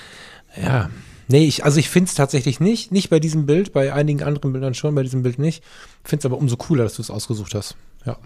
ja, 0.62 0.90
nee, 1.28 1.46
ich, 1.46 1.64
also 1.64 1.78
ich 1.78 1.88
finde 1.88 2.08
es 2.08 2.14
tatsächlich 2.14 2.60
nicht, 2.60 2.92
nicht 2.92 3.10
bei 3.10 3.20
diesem 3.20 3.46
Bild, 3.46 3.72
bei 3.72 3.92
einigen 3.92 4.22
anderen 4.22 4.52
Bildern 4.52 4.74
schon, 4.74 4.94
bei 4.94 5.02
diesem 5.02 5.22
Bild 5.22 5.38
nicht. 5.38 5.62
Finde 6.04 6.20
es 6.20 6.26
aber 6.26 6.38
umso 6.38 6.56
cooler, 6.56 6.84
dass 6.84 6.94
du 6.94 7.02
es 7.02 7.10
ausgesucht 7.10 7.54
hast. 7.54 7.76
Ja. 8.04 8.16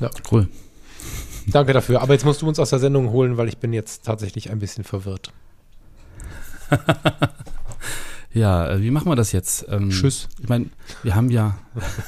Ja. 0.00 0.10
Cool. 0.30 0.48
Danke 1.48 1.72
dafür. 1.72 2.02
Aber 2.02 2.12
jetzt 2.12 2.24
musst 2.24 2.42
du 2.42 2.48
uns 2.48 2.58
aus 2.58 2.70
der 2.70 2.78
Sendung 2.78 3.10
holen, 3.10 3.36
weil 3.36 3.48
ich 3.48 3.58
bin 3.58 3.72
jetzt 3.72 4.04
tatsächlich 4.04 4.50
ein 4.50 4.58
bisschen 4.58 4.84
verwirrt. 4.84 5.32
Ja, 8.32 8.70
äh, 8.70 8.82
wie 8.82 8.90
machen 8.90 9.10
wir 9.10 9.16
das 9.16 9.32
jetzt? 9.32 9.66
Ähm, 9.68 9.90
tschüss. 9.90 10.28
Ich 10.38 10.48
meine, 10.48 10.66
wir 11.02 11.14
haben 11.14 11.30
ja 11.30 11.58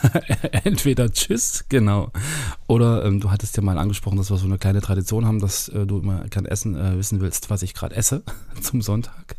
entweder 0.65 1.11
Tschüss, 1.11 1.65
genau. 1.69 2.13
Oder 2.67 3.05
ähm, 3.05 3.21
du 3.21 3.31
hattest 3.31 3.57
ja 3.57 3.63
mal 3.63 3.79
angesprochen, 3.79 4.19
dass 4.19 4.31
wir 4.31 4.37
so 4.37 4.47
eine 4.47 4.59
kleine 4.59 4.83
Tradition 4.83 5.27
haben, 5.27 5.41
dass 5.41 5.69
äh, 5.69 5.87
du 5.87 5.99
immer 5.99 6.29
kein 6.29 6.45
Essen 6.45 6.77
äh, 6.77 6.99
wissen 6.99 7.21
willst, 7.21 7.49
was 7.49 7.63
ich 7.63 7.75
gerade 7.75 7.97
esse 7.97 8.23
zum 8.61 8.83
Sonntag. 8.83 9.37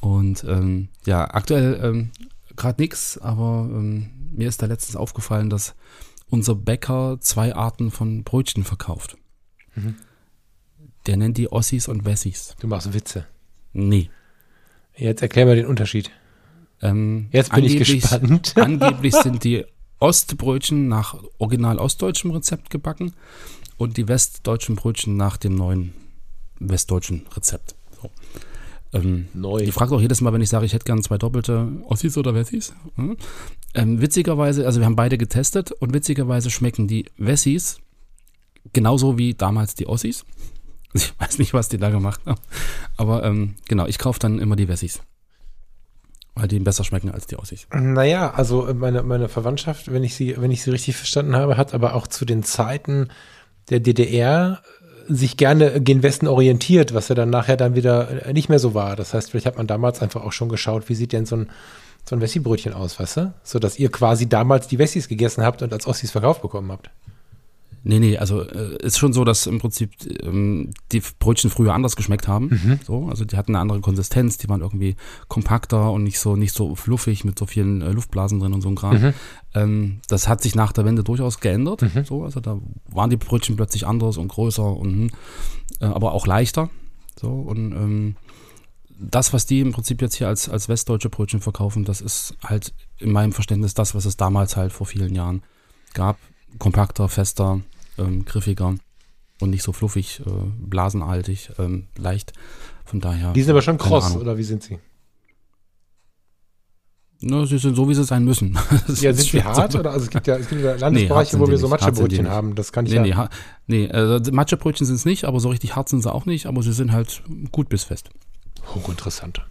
Und 0.00 0.44
ähm, 0.44 0.88
ja, 1.04 1.24
aktuell 1.34 1.80
ähm, 1.82 2.10
gerade 2.56 2.80
nichts, 2.80 3.18
aber 3.18 3.68
ähm, 3.70 4.10
mir 4.32 4.48
ist 4.48 4.62
da 4.62 4.66
letztens 4.66 4.96
aufgefallen, 4.96 5.50
dass 5.50 5.74
unser 6.30 6.54
Bäcker 6.54 7.18
zwei 7.20 7.54
Arten 7.54 7.90
von 7.90 8.22
Brötchen 8.22 8.64
verkauft. 8.64 9.16
Mhm. 9.74 9.96
Der 11.06 11.16
nennt 11.16 11.38
die 11.38 11.50
Ossis 11.50 11.88
und 11.88 12.04
Wessis. 12.04 12.54
Du 12.60 12.66
machst 12.66 12.92
Witze. 12.92 13.26
Nee. 13.72 14.10
Jetzt 14.98 15.22
erklär 15.22 15.46
mir 15.46 15.54
den 15.54 15.66
Unterschied. 15.66 16.10
Ähm, 16.82 17.28
Jetzt 17.32 17.52
bin 17.52 17.64
ich 17.64 17.76
gespannt. 17.76 18.52
angeblich 18.56 19.14
sind 19.14 19.44
die 19.44 19.64
Ostbrötchen 20.00 20.88
nach 20.88 21.16
original 21.38 21.78
ostdeutschem 21.78 22.30
Rezept 22.30 22.70
gebacken 22.70 23.14
und 23.76 23.96
die 23.96 24.08
westdeutschen 24.08 24.76
Brötchen 24.76 25.16
nach 25.16 25.36
dem 25.36 25.54
neuen 25.54 25.92
westdeutschen 26.60 27.26
Rezept. 27.34 27.74
So. 28.00 28.10
Ähm, 28.92 29.28
Neu. 29.34 29.64
Die 29.64 29.72
fragt 29.72 29.92
auch 29.92 30.00
jedes 30.00 30.20
Mal, 30.20 30.32
wenn 30.32 30.40
ich 30.40 30.48
sage, 30.48 30.66
ich 30.66 30.72
hätte 30.72 30.84
gerne 30.84 31.02
zwei 31.02 31.18
doppelte 31.18 31.68
Ossis 31.88 32.16
oder 32.16 32.34
Wessis. 32.34 32.72
Hm? 32.96 33.16
Ähm, 33.74 34.00
witzigerweise, 34.00 34.66
also 34.66 34.80
wir 34.80 34.86
haben 34.86 34.96
beide 34.96 35.18
getestet 35.18 35.72
und 35.72 35.92
witzigerweise 35.92 36.50
schmecken 36.50 36.88
die 36.88 37.06
Wessis 37.16 37.80
genauso 38.72 39.18
wie 39.18 39.34
damals 39.34 39.74
die 39.74 39.86
Ossis. 39.86 40.24
Ich 40.94 41.12
weiß 41.18 41.38
nicht, 41.38 41.54
was 41.54 41.68
die 41.68 41.78
da 41.78 41.90
gemacht 41.90 42.20
haben. 42.26 42.40
Aber 42.96 43.24
ähm, 43.24 43.54
genau, 43.68 43.86
ich 43.86 43.98
kaufe 43.98 44.18
dann 44.18 44.38
immer 44.38 44.56
die 44.56 44.68
Wessis. 44.68 45.00
Weil 46.34 46.48
die 46.48 46.60
besser 46.60 46.84
schmecken 46.84 47.10
als 47.10 47.26
die 47.26 47.36
Aussies. 47.36 47.66
Naja, 47.72 48.32
also 48.34 48.66
äh, 48.66 48.74
meine, 48.74 49.02
meine 49.02 49.28
Verwandtschaft, 49.28 49.92
wenn 49.92 50.04
ich 50.04 50.14
sie, 50.14 50.40
wenn 50.40 50.50
ich 50.50 50.62
sie 50.62 50.70
richtig 50.70 50.96
verstanden 50.96 51.36
habe, 51.36 51.56
hat 51.56 51.74
aber 51.74 51.94
auch 51.94 52.06
zu 52.06 52.24
den 52.24 52.42
Zeiten 52.42 53.08
der 53.70 53.80
DDR 53.80 54.62
äh, 55.08 55.12
sich 55.12 55.36
gerne 55.36 55.80
gen 55.80 56.02
Westen 56.02 56.28
orientiert, 56.28 56.94
was 56.94 57.08
ja 57.08 57.14
dann 57.14 57.30
nachher 57.30 57.56
dann 57.56 57.74
wieder 57.74 58.26
äh, 58.26 58.32
nicht 58.32 58.48
mehr 58.48 58.60
so 58.60 58.72
war. 58.72 58.94
Das 58.94 59.14
heißt, 59.14 59.30
vielleicht 59.30 59.46
hat 59.46 59.56
man 59.56 59.66
damals 59.66 60.00
einfach 60.00 60.22
auch 60.22 60.32
schon 60.32 60.48
geschaut, 60.48 60.88
wie 60.88 60.94
sieht 60.94 61.12
denn 61.12 61.26
so 61.26 61.36
ein, 61.36 61.50
so 62.08 62.14
ein 62.14 62.20
Wessi-Brötchen 62.20 62.72
aus, 62.72 63.00
weißt 63.00 63.16
du? 63.16 63.34
So 63.42 63.58
dass 63.58 63.78
ihr 63.78 63.90
quasi 63.90 64.28
damals 64.28 64.68
die 64.68 64.78
Wessis 64.78 65.08
gegessen 65.08 65.42
habt 65.42 65.62
und 65.62 65.72
als 65.72 65.86
Ossis 65.86 66.12
verkauft 66.12 66.42
bekommen 66.42 66.70
habt. 66.70 66.90
Nee, 67.82 67.98
nee, 67.98 68.18
also 68.18 68.42
äh, 68.42 68.76
ist 68.82 68.98
schon 68.98 69.12
so, 69.12 69.24
dass 69.24 69.46
im 69.46 69.58
Prinzip 69.58 69.92
ähm, 70.22 70.70
die 70.92 71.02
Brötchen 71.18 71.50
früher 71.50 71.74
anders 71.74 71.96
geschmeckt 71.96 72.28
haben. 72.28 72.48
Mhm. 72.50 72.78
So, 72.84 73.06
also 73.06 73.24
die 73.24 73.36
hatten 73.36 73.54
eine 73.54 73.60
andere 73.60 73.80
Konsistenz, 73.80 74.36
die 74.38 74.48
waren 74.48 74.60
irgendwie 74.60 74.96
kompakter 75.28 75.92
und 75.92 76.02
nicht 76.02 76.18
so 76.18 76.36
nicht 76.36 76.54
so 76.54 76.74
fluffig 76.74 77.24
mit 77.24 77.38
so 77.38 77.46
vielen 77.46 77.82
äh, 77.82 77.90
Luftblasen 77.90 78.40
drin 78.40 78.52
und 78.52 78.60
so 78.60 78.68
ein 78.68 78.74
Kram. 78.74 79.00
Mhm. 79.00 79.14
Ähm, 79.54 80.00
das 80.08 80.28
hat 80.28 80.42
sich 80.42 80.54
nach 80.54 80.72
der 80.72 80.84
Wende 80.84 81.04
durchaus 81.04 81.40
geändert. 81.40 81.82
Mhm. 81.82 82.04
So, 82.04 82.24
also 82.24 82.40
da 82.40 82.58
waren 82.90 83.10
die 83.10 83.16
Brötchen 83.16 83.56
plötzlich 83.56 83.86
anders 83.86 84.16
und 84.16 84.28
größer 84.28 84.76
und 84.76 85.10
äh, 85.80 85.86
aber 85.86 86.12
auch 86.12 86.26
leichter. 86.26 86.70
So 87.18 87.28
und 87.30 87.72
ähm, 87.72 88.16
das, 89.00 89.32
was 89.32 89.46
die 89.46 89.60
im 89.60 89.72
Prinzip 89.72 90.02
jetzt 90.02 90.16
hier 90.16 90.26
als, 90.26 90.48
als 90.48 90.68
westdeutsche 90.68 91.08
Brötchen 91.08 91.40
verkaufen, 91.40 91.84
das 91.84 92.00
ist 92.00 92.36
halt 92.44 92.74
in 92.98 93.12
meinem 93.12 93.32
Verständnis 93.32 93.74
das, 93.74 93.94
was 93.94 94.04
es 94.04 94.16
damals 94.16 94.56
halt 94.56 94.72
vor 94.72 94.86
vielen 94.86 95.14
Jahren 95.14 95.42
gab 95.94 96.18
kompakter, 96.58 97.08
fester, 97.08 97.60
ähm, 97.98 98.24
griffiger 98.24 98.74
und 99.40 99.50
nicht 99.50 99.62
so 99.62 99.72
fluffig, 99.72 100.20
äh, 100.26 100.30
blasenhaltig, 100.58 101.50
ähm, 101.58 101.86
leicht. 101.96 102.32
Von 102.84 103.00
daher. 103.00 103.32
Die 103.32 103.42
sind 103.42 103.50
aber 103.50 103.62
schon 103.62 103.78
kross, 103.78 104.16
oder 104.16 104.38
wie 104.38 104.42
sind 104.42 104.62
sie? 104.62 104.78
Na, 107.20 107.44
sie 107.46 107.58
sind 107.58 107.74
so, 107.74 107.88
wie 107.88 107.94
sie 107.94 108.04
sein 108.04 108.24
müssen. 108.24 108.56
ja, 108.88 109.12
sind 109.12 109.16
sie 109.16 109.42
hart? 109.42 109.74
Oder? 109.74 109.90
Also 109.90 110.04
es 110.04 110.10
gibt 110.10 110.26
ja, 110.28 110.36
es 110.36 110.48
gibt 110.48 110.62
ja 110.62 110.74
Landesbereiche, 110.78 111.36
nee, 111.36 111.42
wo 111.42 111.48
wir 111.48 111.58
so 111.58 111.68
Matschebrötchen 111.68 112.28
haben. 112.28 112.54
Das 112.54 112.70
kann 112.70 112.86
ich 112.86 112.92
nee, 112.92 113.08
ja. 113.08 113.28
Nee, 113.66 113.86
nee 113.88 114.16
äh, 114.16 114.20
Matschebrötchen 114.30 114.86
sind 114.86 114.96
es 114.96 115.04
nicht, 115.04 115.24
aber 115.24 115.40
so 115.40 115.48
richtig 115.48 115.74
hart 115.74 115.88
sind 115.88 116.02
sie 116.02 116.12
auch 116.12 116.26
nicht, 116.26 116.46
aber 116.46 116.62
sie 116.62 116.72
sind 116.72 116.92
halt 116.92 117.22
gut 117.50 117.68
bis 117.68 117.84
fest. 117.84 118.10
Hochinteressant. 118.74 119.42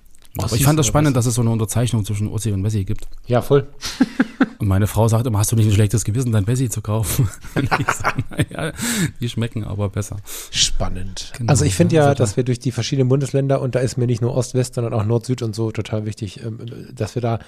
Aber 0.44 0.56
ich 0.56 0.64
fand 0.64 0.78
das 0.78 0.88
spannend, 0.88 1.16
dass 1.16 1.26
es 1.26 1.36
so 1.36 1.42
eine 1.42 1.50
Unterzeichnung 1.50 2.06
zwischen 2.06 2.28
Ossi 2.28 2.52
und 2.52 2.64
Wessi 2.64 2.86
gibt. 2.86 3.08
Ja, 3.26 3.42
voll. 3.42 3.68
und 4.60 4.68
meine 4.68 4.88
Frau 4.88 5.08
sagt 5.08 5.26
immer, 5.28 5.40
hast 5.40 5.52
du 5.52 5.56
nicht 5.56 5.68
ein 5.68 5.74
schlechtes 5.74 6.04
Gewissen, 6.04 6.32
dein 6.32 6.48
Wessi 6.48 6.70
zu 6.70 6.82
kaufen? 6.82 7.30
naja, 8.30 8.74
die 9.20 9.30
schmecken 9.30 9.64
aber 9.64 9.90
besser. 9.90 10.18
Spannend. 10.52 11.34
Genau, 11.38 11.50
also 11.50 11.66
ich 11.66 11.76
finde 11.76 11.96
ja, 11.96 12.16
dass 12.16 12.38
wir 12.38 12.44
durch 12.44 12.60
die 12.60 12.72
verschiedenen 12.72 13.10
Bundesländer, 13.10 13.62
und 13.62 13.76
da 13.76 13.80
ist 13.80 13.98
mir 13.98 14.08
nicht 14.08 14.22
nur 14.22 14.36
Ost-West, 14.36 14.76
sondern 14.76 14.94
auch 14.94 15.06
Nord-Süd 15.06 15.42
und 15.42 15.56
so 15.56 15.72
total 15.72 16.06
wichtig, 16.06 16.44
ähm, 16.44 16.60
dass 16.94 17.16
wir 17.16 17.22
da 17.22 17.40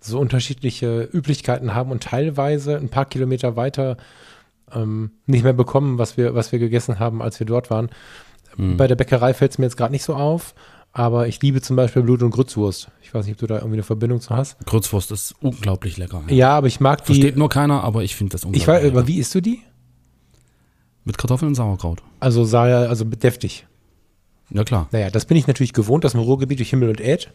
so 0.00 0.18
unterschiedliche 0.18 1.08
Üblichkeiten 1.12 1.74
haben 1.74 1.90
und 1.90 2.02
teilweise 2.02 2.76
ein 2.76 2.88
paar 2.88 3.06
Kilometer 3.06 3.56
weiter 3.56 3.96
ähm, 4.72 5.10
nicht 5.26 5.44
mehr 5.44 5.52
bekommen, 5.52 5.98
was 5.98 6.16
wir, 6.16 6.34
was 6.34 6.52
wir 6.52 6.58
gegessen 6.58 6.98
haben, 6.98 7.22
als 7.22 7.38
wir 7.38 7.46
dort 7.46 7.70
waren. 7.70 7.90
Mhm. 8.56 8.76
Bei 8.76 8.86
der 8.86 8.96
Bäckerei 8.96 9.34
fällt 9.34 9.52
es 9.52 9.58
mir 9.58 9.66
jetzt 9.66 9.76
gerade 9.76 9.92
nicht 9.92 10.04
so 10.04 10.14
auf. 10.14 10.54
Aber 10.98 11.28
ich 11.28 11.42
liebe 11.42 11.60
zum 11.60 11.76
Beispiel 11.76 12.00
Blut- 12.02 12.22
und 12.22 12.30
Grützwurst. 12.30 12.88
Ich 13.02 13.12
weiß 13.12 13.26
nicht, 13.26 13.34
ob 13.34 13.40
du 13.40 13.46
da 13.48 13.56
irgendwie 13.56 13.74
eine 13.74 13.82
Verbindung 13.82 14.18
zu 14.22 14.30
hast. 14.30 14.56
Grützwurst 14.64 15.10
ist 15.10 15.34
unglaublich 15.42 15.98
lecker. 15.98 16.22
Ja, 16.28 16.34
ja 16.34 16.56
aber 16.56 16.68
ich 16.68 16.80
mag 16.80 17.04
die. 17.04 17.12
Versteht 17.12 17.36
nur 17.36 17.50
keiner, 17.50 17.84
aber 17.84 18.02
ich 18.02 18.16
finde 18.16 18.32
das 18.32 18.44
unglaublich 18.44 18.62
Ich 18.62 18.66
weiß, 18.66 18.82
lecker. 18.82 18.96
aber 18.96 19.06
wie 19.06 19.18
isst 19.18 19.34
du 19.34 19.42
die? 19.42 19.60
Mit 21.04 21.18
Kartoffeln 21.18 21.48
und 21.50 21.54
Sauerkraut. 21.54 22.02
Also 22.18 22.44
also 22.56 23.04
deftig. 23.04 23.66
Ja, 24.48 24.64
klar. 24.64 24.88
Naja, 24.90 25.10
das 25.10 25.26
bin 25.26 25.36
ich 25.36 25.46
natürlich 25.46 25.74
gewohnt, 25.74 26.02
das 26.02 26.14
im 26.14 26.20
Ruhrgebiet 26.20 26.60
durch 26.60 26.70
Himmel 26.70 26.88
und 26.88 27.00
Erd. 27.02 27.30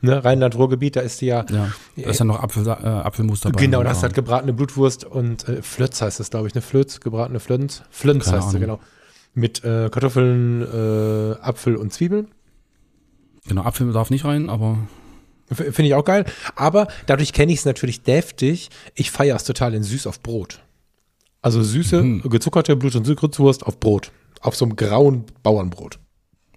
ne, 0.00 0.24
Rheinland-Ruhrgebiet, 0.24 0.94
da 0.94 1.00
ist 1.00 1.20
die 1.20 1.26
ja. 1.26 1.44
Ja, 1.50 1.72
da 1.96 2.10
ist 2.10 2.20
ja 2.20 2.24
noch 2.24 2.40
Apfel, 2.40 2.68
äh, 2.68 2.70
Apfelmus 2.70 3.40
dabei. 3.40 3.60
Genau, 3.60 3.82
da 3.82 3.90
hast 3.90 3.98
du 3.98 4.02
halt 4.04 4.14
gebratene 4.14 4.52
Blutwurst 4.52 5.04
und 5.04 5.48
äh, 5.48 5.60
Flötz 5.60 6.00
heißt 6.00 6.20
es, 6.20 6.30
glaube 6.30 6.46
ich, 6.46 6.54
ne? 6.54 6.62
Flötz, 6.62 7.00
gebratene 7.00 7.40
Flönz. 7.40 7.82
Flönz 7.90 8.26
Keine 8.26 8.36
heißt 8.36 8.52
sie, 8.52 8.60
genau. 8.60 8.78
Mit 9.34 9.64
äh, 9.64 9.90
Kartoffeln, 9.90 10.62
äh, 10.62 11.34
Apfel 11.42 11.74
und 11.74 11.92
Zwiebeln. 11.92 12.28
Genau, 13.48 13.62
Apfel 13.62 13.92
darf 13.92 14.10
nicht 14.10 14.24
rein, 14.24 14.48
aber 14.50 14.78
Finde 15.52 15.84
ich 15.84 15.94
auch 15.94 16.04
geil. 16.04 16.24
Aber 16.56 16.88
dadurch 17.06 17.32
kenne 17.32 17.52
ich 17.52 17.60
es 17.60 17.64
natürlich 17.64 18.02
deftig. 18.02 18.68
Ich 18.96 19.12
feiere 19.12 19.36
es 19.36 19.44
total 19.44 19.74
in 19.74 19.84
süß 19.84 20.08
auf 20.08 20.20
Brot. 20.20 20.60
Also 21.40 21.62
süße, 21.62 22.02
Mhm. 22.02 22.22
gezuckerte 22.28 22.74
Blut- 22.74 22.96
und 22.96 23.04
Süßwurst 23.04 23.64
auf 23.64 23.78
Brot. 23.78 24.10
Auf 24.40 24.56
so 24.56 24.64
einem 24.64 24.74
grauen 24.74 25.24
Bauernbrot. 25.44 26.00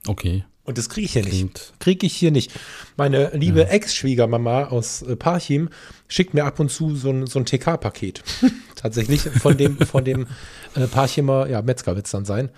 okay. 0.08 0.44
Und 0.64 0.78
das 0.78 0.88
kriege 0.90 1.06
ich 1.06 1.14
hier 1.14 1.24
nicht. 1.24 1.32
Klingt, 1.34 1.74
Kriege 1.80 2.06
ich 2.06 2.16
hier 2.16 2.30
nicht. 2.32 2.52
Meine 2.96 3.32
liebe 3.34 3.68
Ex-Schwiegermama 3.70 4.66
aus 4.66 5.02
äh, 5.02 5.16
Parchim 5.16 5.70
schickt 6.08 6.36
mir 6.36 6.46
ab 6.46 6.60
und 6.60 6.70
zu 6.70 6.96
so 6.96 7.10
ein, 7.10 7.26
so 7.26 7.40
ein 7.40 7.46
TK-Paket. 7.46 8.24
Tatsächlich 8.76 9.22
von 9.22 9.58
dem, 9.58 9.78
von 9.80 10.04
dem 10.06 10.28
äh, 10.76 10.86
Parchimer, 10.88 11.48
ja, 11.48 11.64
Metzger 11.64 11.96
wird 11.96 12.06
es 12.06 12.12
dann 12.12 12.26
sein. 12.26 12.50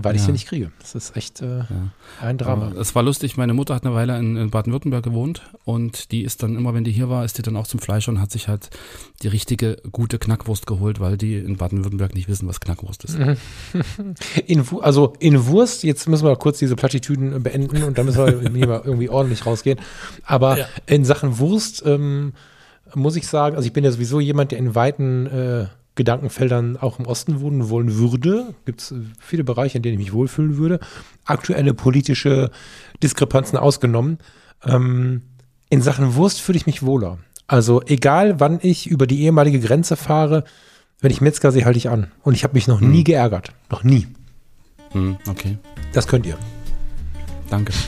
Weil 0.00 0.14
ich 0.14 0.20
Ja. 0.20 0.26
hier 0.26 0.32
nicht 0.34 0.46
kriege. 0.46 0.70
Das 0.78 0.94
ist 0.94 1.16
echt 1.16 1.40
äh, 1.42 1.64
ein 2.22 2.38
Drama. 2.38 2.70
es 2.78 2.94
war 2.94 3.02
lustig, 3.02 3.36
meine 3.36 3.52
Mutter 3.52 3.74
hat 3.74 3.84
eine 3.84 3.94
Weile 3.96 4.16
in, 4.18 4.36
in 4.36 4.50
Baden-Württemberg 4.50 5.02
gewohnt 5.02 5.42
und 5.64 6.12
die 6.12 6.22
ist 6.22 6.42
dann 6.44 6.54
immer, 6.56 6.72
wenn 6.72 6.84
die 6.84 6.92
hier 6.92 7.08
war, 7.08 7.24
ist 7.24 7.36
die 7.38 7.42
dann 7.42 7.56
auch 7.56 7.66
zum 7.66 7.80
Fleisch 7.80 8.06
und 8.08 8.20
hat 8.20 8.30
sich 8.30 8.46
halt 8.46 8.70
die 9.22 9.28
richtige, 9.28 9.78
gute 9.90 10.18
Knackwurst 10.20 10.66
geholt, 10.68 11.00
weil 11.00 11.16
die 11.16 11.34
in 11.36 11.56
Baden-Württemberg 11.56 12.14
nicht 12.14 12.28
wissen, 12.28 12.46
was 12.46 12.60
Knackwurst 12.60 13.04
ist. 13.04 13.18
In, 14.46 14.64
also 14.82 15.14
in 15.18 15.46
Wurst, 15.46 15.82
jetzt 15.82 16.08
müssen 16.08 16.26
wir 16.26 16.36
kurz 16.36 16.58
diese 16.58 16.76
Plattitüden 16.76 17.42
beenden 17.42 17.82
und 17.82 17.98
dann 17.98 18.06
müssen 18.06 18.24
wir 18.24 18.50
hier 18.52 18.66
mal 18.68 18.82
irgendwie 18.84 19.08
ordentlich 19.08 19.46
rausgehen. 19.46 19.78
Aber 20.24 20.58
Ja. 20.58 20.66
in 20.86 21.04
Sachen 21.04 21.38
Wurst 21.38 21.82
ähm, 21.86 22.34
muss 22.94 23.16
ich 23.16 23.26
sagen, 23.26 23.56
also 23.56 23.66
ich 23.66 23.72
bin 23.72 23.84
ja 23.84 23.90
sowieso 23.90 24.20
jemand, 24.20 24.52
der 24.52 24.58
in 24.58 24.74
weiten 24.74 25.26
äh, 25.26 25.66
Gedankenfeldern 25.98 26.78
auch 26.78 26.98
im 26.98 27.06
Osten 27.06 27.40
wohnen 27.42 27.68
wollen 27.68 27.96
würde. 27.96 28.54
Gibt 28.64 28.80
es 28.80 28.94
viele 29.20 29.44
Bereiche, 29.44 29.76
in 29.76 29.82
denen 29.82 29.94
ich 30.00 30.06
mich 30.06 30.12
wohlfühlen 30.14 30.56
würde. 30.56 30.80
Aktuelle 31.26 31.74
politische 31.74 32.50
Diskrepanzen 33.02 33.58
ausgenommen. 33.58 34.16
Ähm, 34.64 35.22
in 35.68 35.82
Sachen 35.82 36.14
Wurst 36.14 36.40
fühle 36.40 36.56
ich 36.56 36.64
mich 36.66 36.82
wohler. 36.82 37.18
Also 37.46 37.82
egal, 37.86 38.40
wann 38.40 38.58
ich 38.62 38.86
über 38.86 39.06
die 39.06 39.22
ehemalige 39.22 39.60
Grenze 39.60 39.96
fahre, 39.96 40.44
wenn 41.00 41.10
ich 41.10 41.20
Metzger 41.20 41.52
sehe, 41.52 41.64
halte 41.64 41.78
ich 41.78 41.88
an. 41.88 42.10
Und 42.22 42.34
ich 42.34 42.44
habe 42.44 42.54
mich 42.54 42.68
noch 42.68 42.80
nie 42.80 43.04
geärgert. 43.04 43.52
Noch 43.70 43.84
nie. 43.84 44.06
Hm, 44.92 45.16
okay, 45.28 45.58
Das 45.92 46.06
könnt 46.08 46.24
ihr. 46.26 46.38
danke. 47.50 47.72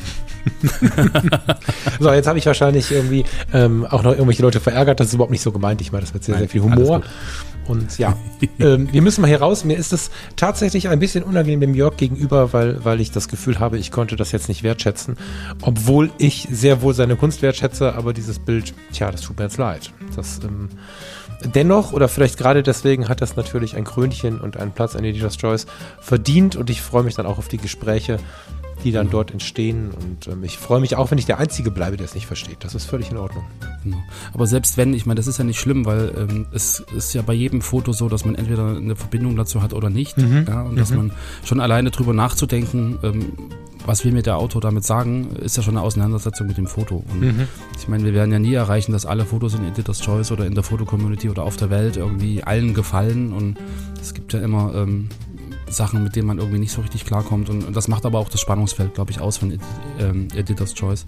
So, 2.01 2.11
jetzt 2.13 2.27
habe 2.27 2.39
ich 2.39 2.47
wahrscheinlich 2.47 2.91
irgendwie 2.91 3.25
ähm, 3.53 3.85
auch 3.85 4.03
noch 4.03 4.13
irgendwelche 4.13 4.41
Leute 4.43 4.59
verärgert. 4.61 4.99
Das 5.01 5.09
ist 5.09 5.15
überhaupt 5.15 5.33
nicht 5.33 5.43
so 5.43 5.53
gemeint. 5.53 5.81
Ich 5.83 5.93
meine, 5.93 6.01
das 6.03 6.15
wird 6.15 6.25
sehr, 6.25 6.35
Nein, 6.35 6.43
sehr 6.43 6.49
viel 6.49 6.63
Humor. 6.63 7.03
Und 7.71 7.99
ja, 7.99 8.17
ähm, 8.59 8.89
wir 8.91 9.01
müssen 9.01 9.21
mal 9.21 9.29
hier 9.29 9.41
raus. 9.41 9.65
Mir 9.65 9.77
ist 9.77 9.93
es 9.93 10.11
tatsächlich 10.35 10.89
ein 10.89 10.99
bisschen 10.99 11.23
unangenehm 11.23 11.61
dem 11.61 11.75
Jörg 11.77 11.97
gegenüber, 11.97 12.53
weil, 12.53 12.85
weil 12.85 13.01
ich 13.01 13.13
das 13.13 13.29
Gefühl 13.29 13.61
habe, 13.61 13.79
ich 13.79 13.93
konnte 13.93 14.17
das 14.17 14.33
jetzt 14.33 14.49
nicht 14.49 14.65
wertschätzen. 14.65 15.17
Obwohl 15.63 16.11
ich 16.19 16.49
sehr 16.51 16.83
wohl 16.83 16.95
seine 16.95 17.15
Kunst 17.15 17.43
wertschätze, 17.43 17.95
aber 17.95 18.13
dieses 18.13 18.41
Bild, 18.41 18.75
tja, 18.93 19.13
das 19.13 19.21
tut 19.21 19.39
mir 19.39 19.45
jetzt 19.45 19.57
leid. 19.57 19.93
Das, 20.17 20.41
ähm, 20.43 20.69
dennoch, 21.55 21.93
oder 21.93 22.09
vielleicht 22.09 22.39
gerade 22.39 22.65
deswegen, 22.65 23.09
hat 23.09 23.21
das 23.21 23.37
natürlich 23.37 23.77
ein 23.77 23.85
Krönchen 23.85 24.41
und 24.41 24.57
einen 24.57 24.73
Platz 24.73 24.97
an 24.97 25.05
Editor's 25.05 25.39
Choice 25.39 25.67
verdient. 26.01 26.57
Und 26.57 26.71
ich 26.71 26.83
freue 26.83 27.05
mich 27.05 27.15
dann 27.15 27.27
auch 27.27 27.39
auf 27.39 27.47
die 27.47 27.59
Gespräche, 27.59 28.19
die 28.85 28.93
dann 28.93 29.11
dort 29.11 29.31
entstehen. 29.31 29.91
Und 29.91 30.29
ähm, 30.29 30.45
ich 30.45 30.59
freue 30.59 30.81
mich 30.81 30.97
auch, 30.97 31.11
wenn 31.11 31.19
ich 31.19 31.27
der 31.27 31.39
Einzige 31.39 31.71
bleibe, 31.71 31.97
der 31.97 32.07
es 32.07 32.15
nicht 32.15 32.27
versteht. 32.27 32.59
Das 32.61 32.75
ist 32.75 32.85
völlig 32.85 33.11
in 33.11 33.17
Ordnung. 33.17 33.45
Genau. 33.85 33.99
Aber 34.33 34.47
selbst 34.47 34.77
wenn, 34.77 34.95
ich 34.95 35.07
meine, 35.07 35.17
das 35.17 35.27
ist 35.27 35.39
ja 35.39 35.45
nicht 35.45 35.61
schlimm, 35.61 35.87
weil 35.87 36.13
ähm, 36.17 36.47
es 36.53 36.85
ist 36.97 37.15
ja 37.15 37.23
bei 37.23 37.33
jedem 37.33 37.61
Foto 37.63 37.93
so, 37.93 38.09
dass 38.09 38.25
man 38.25 38.35
entweder 38.35 38.77
eine 38.77 38.97
Verbindung 38.97 39.37
dazu 39.37 39.63
hat 39.63 39.73
oder 39.73 39.91
nicht. 39.91 40.17
Ja, 40.49 40.63
und 40.63 40.77
dass 40.79 40.91
man 40.91 41.13
schon 41.45 41.61
alleine 41.61 41.91
drüber 41.91 42.13
nachzudenken, 42.13 42.99
ähm, 43.03 43.33
was 43.87 44.05
will 44.05 44.13
mir 44.13 44.23
der 44.23 44.37
Autor 44.37 44.61
damit 44.61 44.85
sagen, 44.85 45.31
ist 45.37 45.57
ja 45.57 45.63
schon 45.63 45.77
eine 45.77 45.85
Auseinandersetzung 45.85 46.47
mit 46.47 46.59
dem 46.59 46.67
Foto. 46.67 47.03
Und 47.11 47.49
ich 47.79 47.89
meine, 47.89 48.05
wir 48.05 48.15
werden 48.15 48.31
ja 48.31 48.39
nie 48.39 48.55
erreichen, 48.55 48.93
dass 48.93 49.07
alle 49.07 49.25
Fotos 49.25 49.55
in 49.55 49.65
Editor's 49.65 50.01
Choice 50.01 50.31
oder 50.33 50.47
in 50.47 50.55
der 50.55 50.63
Fotocommunity 50.63 51.31
oder 51.31 51.45
auf 51.45 51.57
der 51.57 51.71
Welt 51.71 51.97
irgendwie 51.97 52.43
allen 52.45 52.75
gefallen. 52.75 53.33
Und 53.33 53.57
es 54.01 54.15
gibt 54.15 54.33
ja 54.33 54.41
immer 54.41 54.75
ähm, 54.75 55.09
Sachen, 55.71 56.03
mit 56.03 56.17
denen 56.17 56.27
man 56.27 56.39
irgendwie 56.39 56.59
nicht 56.59 56.73
so 56.73 56.81
richtig 56.81 57.05
klarkommt. 57.05 57.49
Und, 57.49 57.65
und 57.65 57.75
das 57.75 57.89
macht 57.89 58.05
aber 58.05 58.19
auch 58.19 58.29
das 58.29 58.41
Spannungsfeld, 58.41 58.95
glaube 58.95 59.11
ich, 59.11 59.21
aus 59.21 59.39
von 59.39 59.59
ähm, 59.99 60.29
Editor's 60.35 60.75
Choice. 60.75 61.05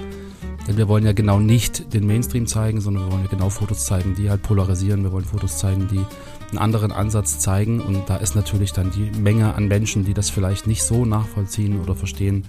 Denn 0.67 0.77
wir 0.77 0.87
wollen 0.87 1.05
ja 1.05 1.13
genau 1.13 1.41
nicht 1.41 1.93
den 1.93 2.07
Mainstream 2.07 2.47
zeigen, 2.47 2.81
sondern 2.81 3.07
wir 3.07 3.13
wollen 3.13 3.25
ja 3.25 3.31
genau 3.31 3.51
Fotos 3.51 3.85
zeigen, 3.85 4.15
die 4.15 4.31
halt 4.31 4.43
polarisieren. 4.43 5.03
Wir 5.03 5.11
wollen 5.11 5.25
Fotos 5.25 5.59
zeigen, 5.59 5.89
die 5.89 6.05
einen 6.51 6.59
anderen 6.59 6.93
Ansatz 6.93 7.41
zeigen. 7.41 7.81
Und 7.81 8.09
da 8.09 8.17
ist 8.17 8.37
natürlich 8.37 8.73
dann 8.73 8.93
die 8.93 9.11
Menge 9.19 9.55
an 9.55 9.67
Menschen, 9.67 10.05
die 10.05 10.15
das 10.15 10.31
vielleicht 10.31 10.67
nicht 10.67 10.85
so 10.85 11.05
nachvollziehen 11.05 11.81
oder 11.81 11.97
verstehen, 11.97 12.45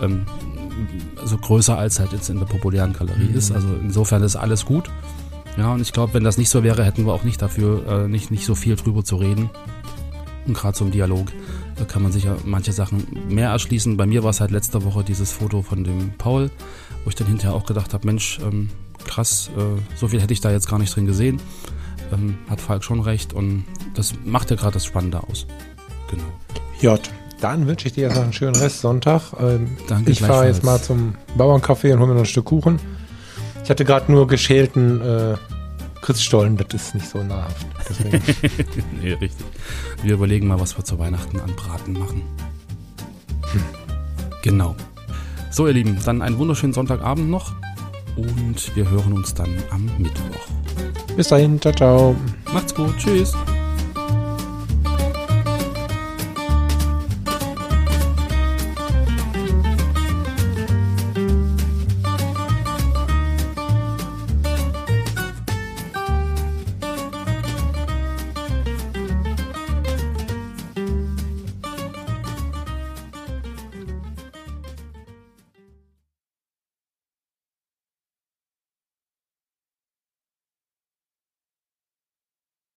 ähm, 0.00 0.24
so 1.24 1.36
größer 1.36 1.76
als 1.76 2.00
halt 2.00 2.12
jetzt 2.12 2.30
in 2.30 2.38
der 2.38 2.46
populären 2.46 2.94
Galerie 2.94 3.30
ist. 3.34 3.52
Also 3.52 3.68
insofern 3.82 4.22
ist 4.22 4.36
alles 4.36 4.64
gut. 4.64 4.90
Ja, 5.58 5.72
und 5.72 5.80
ich 5.80 5.92
glaube, 5.92 6.14
wenn 6.14 6.24
das 6.24 6.38
nicht 6.38 6.50
so 6.50 6.62
wäre, 6.62 6.84
hätten 6.84 7.04
wir 7.04 7.12
auch 7.12 7.24
nicht 7.24 7.42
dafür, 7.42 7.86
äh, 7.86 8.08
nicht, 8.08 8.30
nicht 8.30 8.46
so 8.46 8.54
viel 8.54 8.76
drüber 8.76 9.04
zu 9.04 9.16
reden. 9.16 9.50
Und 10.46 10.54
gerade 10.54 10.78
so 10.78 10.84
im 10.84 10.90
Dialog 10.90 11.26
da 11.78 11.84
kann 11.84 12.02
man 12.02 12.12
sich 12.12 12.24
ja 12.24 12.36
manche 12.44 12.72
Sachen 12.72 13.06
mehr 13.28 13.50
erschließen. 13.50 13.96
Bei 13.96 14.06
mir 14.06 14.22
war 14.22 14.30
es 14.30 14.40
halt 14.40 14.50
letzte 14.50 14.84
Woche 14.84 15.04
dieses 15.04 15.32
Foto 15.32 15.62
von 15.62 15.84
dem 15.84 16.12
Paul, 16.18 16.50
wo 17.04 17.10
ich 17.10 17.14
dann 17.14 17.26
hinterher 17.26 17.54
auch 17.54 17.66
gedacht 17.66 17.94
habe, 17.94 18.06
Mensch, 18.06 18.38
ähm, 18.42 18.70
krass, 19.06 19.50
äh, 19.56 19.96
so 19.96 20.08
viel 20.08 20.20
hätte 20.20 20.32
ich 20.32 20.40
da 20.40 20.50
jetzt 20.50 20.68
gar 20.68 20.78
nicht 20.78 20.94
drin 20.94 21.06
gesehen. 21.06 21.40
Ähm, 22.12 22.38
hat 22.48 22.60
Falk 22.60 22.84
schon 22.84 23.00
recht 23.00 23.32
und 23.32 23.64
das 23.94 24.14
macht 24.24 24.50
ja 24.50 24.56
gerade 24.56 24.72
das 24.74 24.84
Spannende 24.84 25.22
aus. 25.22 25.46
Genau. 26.10 26.24
J. 26.80 27.00
Dann 27.40 27.68
wünsche 27.68 27.86
ich 27.86 27.94
dir 27.94 28.08
jetzt 28.08 28.16
noch 28.16 28.24
einen 28.24 28.32
schönen 28.32 28.56
Rest 28.56 28.80
Sonntag. 28.80 29.32
Ähm, 29.38 29.76
Danke, 29.86 30.10
ich 30.10 30.20
fahre 30.20 30.46
jetzt 30.46 30.64
mal 30.64 30.82
zum 30.82 31.14
Bauerncafé 31.36 31.92
und 31.92 32.00
hole 32.00 32.08
mir 32.08 32.14
noch 32.14 32.22
ein 32.22 32.26
Stück 32.26 32.46
Kuchen. 32.46 32.80
Ich 33.62 33.70
hatte 33.70 33.84
gerade 33.84 34.10
nur 34.10 34.26
geschälten 34.26 35.00
äh, 35.00 35.36
Christstollen, 36.02 36.56
das 36.56 36.68
ist 36.74 36.94
nicht 36.94 37.08
so 37.08 37.22
nahrhaft. 37.22 37.66
Nee, 39.00 39.12
richtig. 39.12 39.46
Wir 40.02 40.14
überlegen 40.14 40.46
mal, 40.46 40.60
was 40.60 40.76
wir 40.76 40.84
zu 40.84 40.98
Weihnachten 40.98 41.40
an 41.40 41.54
Braten 41.56 41.94
machen. 41.94 42.22
Genau. 44.42 44.76
So, 45.50 45.66
ihr 45.66 45.72
Lieben, 45.72 45.98
dann 46.04 46.22
einen 46.22 46.38
wunderschönen 46.38 46.72
Sonntagabend 46.72 47.30
noch 47.30 47.52
und 48.16 48.76
wir 48.76 48.88
hören 48.90 49.12
uns 49.12 49.34
dann 49.34 49.50
am 49.70 49.86
Mittwoch. 49.98 50.48
Bis 51.16 51.28
dahin, 51.28 51.60
ciao, 51.60 51.74
ciao. 51.74 52.16
Macht's 52.52 52.74
gut, 52.74 52.96
tschüss. 52.98 53.32